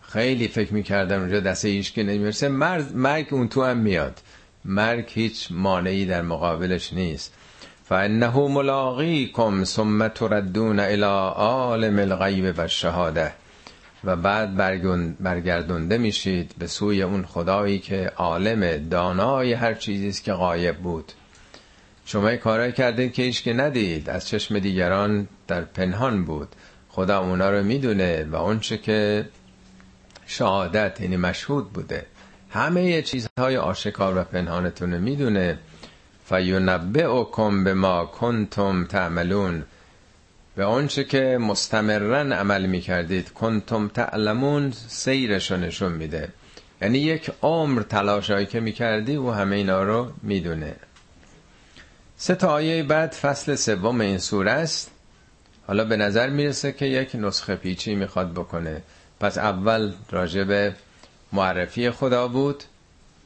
خیلی 0.00 0.48
فکر 0.48 0.74
می‌کردم 0.74 1.20
اونجا 1.20 1.40
دسته 1.40 1.68
ایش 1.68 1.92
که 1.92 2.02
نمی‌رسه. 2.02 2.48
مرگ 2.48 3.26
اون 3.30 3.48
تو 3.48 3.64
هم 3.64 3.76
میاد. 3.76 4.20
مرگ 4.64 5.10
هیچ 5.14 5.48
مانعی 5.50 6.06
در 6.06 6.22
مقابلش 6.22 6.92
نیست. 6.92 7.32
فانه 7.84 8.38
ملاقیکم 8.38 9.64
ثم 9.64 10.08
تردون 10.08 10.80
الى 10.80 11.02
عالم 11.34 11.98
الغیب 11.98 12.54
و 12.56 12.68
شهاده 12.68 13.32
و 14.04 14.16
بعد 14.16 14.56
برگردونده 15.20 15.98
میشید 15.98 16.54
به 16.58 16.66
سوی 16.66 17.02
اون 17.02 17.24
خدایی 17.24 17.78
که 17.78 18.12
عالم 18.16 18.88
دانای 18.88 19.52
هر 19.52 19.74
چیزی 19.74 20.08
است 20.08 20.24
که 20.24 20.32
غایب 20.32 20.76
بود. 20.76 21.12
شما 22.04 22.36
کارای 22.36 22.72
کردین 22.72 23.12
که 23.12 23.22
ایش 23.22 23.42
که 23.42 23.52
ندید. 23.52 24.10
از 24.10 24.28
چشم 24.28 24.58
دیگران 24.58 25.28
در 25.46 25.60
پنهان 25.60 26.24
بود. 26.24 26.48
خدا 26.88 27.20
اونا 27.20 27.50
رو 27.50 27.62
می‌دونه 27.62 28.24
و 28.24 28.36
اونچه 28.36 28.78
که 28.78 29.28
شهادت 30.26 31.00
یعنی 31.00 31.16
مشهود 31.16 31.72
بوده. 31.72 32.06
همه 32.50 33.02
چیزهای 33.02 33.56
آشکار 33.56 34.18
و 34.18 34.24
پنهانتون 34.24 34.92
رو 34.92 35.00
می‌دونه. 35.00 35.58
فینبئکم 36.24 37.64
به 37.64 37.74
ما 37.74 38.04
کنتم 38.04 38.84
تعملون. 38.84 39.64
به 40.56 40.64
آنچه 40.64 41.04
که 41.04 41.38
مستمرن 41.40 42.32
عمل 42.32 42.66
می‌کردید 42.66 43.32
کنتم 43.32 43.88
تعلمون 43.88 44.72
سیرشو 44.88 45.56
نشون 45.56 45.92
میده. 45.92 46.28
یعنی 46.82 46.98
یک 46.98 47.30
عمر 47.42 47.82
تلاشایی 47.82 48.46
که 48.46 48.60
می‌کردی 48.60 49.16
و 49.16 49.30
همه 49.30 49.56
اینا 49.56 49.82
رو 49.82 50.12
می‌دونه. 50.22 50.74
سه 52.16 52.34
تا 52.34 52.48
آیه 52.48 52.82
بعد 52.82 53.12
فصل 53.12 53.54
سوم 53.54 54.00
این 54.00 54.18
سوره 54.18 54.50
است. 54.50 54.90
حالا 55.66 55.84
به 55.84 55.96
نظر 55.96 56.28
می‌رسه 56.30 56.72
که 56.72 56.86
یک 56.86 57.10
نسخه 57.14 57.56
پیچی 57.56 57.94
می‌خواد 57.94 58.32
بکنه. 58.32 58.82
پس 59.20 59.38
اول 59.38 59.92
راجب 60.10 60.74
معرفی 61.32 61.90
خدا 61.90 62.28
بود 62.28 62.64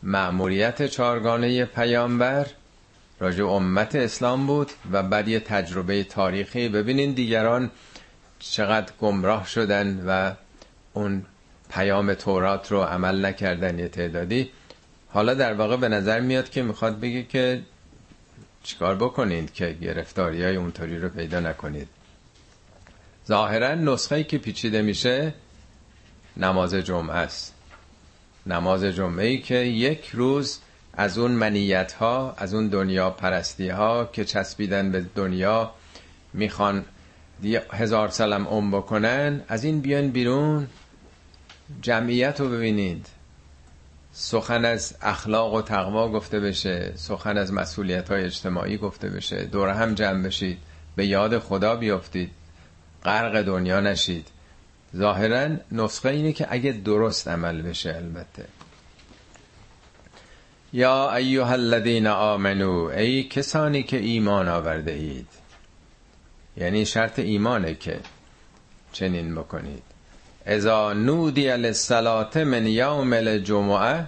معموریت 0.02 0.86
چارگانه 0.86 1.64
پیامبر 1.64 2.46
راجع 3.20 3.44
امت 3.44 3.94
اسلام 3.94 4.46
بود 4.46 4.70
و 4.92 5.02
بعد 5.02 5.28
یه 5.28 5.40
تجربه 5.40 6.04
تاریخی. 6.04 6.68
ببینین 6.68 7.12
دیگران 7.12 7.70
چقدر 8.38 8.92
گمراه 9.00 9.46
شدن 9.46 10.04
و 10.06 10.32
اون 10.92 11.26
پیام 11.70 12.14
تورات 12.14 12.72
رو 12.72 12.80
عمل 12.80 13.24
نکردن 13.24 13.78
یه 13.78 13.88
تعدادی. 13.88 14.50
حالا 15.08 15.34
در 15.34 15.54
واقع 15.54 15.76
به 15.76 15.88
نظر 15.88 16.20
میاد 16.20 16.50
که 16.50 16.62
می‌خواد 16.62 17.00
بگه 17.00 17.22
که 17.22 17.62
چیکار 18.62 18.96
بکنید 18.96 19.52
که 19.52 19.76
گرفتاری 19.82 20.44
های 20.44 20.56
اونطوری 20.56 20.98
رو 20.98 21.08
پیدا 21.08 21.40
نکنید. 21.40 21.88
ظاهرا 23.28 23.74
نسخه 23.74 24.24
که 24.24 24.38
پیچیده 24.38 24.82
میشه 24.82 25.34
نماز 26.36 26.74
جمعه 26.74 27.16
است. 27.16 27.54
نماز 28.46 28.84
جمعه 28.84 29.26
ای 29.26 29.38
که 29.38 29.54
یک 29.54 30.10
روز 30.12 30.58
از 30.92 31.18
اون 31.18 31.30
منیت 31.30 31.92
ها 31.92 32.34
از 32.36 32.54
اون 32.54 32.68
دنیا 32.68 33.10
پرستی 33.10 33.68
ها 33.68 34.04
که 34.12 34.24
چسبیدن 34.24 34.92
به 34.92 35.04
دنیا 35.14 35.70
می‌خوان 36.32 36.84
هزار 37.72 38.08
سلم 38.08 38.46
ام 38.46 38.70
بکنن 38.70 39.40
از 39.48 39.64
این 39.64 39.80
بیان 39.80 40.08
بیرون 40.08 40.66
جمعیت 41.82 42.40
رو 42.40 42.48
ببینید. 42.48 43.06
سخن 44.12 44.64
از 44.64 44.96
اخلاق 45.02 45.54
و 45.54 45.62
تقوا 45.62 46.08
گفته 46.08 46.40
بشه 46.40 46.92
سخن 46.96 47.38
از 47.38 47.52
مسئولیت 47.52 48.08
های 48.08 48.24
اجتماعی 48.24 48.76
گفته 48.76 49.08
بشه 49.08 49.44
دور 49.44 49.68
هم 49.68 49.94
جمع 49.94 50.22
بشید 50.22 50.58
به 50.96 51.06
یاد 51.06 51.38
خدا 51.38 51.76
بیافتید 51.76 52.30
غرق 53.04 53.42
دنیا 53.42 53.80
نشید. 53.80 54.26
ظاهرا 54.96 55.56
نسخه 55.72 56.08
اینه 56.08 56.32
که 56.32 56.46
اگه 56.50 56.72
درست 56.72 57.28
عمل 57.28 57.62
بشه 57.62 57.94
البته. 57.96 58.44
یا 60.72 61.14
ایها 61.14 61.52
الذین 61.52 62.06
آمنو 62.06 62.84
ای 62.84 63.22
کسانی 63.22 63.82
که 63.82 63.96
ایمان 63.96 64.48
آورده 64.48 64.92
اید. 64.92 65.26
یعنی 66.56 66.86
شرط 66.86 67.18
ایمانه 67.18 67.74
که 67.74 68.00
چنین 68.92 69.34
بکنید. 69.34 69.82
اذا 70.46 70.92
نودی 70.92 71.56
للصلاه 71.56 72.44
من 72.44 72.66
یوم 72.66 73.12
الجمعه 73.12 74.04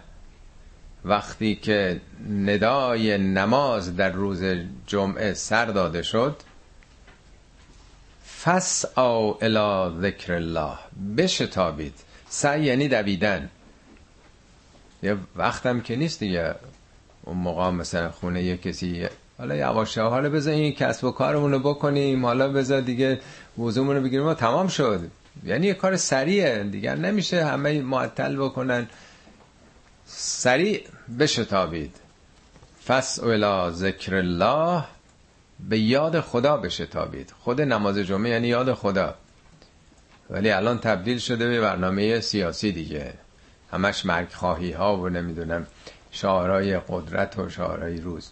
وقتی 1.05 1.55
که 1.55 2.01
ندای 2.31 3.19
نماز 3.19 3.97
در 3.97 4.11
روز 4.11 4.45
جمعه 4.87 5.35
سر 5.35 5.67
داده 5.67 6.03
شد 6.03 6.37
فس 8.43 8.99
او 8.99 9.45
الی 9.45 10.01
ذکر 10.01 10.33
الله. 10.33 10.79
بشتابید. 11.17 11.95
سعی 12.29 12.65
یعنی 12.65 12.89
دویدن. 12.89 13.51
یه 15.03 15.17
وقتم 15.37 15.81
که 15.81 15.97
نیست 15.97 16.21
دیگه. 16.21 16.55
اون 17.25 17.37
موقع 17.37 17.71
مثلا 17.71 18.11
خونه 18.11 18.43
یه 18.43 18.57
کسی 18.57 19.09
حالا 19.39 19.57
یواشه 19.57 20.03
حالا 20.03 20.31
بذار 20.31 20.55
این 20.55 20.73
کسب 20.73 21.05
و 21.05 21.11
کارمون 21.11 21.53
رو 21.53 21.59
بکنیم 21.59 22.27
حالا 22.27 22.49
بذار 22.49 22.81
دیگه 22.81 23.21
وضومون 23.59 23.97
رو 23.97 24.03
بگیریم. 24.03 24.27
و 24.27 24.35
تمام 24.35 24.69
شد. 24.69 25.01
یعنی 25.45 25.67
یه 25.67 25.75
کار 25.75 25.97
سریعه. 25.97 26.65
دیگر 26.65 26.95
نمیشه 26.95 27.45
همه 27.45 27.83
معطل 27.83 28.37
بکنن. 28.37 28.87
سریع 30.07 30.87
بشتابید. 31.19 31.97
فس 32.87 33.21
الی 33.23 33.73
ذکر 33.75 34.15
الله 34.15 34.85
به 35.69 35.79
یاد 35.79 36.21
خدا 36.21 36.57
بشتابید. 36.57 37.33
خود 37.41 37.61
نماز 37.61 37.99
جمعه 37.99 38.31
یعنی 38.31 38.49
یاد 38.49 38.73
خدا. 38.73 39.15
ولی 40.31 40.51
الان 40.51 40.79
تبدیل 40.79 41.19
شده 41.19 41.49
به 41.49 41.61
برنامه 41.61 42.21
سیاسی 42.21 42.73
دیگه. 42.73 43.13
همش 43.73 44.07
مرگ 44.07 44.29
خواهی 44.29 44.73
ها 44.73 44.97
و 44.97 45.09
نمی‌دونم 45.09 45.67
شعارای 46.11 46.79
قدرت 46.89 47.39
و 47.39 47.49
شعارای 47.49 48.01
روز. 48.01 48.31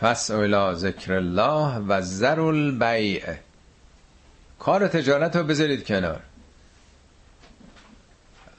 فس 0.00 0.30
الی 0.30 0.74
ذکر 0.74 1.12
الله 1.12 1.78
و 1.78 2.00
ذر 2.00 2.40
البیع. 2.40 3.22
کار 4.58 4.88
تجارت 4.88 5.36
رو 5.36 5.44
بذارید 5.44 5.86
کنار. 5.86 6.20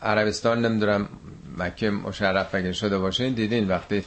عربستان 0.02 0.66
نمی‌دونم 0.66 1.10
مکه 1.58 1.90
مشرف 1.90 2.56
اگه 2.56 2.74
شده 2.74 2.98
باشه 2.98 3.30
دیدین 3.30 3.68
وقتی 3.68 4.04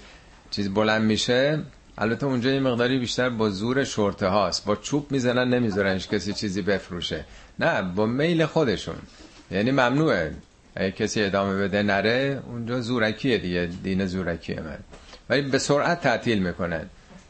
چیز 0.51 0.75
بلند 0.75 1.03
میشه 1.03 1.63
البته 1.99 2.27
اونجا 2.27 2.51
یه 2.51 2.61
مقداری 2.61 2.99
بیشتر 2.99 3.29
با 3.29 3.51
زور 3.51 3.85
شورته 3.85 4.27
هاست. 4.27 4.65
با 4.65 4.77
چوب 4.77 5.13
می‌زنن 5.13 5.55
نمیذارنش 5.55 6.09
کسی 6.09 6.33
چیزی 6.33 6.63
بفروشه. 6.63 7.25
نه 7.59 7.83
با 7.83 8.07
میل 8.07 8.47
خودشون. 8.47 8.97
یعنی 9.51 9.71
ممنوعه. 9.71 10.35
اگه 10.77 10.91
کسی 10.91 11.23
ادامه 11.23 11.63
بده 11.63 11.83
نره 11.83 12.43
اونجا 12.47 12.81
زورکیه 12.81 13.39
دیگه 13.39 13.69
دین 13.83 14.07
زورکیه 14.07 14.61
من. 14.61 14.79
ولی 15.29 15.43
به 15.43 15.59
سرعت 15.59 16.01
تعطیل 16.01 16.39
می‌کنن. 16.39 16.87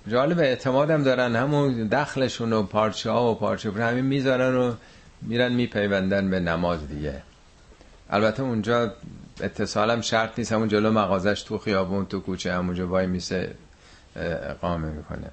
جالب 0.09 0.39
اعتمادم 0.39 1.03
دارن 1.03 1.37
همون 1.37 1.87
دخلشون 1.89 2.53
و 2.53 2.63
پارچه 2.63 3.11
ها 3.11 3.33
و 3.33 3.35
پارچه 3.35 3.71
همین 3.71 4.05
می‌ذارن 4.05 4.55
و 4.55 4.75
میرن 5.23 5.53
میپیوندن 5.53 6.31
به 6.31 6.41
نماز 6.41 6.89
دیگه. 6.89 7.23
البته 8.11 8.43
اونجا 8.43 8.93
اتصالم 9.41 10.01
شرط 10.01 10.39
نیست 10.39 10.53
همون 10.53 10.69
جلو 10.69 10.93
مغازش 10.93 11.43
تو 11.43 11.59
خیابون 11.59 12.07
تو 12.07 12.21
کوچه 12.21 12.53
همونجا 12.53 12.89
وای 12.89 13.07
میسه 13.07 13.55
اقامه 14.17 14.89
می‌کنه. 14.89 15.31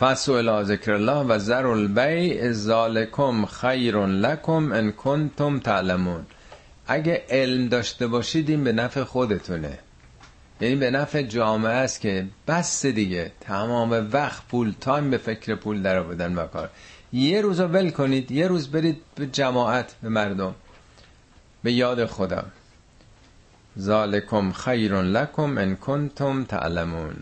فسو 0.00 0.32
الى 0.32 0.64
ذکر 0.64 0.92
الله 0.92 1.26
و 1.26 1.38
ذر 1.38 1.66
البیع 1.66 2.52
ذالکم 2.52 3.46
خیر 3.46 4.06
لکم 4.06 4.72
ان 4.72 4.92
کنتم 4.92 5.58
تعلمون. 5.58 6.26
اگه 6.86 7.24
علم 7.28 7.68
داشته 7.68 8.06
باشید 8.06 8.50
این 8.50 8.64
به 8.64 8.72
نفع 8.72 9.04
خودتونه. 9.04 9.78
یعنی 10.60 10.76
به 10.76 10.90
نفع 10.90 11.22
جامعه 11.22 11.72
است 11.72 12.00
که 12.00 12.26
بس 12.48 12.86
دیگه 12.86 13.32
تمام 13.40 14.08
وقت 14.12 14.42
پول 14.48 14.74
تایم 14.80 15.10
به 15.10 15.18
فکر 15.18 15.54
پول 15.54 15.82
در 15.82 15.98
آوردن 15.98 16.34
و 16.34 16.46
کار. 16.46 16.70
یه 17.12 17.40
روز 17.40 17.60
ول 17.60 17.90
کنید 17.90 18.30
یه 18.30 18.46
روز 18.46 18.70
برید 18.70 19.00
به 19.14 19.26
جماعت 19.26 19.94
به 20.02 20.08
مردم. 20.08 20.54
به 21.62 21.72
یاد 21.72 22.06
خدا 22.06 22.44
ذالکم 23.78 24.52
خیر 24.52 25.02
لکم 25.02 25.58
ان 25.58 25.76
کنتم 25.76 26.44
تعلمون. 26.44 27.16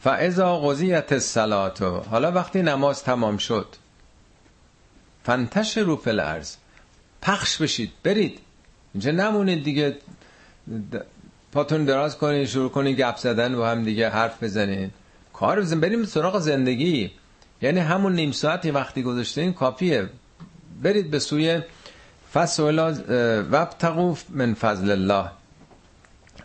فاذا 0.00 0.58
قضیت 0.58 1.12
الصلاه 1.12 2.04
حالا 2.10 2.32
وقتی 2.32 2.62
نماز 2.62 3.02
تمام 3.02 3.36
شد 3.36 3.66
فنتش 5.24 5.78
رو 5.78 6.02
الارض 6.06 6.56
پخش 7.26 7.62
بشید 7.62 7.92
برید. 8.04 8.38
اینجا 8.94 9.10
نمونید 9.10 9.64
دیگه. 9.64 9.96
پاتون 11.52 11.84
دراز 11.84 12.18
کنید 12.18 12.46
شروع 12.48 12.70
کنید 12.70 12.96
گپ 13.00 13.16
زدن 13.16 13.54
و 13.54 13.64
هم 13.64 13.84
دیگه 13.84 14.10
حرف 14.10 14.42
بزنید 14.42 14.90
کار 15.32 15.60
بزنید 15.60 15.80
بریم 15.80 16.04
سراغ 16.04 16.38
زندگی. 16.38 17.10
یعنی 17.62 17.80
همون 17.80 18.12
نیم 18.12 18.32
ساعتی 18.32 18.70
وقتی 18.70 19.02
گذاشتین 19.02 19.52
کافیه. 19.52 20.08
برید 20.82 21.10
به 21.10 21.18
سوی 21.18 21.60
فسولا 22.34 22.86
وابتغوا 23.50 24.16
من 24.30 24.54
فضل 24.54 24.90
الله. 24.90 25.30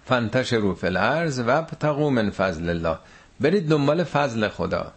فانتشروا 0.05 0.73
فی 0.73 0.87
الارض 0.87 1.39
وابتغوا 1.39 2.09
من 2.09 2.29
فضل 2.29 2.69
الله. 2.69 2.97
برید 3.39 3.69
دنبال 3.69 4.03
فضل 4.03 4.47
خدا. 4.47 4.91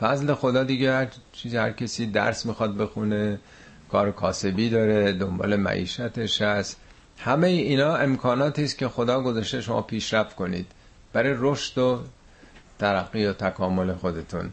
فضل 0.00 0.34
خدا 0.34 0.64
دیگه 0.64 0.92
هر 0.92 1.06
چیزی 1.32 1.56
هر 1.56 1.72
کسی 1.72 2.06
درس 2.06 2.46
می‌خواد 2.46 2.76
بخونه. 2.76 3.38
کار 3.92 4.10
کاسبی 4.10 4.70
داره 4.70 5.12
دنبال 5.12 5.56
معیشتش 5.56 6.42
هست. 6.42 6.76
همه 7.18 7.46
اینا 7.46 7.96
امکاناتی 7.96 8.64
است 8.64 8.78
که 8.78 8.88
خدا 8.88 9.20
گذاشته 9.20 9.60
شما 9.60 9.82
پیشرفت 9.82 10.36
کنید 10.36 10.66
برای 11.12 11.34
رشد 11.38 11.78
و 11.78 12.00
ترقی 12.78 13.26
و 13.26 13.32
تکامل 13.32 13.94
خودتون. 13.94 14.52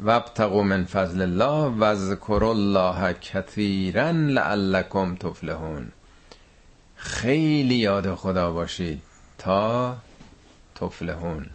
وابتغوا 0.00 0.62
من 0.62 0.84
فضل 0.84 1.22
الله 1.22 1.76
و 1.78 1.94
ذکر 1.94 2.44
الله 2.44 3.12
کثیرا 3.12 4.10
لعلکم 4.10 5.14
تفلحون. 5.14 5.92
خیلی 6.96 7.74
یاد 7.74 8.14
خدا 8.14 8.50
باشید 8.50 9.02
تا 9.38 9.96
تفلحون. 10.74 11.46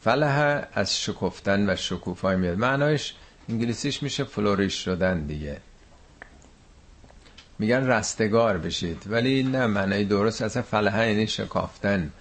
فلح 0.00 0.62
از 0.74 1.00
شکفتن 1.00 1.70
و 1.70 1.76
شکوفای 1.76 2.36
میاد. 2.36 2.58
معنایش 2.58 3.14
انگلیسیش 3.48 4.02
میشه 4.02 4.24
فلوریش 4.24 4.84
شدن 4.84 5.20
دیگه. 5.26 5.56
میگن 7.58 7.86
رستگار 7.86 8.58
بشید. 8.58 9.02
ولی 9.06 9.42
نه 9.42 9.66
معنی 9.66 10.04
درست 10.04 10.42
اصلا 10.42 10.62
فلحه 10.62 11.08
یعنی 11.08 11.26
شکافتن 11.26 12.12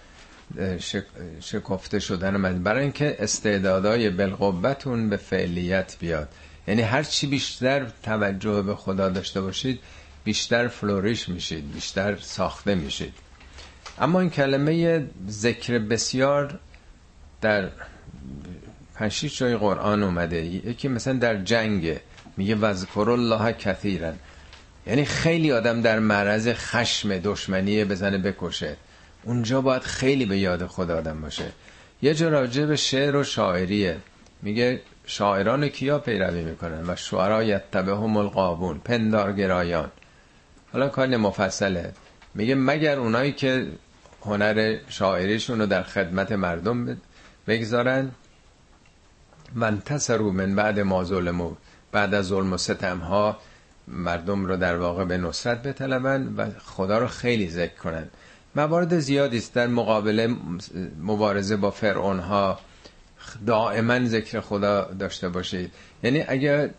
شکفته 1.40 2.00
شدن 2.00 2.64
برای 2.64 2.84
اینکه 2.84 3.16
استعدادای 3.20 4.10
بالقوتون 4.10 5.10
به 5.10 5.18
فعلیت 5.18 5.98
بیاد. 6.00 6.30
یعنی 6.68 6.82
هر 6.82 7.04
چی 7.04 7.28
بیشتر 7.28 7.92
توجه 8.04 8.62
به 8.62 8.76
خدا 8.76 9.10
داشته 9.10 9.42
باشید 9.42 9.80
بیشتر 10.24 10.68
فلوریش 10.68 11.30
میشید 11.30 11.74
بیشتر 11.74 12.18
ساخته 12.18 12.76
میشید. 12.76 13.14
اما 14.00 14.20
این 14.20 14.30
کلمه 14.30 15.04
ذکر 15.30 15.80
بسیار 15.80 16.60
در 17.42 17.70
پنج 19.02 19.38
جای 19.38 19.58
قرآن 19.58 20.04
اومده. 20.04 20.46
یکی 20.46 20.88
مثلا 20.88 21.14
در 21.14 21.36
جنگ 21.36 22.00
میگه 22.38 22.56
وذکر 22.56 23.10
الله 23.10 23.54
کثیرا. 23.54 24.14
یعنی 24.88 25.06
خیلی 25.06 25.52
آدم 25.52 25.82
در 25.82 26.00
معرض 26.00 26.50
خشم 26.54 27.18
دشمنی 27.18 27.86
بزنه 27.86 28.18
بکشه. 28.18 28.78
اونجا 29.24 29.62
باید 29.62 29.82
خیلی 29.82 30.26
به 30.26 30.38
یاد 30.38 30.68
خدا 30.68 30.98
آدم 30.98 31.22
باشه. 31.22 31.52
یه 32.02 32.14
جا 32.14 32.30
راجع 32.30 32.66
به 32.66 32.76
شعر 32.76 33.16
و 33.16 33.24
شاعریه. 33.24 33.98
میگه 34.42 34.82
شاعران 35.06 35.68
کیا 35.68 36.00
پیروی 36.00 36.44
می‌کنن؟ 36.44 36.90
و 36.90 36.96
شعرا 36.96 37.44
یتبهم 37.44 38.18
القابون 38.18 38.80
پندارگرایان. 38.80 39.92
حالا 40.74 40.90
کار 40.90 41.18
مفصله. 41.18 41.94
میگه 42.36 42.56
مگر 42.56 43.00
اونایی 43.00 43.32
که 43.32 43.68
هنر 44.26 44.78
شاعریشون 44.90 45.60
رو 45.60 45.66
در 45.66 45.84
خدمت 45.84 46.32
مردم 46.32 46.98
بگذارن؟ 47.48 48.12
و 49.56 49.64
انتصروا 49.64 50.32
من 50.32 50.56
بعد 50.56 50.80
ما 50.80 51.04
ظلمو 51.04 51.52
بعد 51.92 52.14
از 52.14 52.26
ظلم 52.26 52.54
و 52.54 52.58
ستم 52.58 52.98
ها 52.98 53.38
مردم 53.88 54.46
رو 54.46 54.58
در 54.58 54.78
واقع 54.78 55.06
به 55.06 55.18
نصرت 55.18 55.64
بطلبن 55.64 56.34
و 56.38 56.50
خدا 56.66 56.98
رو 56.98 57.08
خیلی 57.08 57.50
ذکر 57.50 57.76
کنن 57.76 58.08
موارد 58.56 59.00
زیادی 59.00 59.38
است 59.38 59.54
در 59.54 59.68
مقابله 59.68 60.36
مبارزه 61.02 61.56
با 61.56 61.72
فرعون 61.72 62.20
ها 62.20 62.60
دائما 63.46 64.06
ذکر 64.06 64.40
خدا 64.40 64.84
داشته 65.00 65.30
باشید. 65.30 65.72
یعنی 66.04 66.24
اگر 66.28 66.70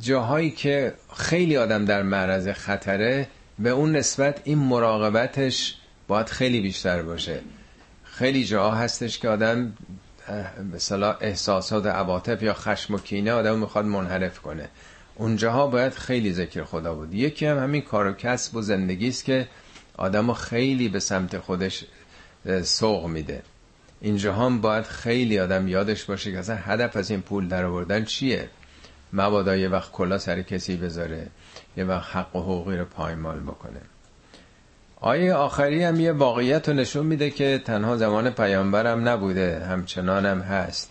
جاهایی 0.00 0.50
که 0.50 0.94
خیلی 1.16 1.56
آدم 1.56 1.84
در 1.84 2.02
معرض 2.02 2.48
خطره 2.48 3.28
به 3.58 3.70
اون 3.70 3.96
نسبت 3.96 4.40
این 4.44 4.58
مراقبتش 4.58 5.76
باید 6.08 6.26
خیلی 6.26 6.60
بیشتر 6.60 7.02
باشه. 7.02 7.40
خیلی 8.04 8.44
جاها 8.44 8.76
هستش 8.76 9.18
که 9.18 9.28
آدم 9.28 9.72
مثلا 10.74 11.12
احساسات 11.12 11.86
عواطف 11.86 12.42
یا 12.42 12.54
خشم 12.54 12.94
و 12.94 12.98
کینه 12.98 13.32
آدم 13.32 13.58
می‌خواد 13.58 13.84
منحرف 13.84 14.38
کنه. 14.38 14.68
اونجاها 15.14 15.66
باید 15.66 15.92
خیلی 15.92 16.32
ذکر 16.32 16.64
خدا 16.64 16.94
بود. 16.94 17.14
یکی 17.14 17.46
هم 17.46 17.58
همین 17.58 17.82
کار 17.82 18.06
و 18.06 18.12
کسب 18.12 18.56
و 18.56 18.62
زندگی 18.62 19.08
است 19.08 19.24
که 19.24 19.48
آدم 19.96 20.32
خیلی 20.32 20.88
به 20.88 21.00
سمت 21.00 21.38
خودش 21.38 21.84
سوق 22.62 23.06
میده. 23.06 23.42
اینجا 24.00 24.34
هم 24.34 24.60
باید 24.60 24.84
خیلی 24.84 25.38
آدم 25.38 25.68
یادش 25.68 26.04
باشه 26.04 26.32
که 26.32 26.38
اصلا 26.38 26.56
هدف 26.56 26.96
از 26.96 27.10
این 27.10 27.22
پول 27.22 27.48
در 27.48 27.64
آوردن 27.64 28.04
چیه؟ 28.04 28.48
مبادا 29.12 29.56
یه 29.56 29.68
وقت 29.68 29.92
کلا 29.92 30.18
سر 30.18 30.42
کسی 30.42 30.76
بذاره 30.76 31.26
یه 31.76 31.84
وقت 31.84 32.16
حق 32.16 32.36
و 32.36 32.40
حقوقی 32.40 32.76
رو 32.76 32.84
پایمال 32.84 33.40
بکنه. 33.40 33.80
آیه 35.06 35.34
آخری 35.34 35.84
هم 35.84 36.00
یه 36.00 36.12
واقعیت 36.12 36.68
رو 36.68 36.74
نشون 36.74 37.06
میده 37.06 37.30
که 37.30 37.62
تنها 37.64 37.96
زمان 37.96 38.30
پیامبرم 38.30 39.08
نبوده 39.08 39.64
همچنانم 39.64 40.40
هست. 40.40 40.90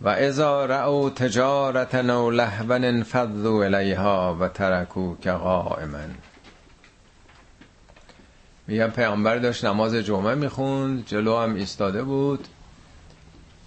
و 0.00 0.08
ازا 0.08 0.64
رأو 0.64 1.10
تجارتا 1.10 2.24
و 2.24 2.30
لهوا 2.30 2.74
انفضوا 2.74 3.64
الیها 3.64 4.36
و 4.40 4.48
ترکو 4.48 5.16
که 5.16 5.30
قائما 5.32 5.98
میگم 8.66 8.90
پیامبر 8.90 9.36
داشت 9.36 9.64
نماز 9.64 9.94
جمعه 9.94 10.34
می‌خوند 10.34 11.06
جلو 11.06 11.36
هم 11.36 11.54
ایستاده 11.54 12.02
بود. 12.02 12.48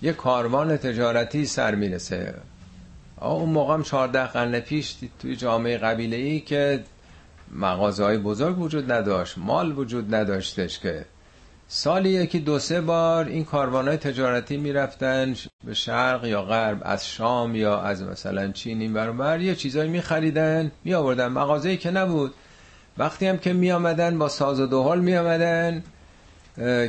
یه 0.01 0.13
کاروان 0.13 0.77
تجارتی 0.77 1.45
سر 1.45 1.75
می‌رسه. 1.75 2.33
اون 3.21 3.49
موقع 3.49 3.73
هم 3.73 3.83
14 3.83 4.25
قرن 4.25 4.59
پیش 4.59 4.95
توی 5.19 5.35
جامعه 5.35 5.77
قبیله 5.77 6.17
ای 6.17 6.39
که 6.39 6.83
مغازه 7.55 8.03
های 8.03 8.17
بزرگ 8.17 8.59
وجود 8.59 8.91
نداشت 8.91 9.37
مال 9.37 9.77
وجود 9.77 10.15
نداشتش 10.15 10.79
که 10.79 11.05
سالی 11.67 12.09
یکی 12.09 12.39
دو 12.39 12.59
سه 12.59 12.81
بار 12.81 13.25
این 13.25 13.45
کاروان 13.45 13.87
های 13.87 13.97
تجارتی 13.97 14.57
می‌رفتن 14.57 15.35
به 15.65 15.73
شرق 15.73 16.25
یا 16.25 16.41
غرب 16.41 16.81
از 16.81 17.07
شام 17.07 17.55
یا 17.55 17.81
از 17.81 18.03
مثلا 18.03 18.51
چین 18.51 18.81
این 18.81 18.93
برابر 18.93 19.41
یه 19.41 19.55
چیزایی 19.55 19.89
میخریدن 19.89 20.71
می 20.83 20.93
آوردن 20.93 21.27
مغازه 21.27 21.77
که 21.77 21.91
نبود. 21.91 22.33
وقتی 22.97 23.27
هم 23.27 23.37
که 23.37 23.53
می 23.53 23.71
آمدن 23.71 24.17
با 24.17 24.29
ساز 24.29 24.59
و 24.59 24.65
دوحال 24.65 24.99
می 24.99 25.15
آمدن 25.15 25.83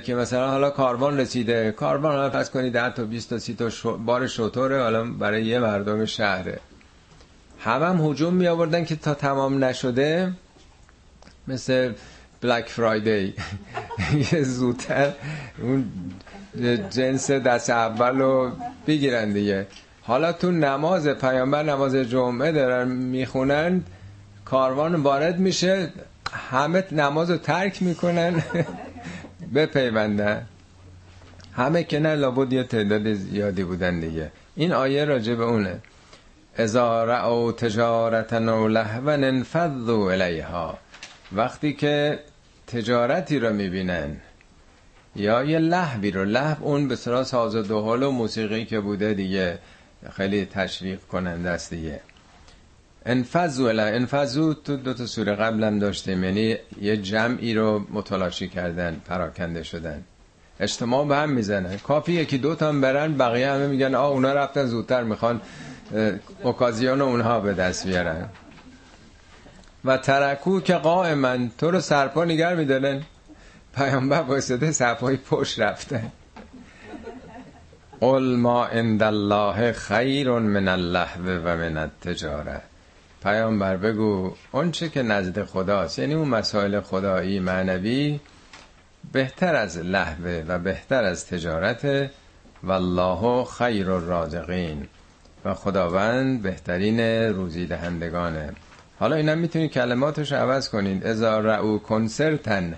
که 0.05 0.15
مثلا 0.15 0.51
حالا 0.51 0.71
کاروان 0.71 1.21
رسیده. 1.21 1.73
کاروان 1.73 2.15
حالا 2.15 2.31
پس 2.31 2.51
کنید 2.51 2.73
10 2.73 2.91
تا 2.91 3.05
20 3.05 3.31
تا 3.31 3.39
30 3.39 3.55
تا 3.55 3.97
بار 3.97 4.27
شطوره 4.27 4.83
حالا 4.83 5.05
برای 5.05 5.45
یه 5.45 5.59
مردم 5.59 6.05
شهره. 6.05 6.61
همه 7.59 7.87
هم 7.87 8.11
هجوم 8.11 8.35
می 8.35 8.49
آوردن 8.49 8.85
که 8.85 8.97
تا 8.97 9.15
تمام 9.15 9.65
نشده 9.65 10.33
مثل 11.49 11.93
بلک 12.41 12.69
فرایدی 12.69 13.35
یه 14.33 14.43
زودتر 14.43 15.13
اون 15.63 15.91
جنس 16.91 17.31
دست 17.31 17.71
اول 17.71 18.19
رو 18.19 18.51
بگیرن 18.87 19.33
دیگه. 19.33 19.67
حالا 20.03 20.33
تو 20.33 20.51
نماز 20.51 21.09
پیامبر 21.09 21.63
نماز 21.63 21.95
جمعه 21.97 22.53
دارن 22.53 22.89
می‌خونن 22.89 23.83
کاروان 24.45 24.95
وارد 24.95 25.39
میشه 25.39 25.93
همه 26.51 26.85
نماز 26.93 27.31
رو 27.31 27.37
ترک 27.37 27.83
می‌کنن 27.83 28.43
بپیوندن. 29.55 30.47
همه 31.53 31.85
که 31.85 31.99
نه 31.99 32.15
لابد 32.15 32.53
یه 32.53 32.63
تعداد 32.63 33.13
زیادی 33.13 33.65
بودن 33.65 34.01
دیگه. 34.01 34.31
این 34.57 34.73
آیه 34.73 35.05
راجع 35.05 35.35
به 35.35 35.45
اونه. 35.45 35.81
اذا 36.59 37.05
رأوا 37.05 37.53
تجارتا 37.53 38.63
و 38.65 38.69
لهوا 38.69 39.13
انفضوا 39.13 40.13
الیها 40.13 40.79
وقتی 41.33 41.73
که 41.73 42.19
تجارتی 42.67 43.39
رو 43.39 43.53
می‌بینن 43.53 44.17
یا 45.17 45.45
یه 45.45 45.59
لحوی 45.59 46.11
رو 46.11 46.25
لحو 46.25 46.65
اون 46.65 46.89
به 46.89 46.97
سرا 46.97 47.25
ساز 47.25 47.57
و 47.57 47.63
دوحال 47.63 48.03
و 48.03 48.11
موسیقی 48.11 48.65
که 48.65 48.81
بوده 48.81 49.15
دیگه 49.15 49.59
خیلی 50.13 50.47
تشویق 50.47 51.01
کننده 51.01 51.51
است 51.51 51.75
دیگه. 51.75 52.01
انفذو 53.07 53.65
الا 53.65 53.87
انفذو 53.87 54.55
تو 54.55 54.77
دو 54.77 54.95
تا 54.95 55.07
سوره 55.07 55.35
قبلم 55.35 55.79
داشتیم 55.79 56.25
یعنی 56.25 56.57
یه 56.81 56.97
جمعی 56.97 57.55
رو 57.55 57.87
متلاشی 57.93 58.49
کردن 58.49 59.01
پراکنده 59.09 59.63
شدن. 59.63 60.05
اجتماع 60.61 61.07
به 61.07 61.17
هم 61.17 61.31
می‌زنن 61.31 61.77
کافی 61.77 62.13
یکی 62.13 62.39
دو 62.39 62.55
تا 62.55 62.73
برن 62.73 63.15
بقیه 63.19 63.51
همه 63.51 63.67
میگن 63.67 63.95
آ 63.95 64.09
اونا 64.09 64.33
رفتن 64.33 64.67
زودتر 64.67 65.03
می‌خوان 65.03 65.41
اوکازیون 66.43 67.01
اونها 67.01 67.41
به 67.41 67.53
دست 67.53 67.87
بیارن. 67.87 68.29
و 69.85 69.97
ترکو 69.97 70.61
که 70.61 70.75
قائما 70.75 71.37
تو 71.59 71.71
رو 71.71 71.81
سرپا 71.81 72.25
نگر 72.25 72.55
میدارن 72.55 73.03
پیامبر 73.77 74.21
واسطه 74.23 74.73
سرپای 74.73 75.17
پشت 75.17 75.61
رفتن 75.61 76.13
قل 78.01 78.37
ما 78.37 78.67
عند 78.67 79.03
الله 79.03 79.73
خیر 79.73 80.31
من 80.31 80.69
اللهو 80.69 81.29
و 81.45 81.57
من 81.57 81.77
التجاره. 81.77 82.61
پیامبر 83.23 83.77
بگو 83.77 84.35
اون 84.53 84.71
چه 84.71 84.89
که 84.89 85.03
نزد 85.03 85.45
خداست 85.45 85.99
یعنی 85.99 86.15
اون 86.15 86.29
مسائل 86.29 86.81
خدایی 86.81 87.41
معنوی 87.41 88.21
بهتر 89.13 89.55
از 89.55 89.79
لحوه 89.79 90.45
و 90.49 90.59
بهتر 90.59 91.05
از 91.05 91.27
تجارت 91.27 92.11
والله 92.63 93.45
خیر 93.45 93.91
الرازقین. 93.91 94.89
و 95.45 95.55
خداوند 95.55 96.43
بهترین 96.43 97.01
روزی 97.35 97.67
دهندگانه. 97.67 98.53
حالا 98.99 99.17
اینا 99.17 99.35
می‌تونید 99.35 99.71
کلماتش 99.71 100.33
عوض 100.33 100.69
کنید 100.69 101.07
ازا 101.07 101.41
رعو 101.41 101.79
کنسرتن. 101.79 102.75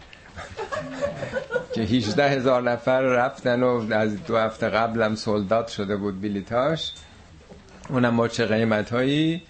که 1.75 1.83
18 1.83 2.29
هزار 2.29 2.63
نفر 2.63 3.01
رفتن 3.01 3.63
و 3.63 3.93
از 3.93 4.25
دو 4.25 4.37
هفته 4.37 4.69
قبلم 4.69 5.15
سولدات 5.15 5.69
شده 5.69 5.97
بود 5.97 6.21
بیلیتاش 6.21 6.93
اونم 7.89 8.17
با 8.17 8.29
چه 8.29 8.47
قیمت 8.47 8.91
هایی 8.93 9.43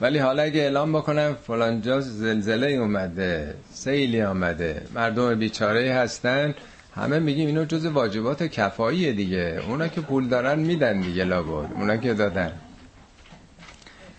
ولی 0.00 0.18
حالا 0.18 0.42
اگه 0.42 0.60
اعلام 0.60 0.92
بکنم 0.92 1.36
فلانجا 1.46 2.00
زلزله 2.00 2.66
اومده 2.66 3.54
سیلی 3.72 4.22
آمده 4.22 4.82
مردم 4.94 5.34
بیچاره 5.34 5.94
هستن. 5.94 6.54
همه 6.94 7.18
میگیم 7.18 7.46
اینو 7.46 7.64
جز 7.64 7.86
واجبات 7.86 8.42
کفاییه 8.42 9.12
دیگه. 9.12 9.60
اونا 9.68 9.88
که 9.88 10.00
پول 10.00 10.28
دارن 10.28 10.58
میدن 10.58 11.00
دیگه 11.00 11.24
لابد. 11.24 11.72
اونا 11.72 11.96
که 11.96 12.14
دادن. 12.14 12.52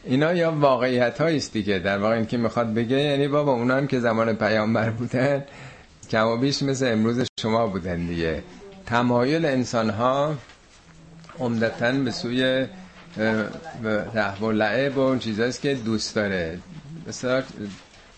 اینا 0.06 0.34
یا 0.34 0.52
واقعیت 0.52 1.22
است 1.22 1.54
دیگه. 1.54 1.80
در 1.80 1.98
واقع 1.98 2.16
این 2.16 2.26
که 2.26 2.38
می‌خواد 2.38 2.74
بگه 2.74 3.02
یعنی 3.02 3.28
بابا 3.28 3.52
اونا 3.52 3.76
هم 3.76 3.88
که 3.88 4.00
زمان 4.00 4.34
پیامبر 4.34 4.90
بودن 4.90 5.44
کم 6.12 6.28
و 6.28 6.38
بیش 6.38 6.64
مثل 6.64 6.92
امروز 6.92 7.28
شما 7.40 7.68
بودن 7.68 8.06
دیگه. 8.06 8.44
تمایل 8.86 9.46
انسان 9.46 9.90
ها 9.90 10.36
عمدتا 11.40 11.92
به 11.92 12.12
سوی 12.12 12.66
رحم 14.14 14.44
و 14.44 14.52
لعب 14.52 14.98
و 14.98 15.18
چیزاست 15.18 15.62
که 15.62 15.76
دوست 15.76 16.16
داره. 16.16 16.60
مثلا 17.08 17.44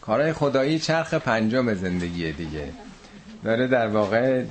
کارهای 0.02 0.34
خدایی 0.34 0.80
چرخ 0.80 1.14
پنجم 1.14 1.74
زندگیه 1.74 2.32
دیگه. 2.32 2.70
داره 3.44 3.68
در 3.68 3.88
واقع 3.88 4.44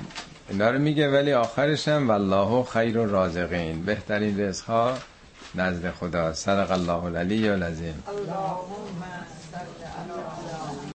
اینا 0.48 0.70
رو 0.70 0.78
میگه 0.78 1.10
ولی 1.10 1.32
آخرش 1.32 1.88
هم 1.88 2.08
والله 2.08 2.62
خیر 2.64 2.98
و 2.98 3.06
رازقین 3.06 3.82
بهترین 3.82 4.40
رزق 4.40 4.64
ها 4.64 4.94
نزد 5.56 5.90
خدا. 5.90 6.32
صدق 6.32 6.70
الله 6.70 7.04
العلی 7.04 7.48
العظیم. 7.48 8.02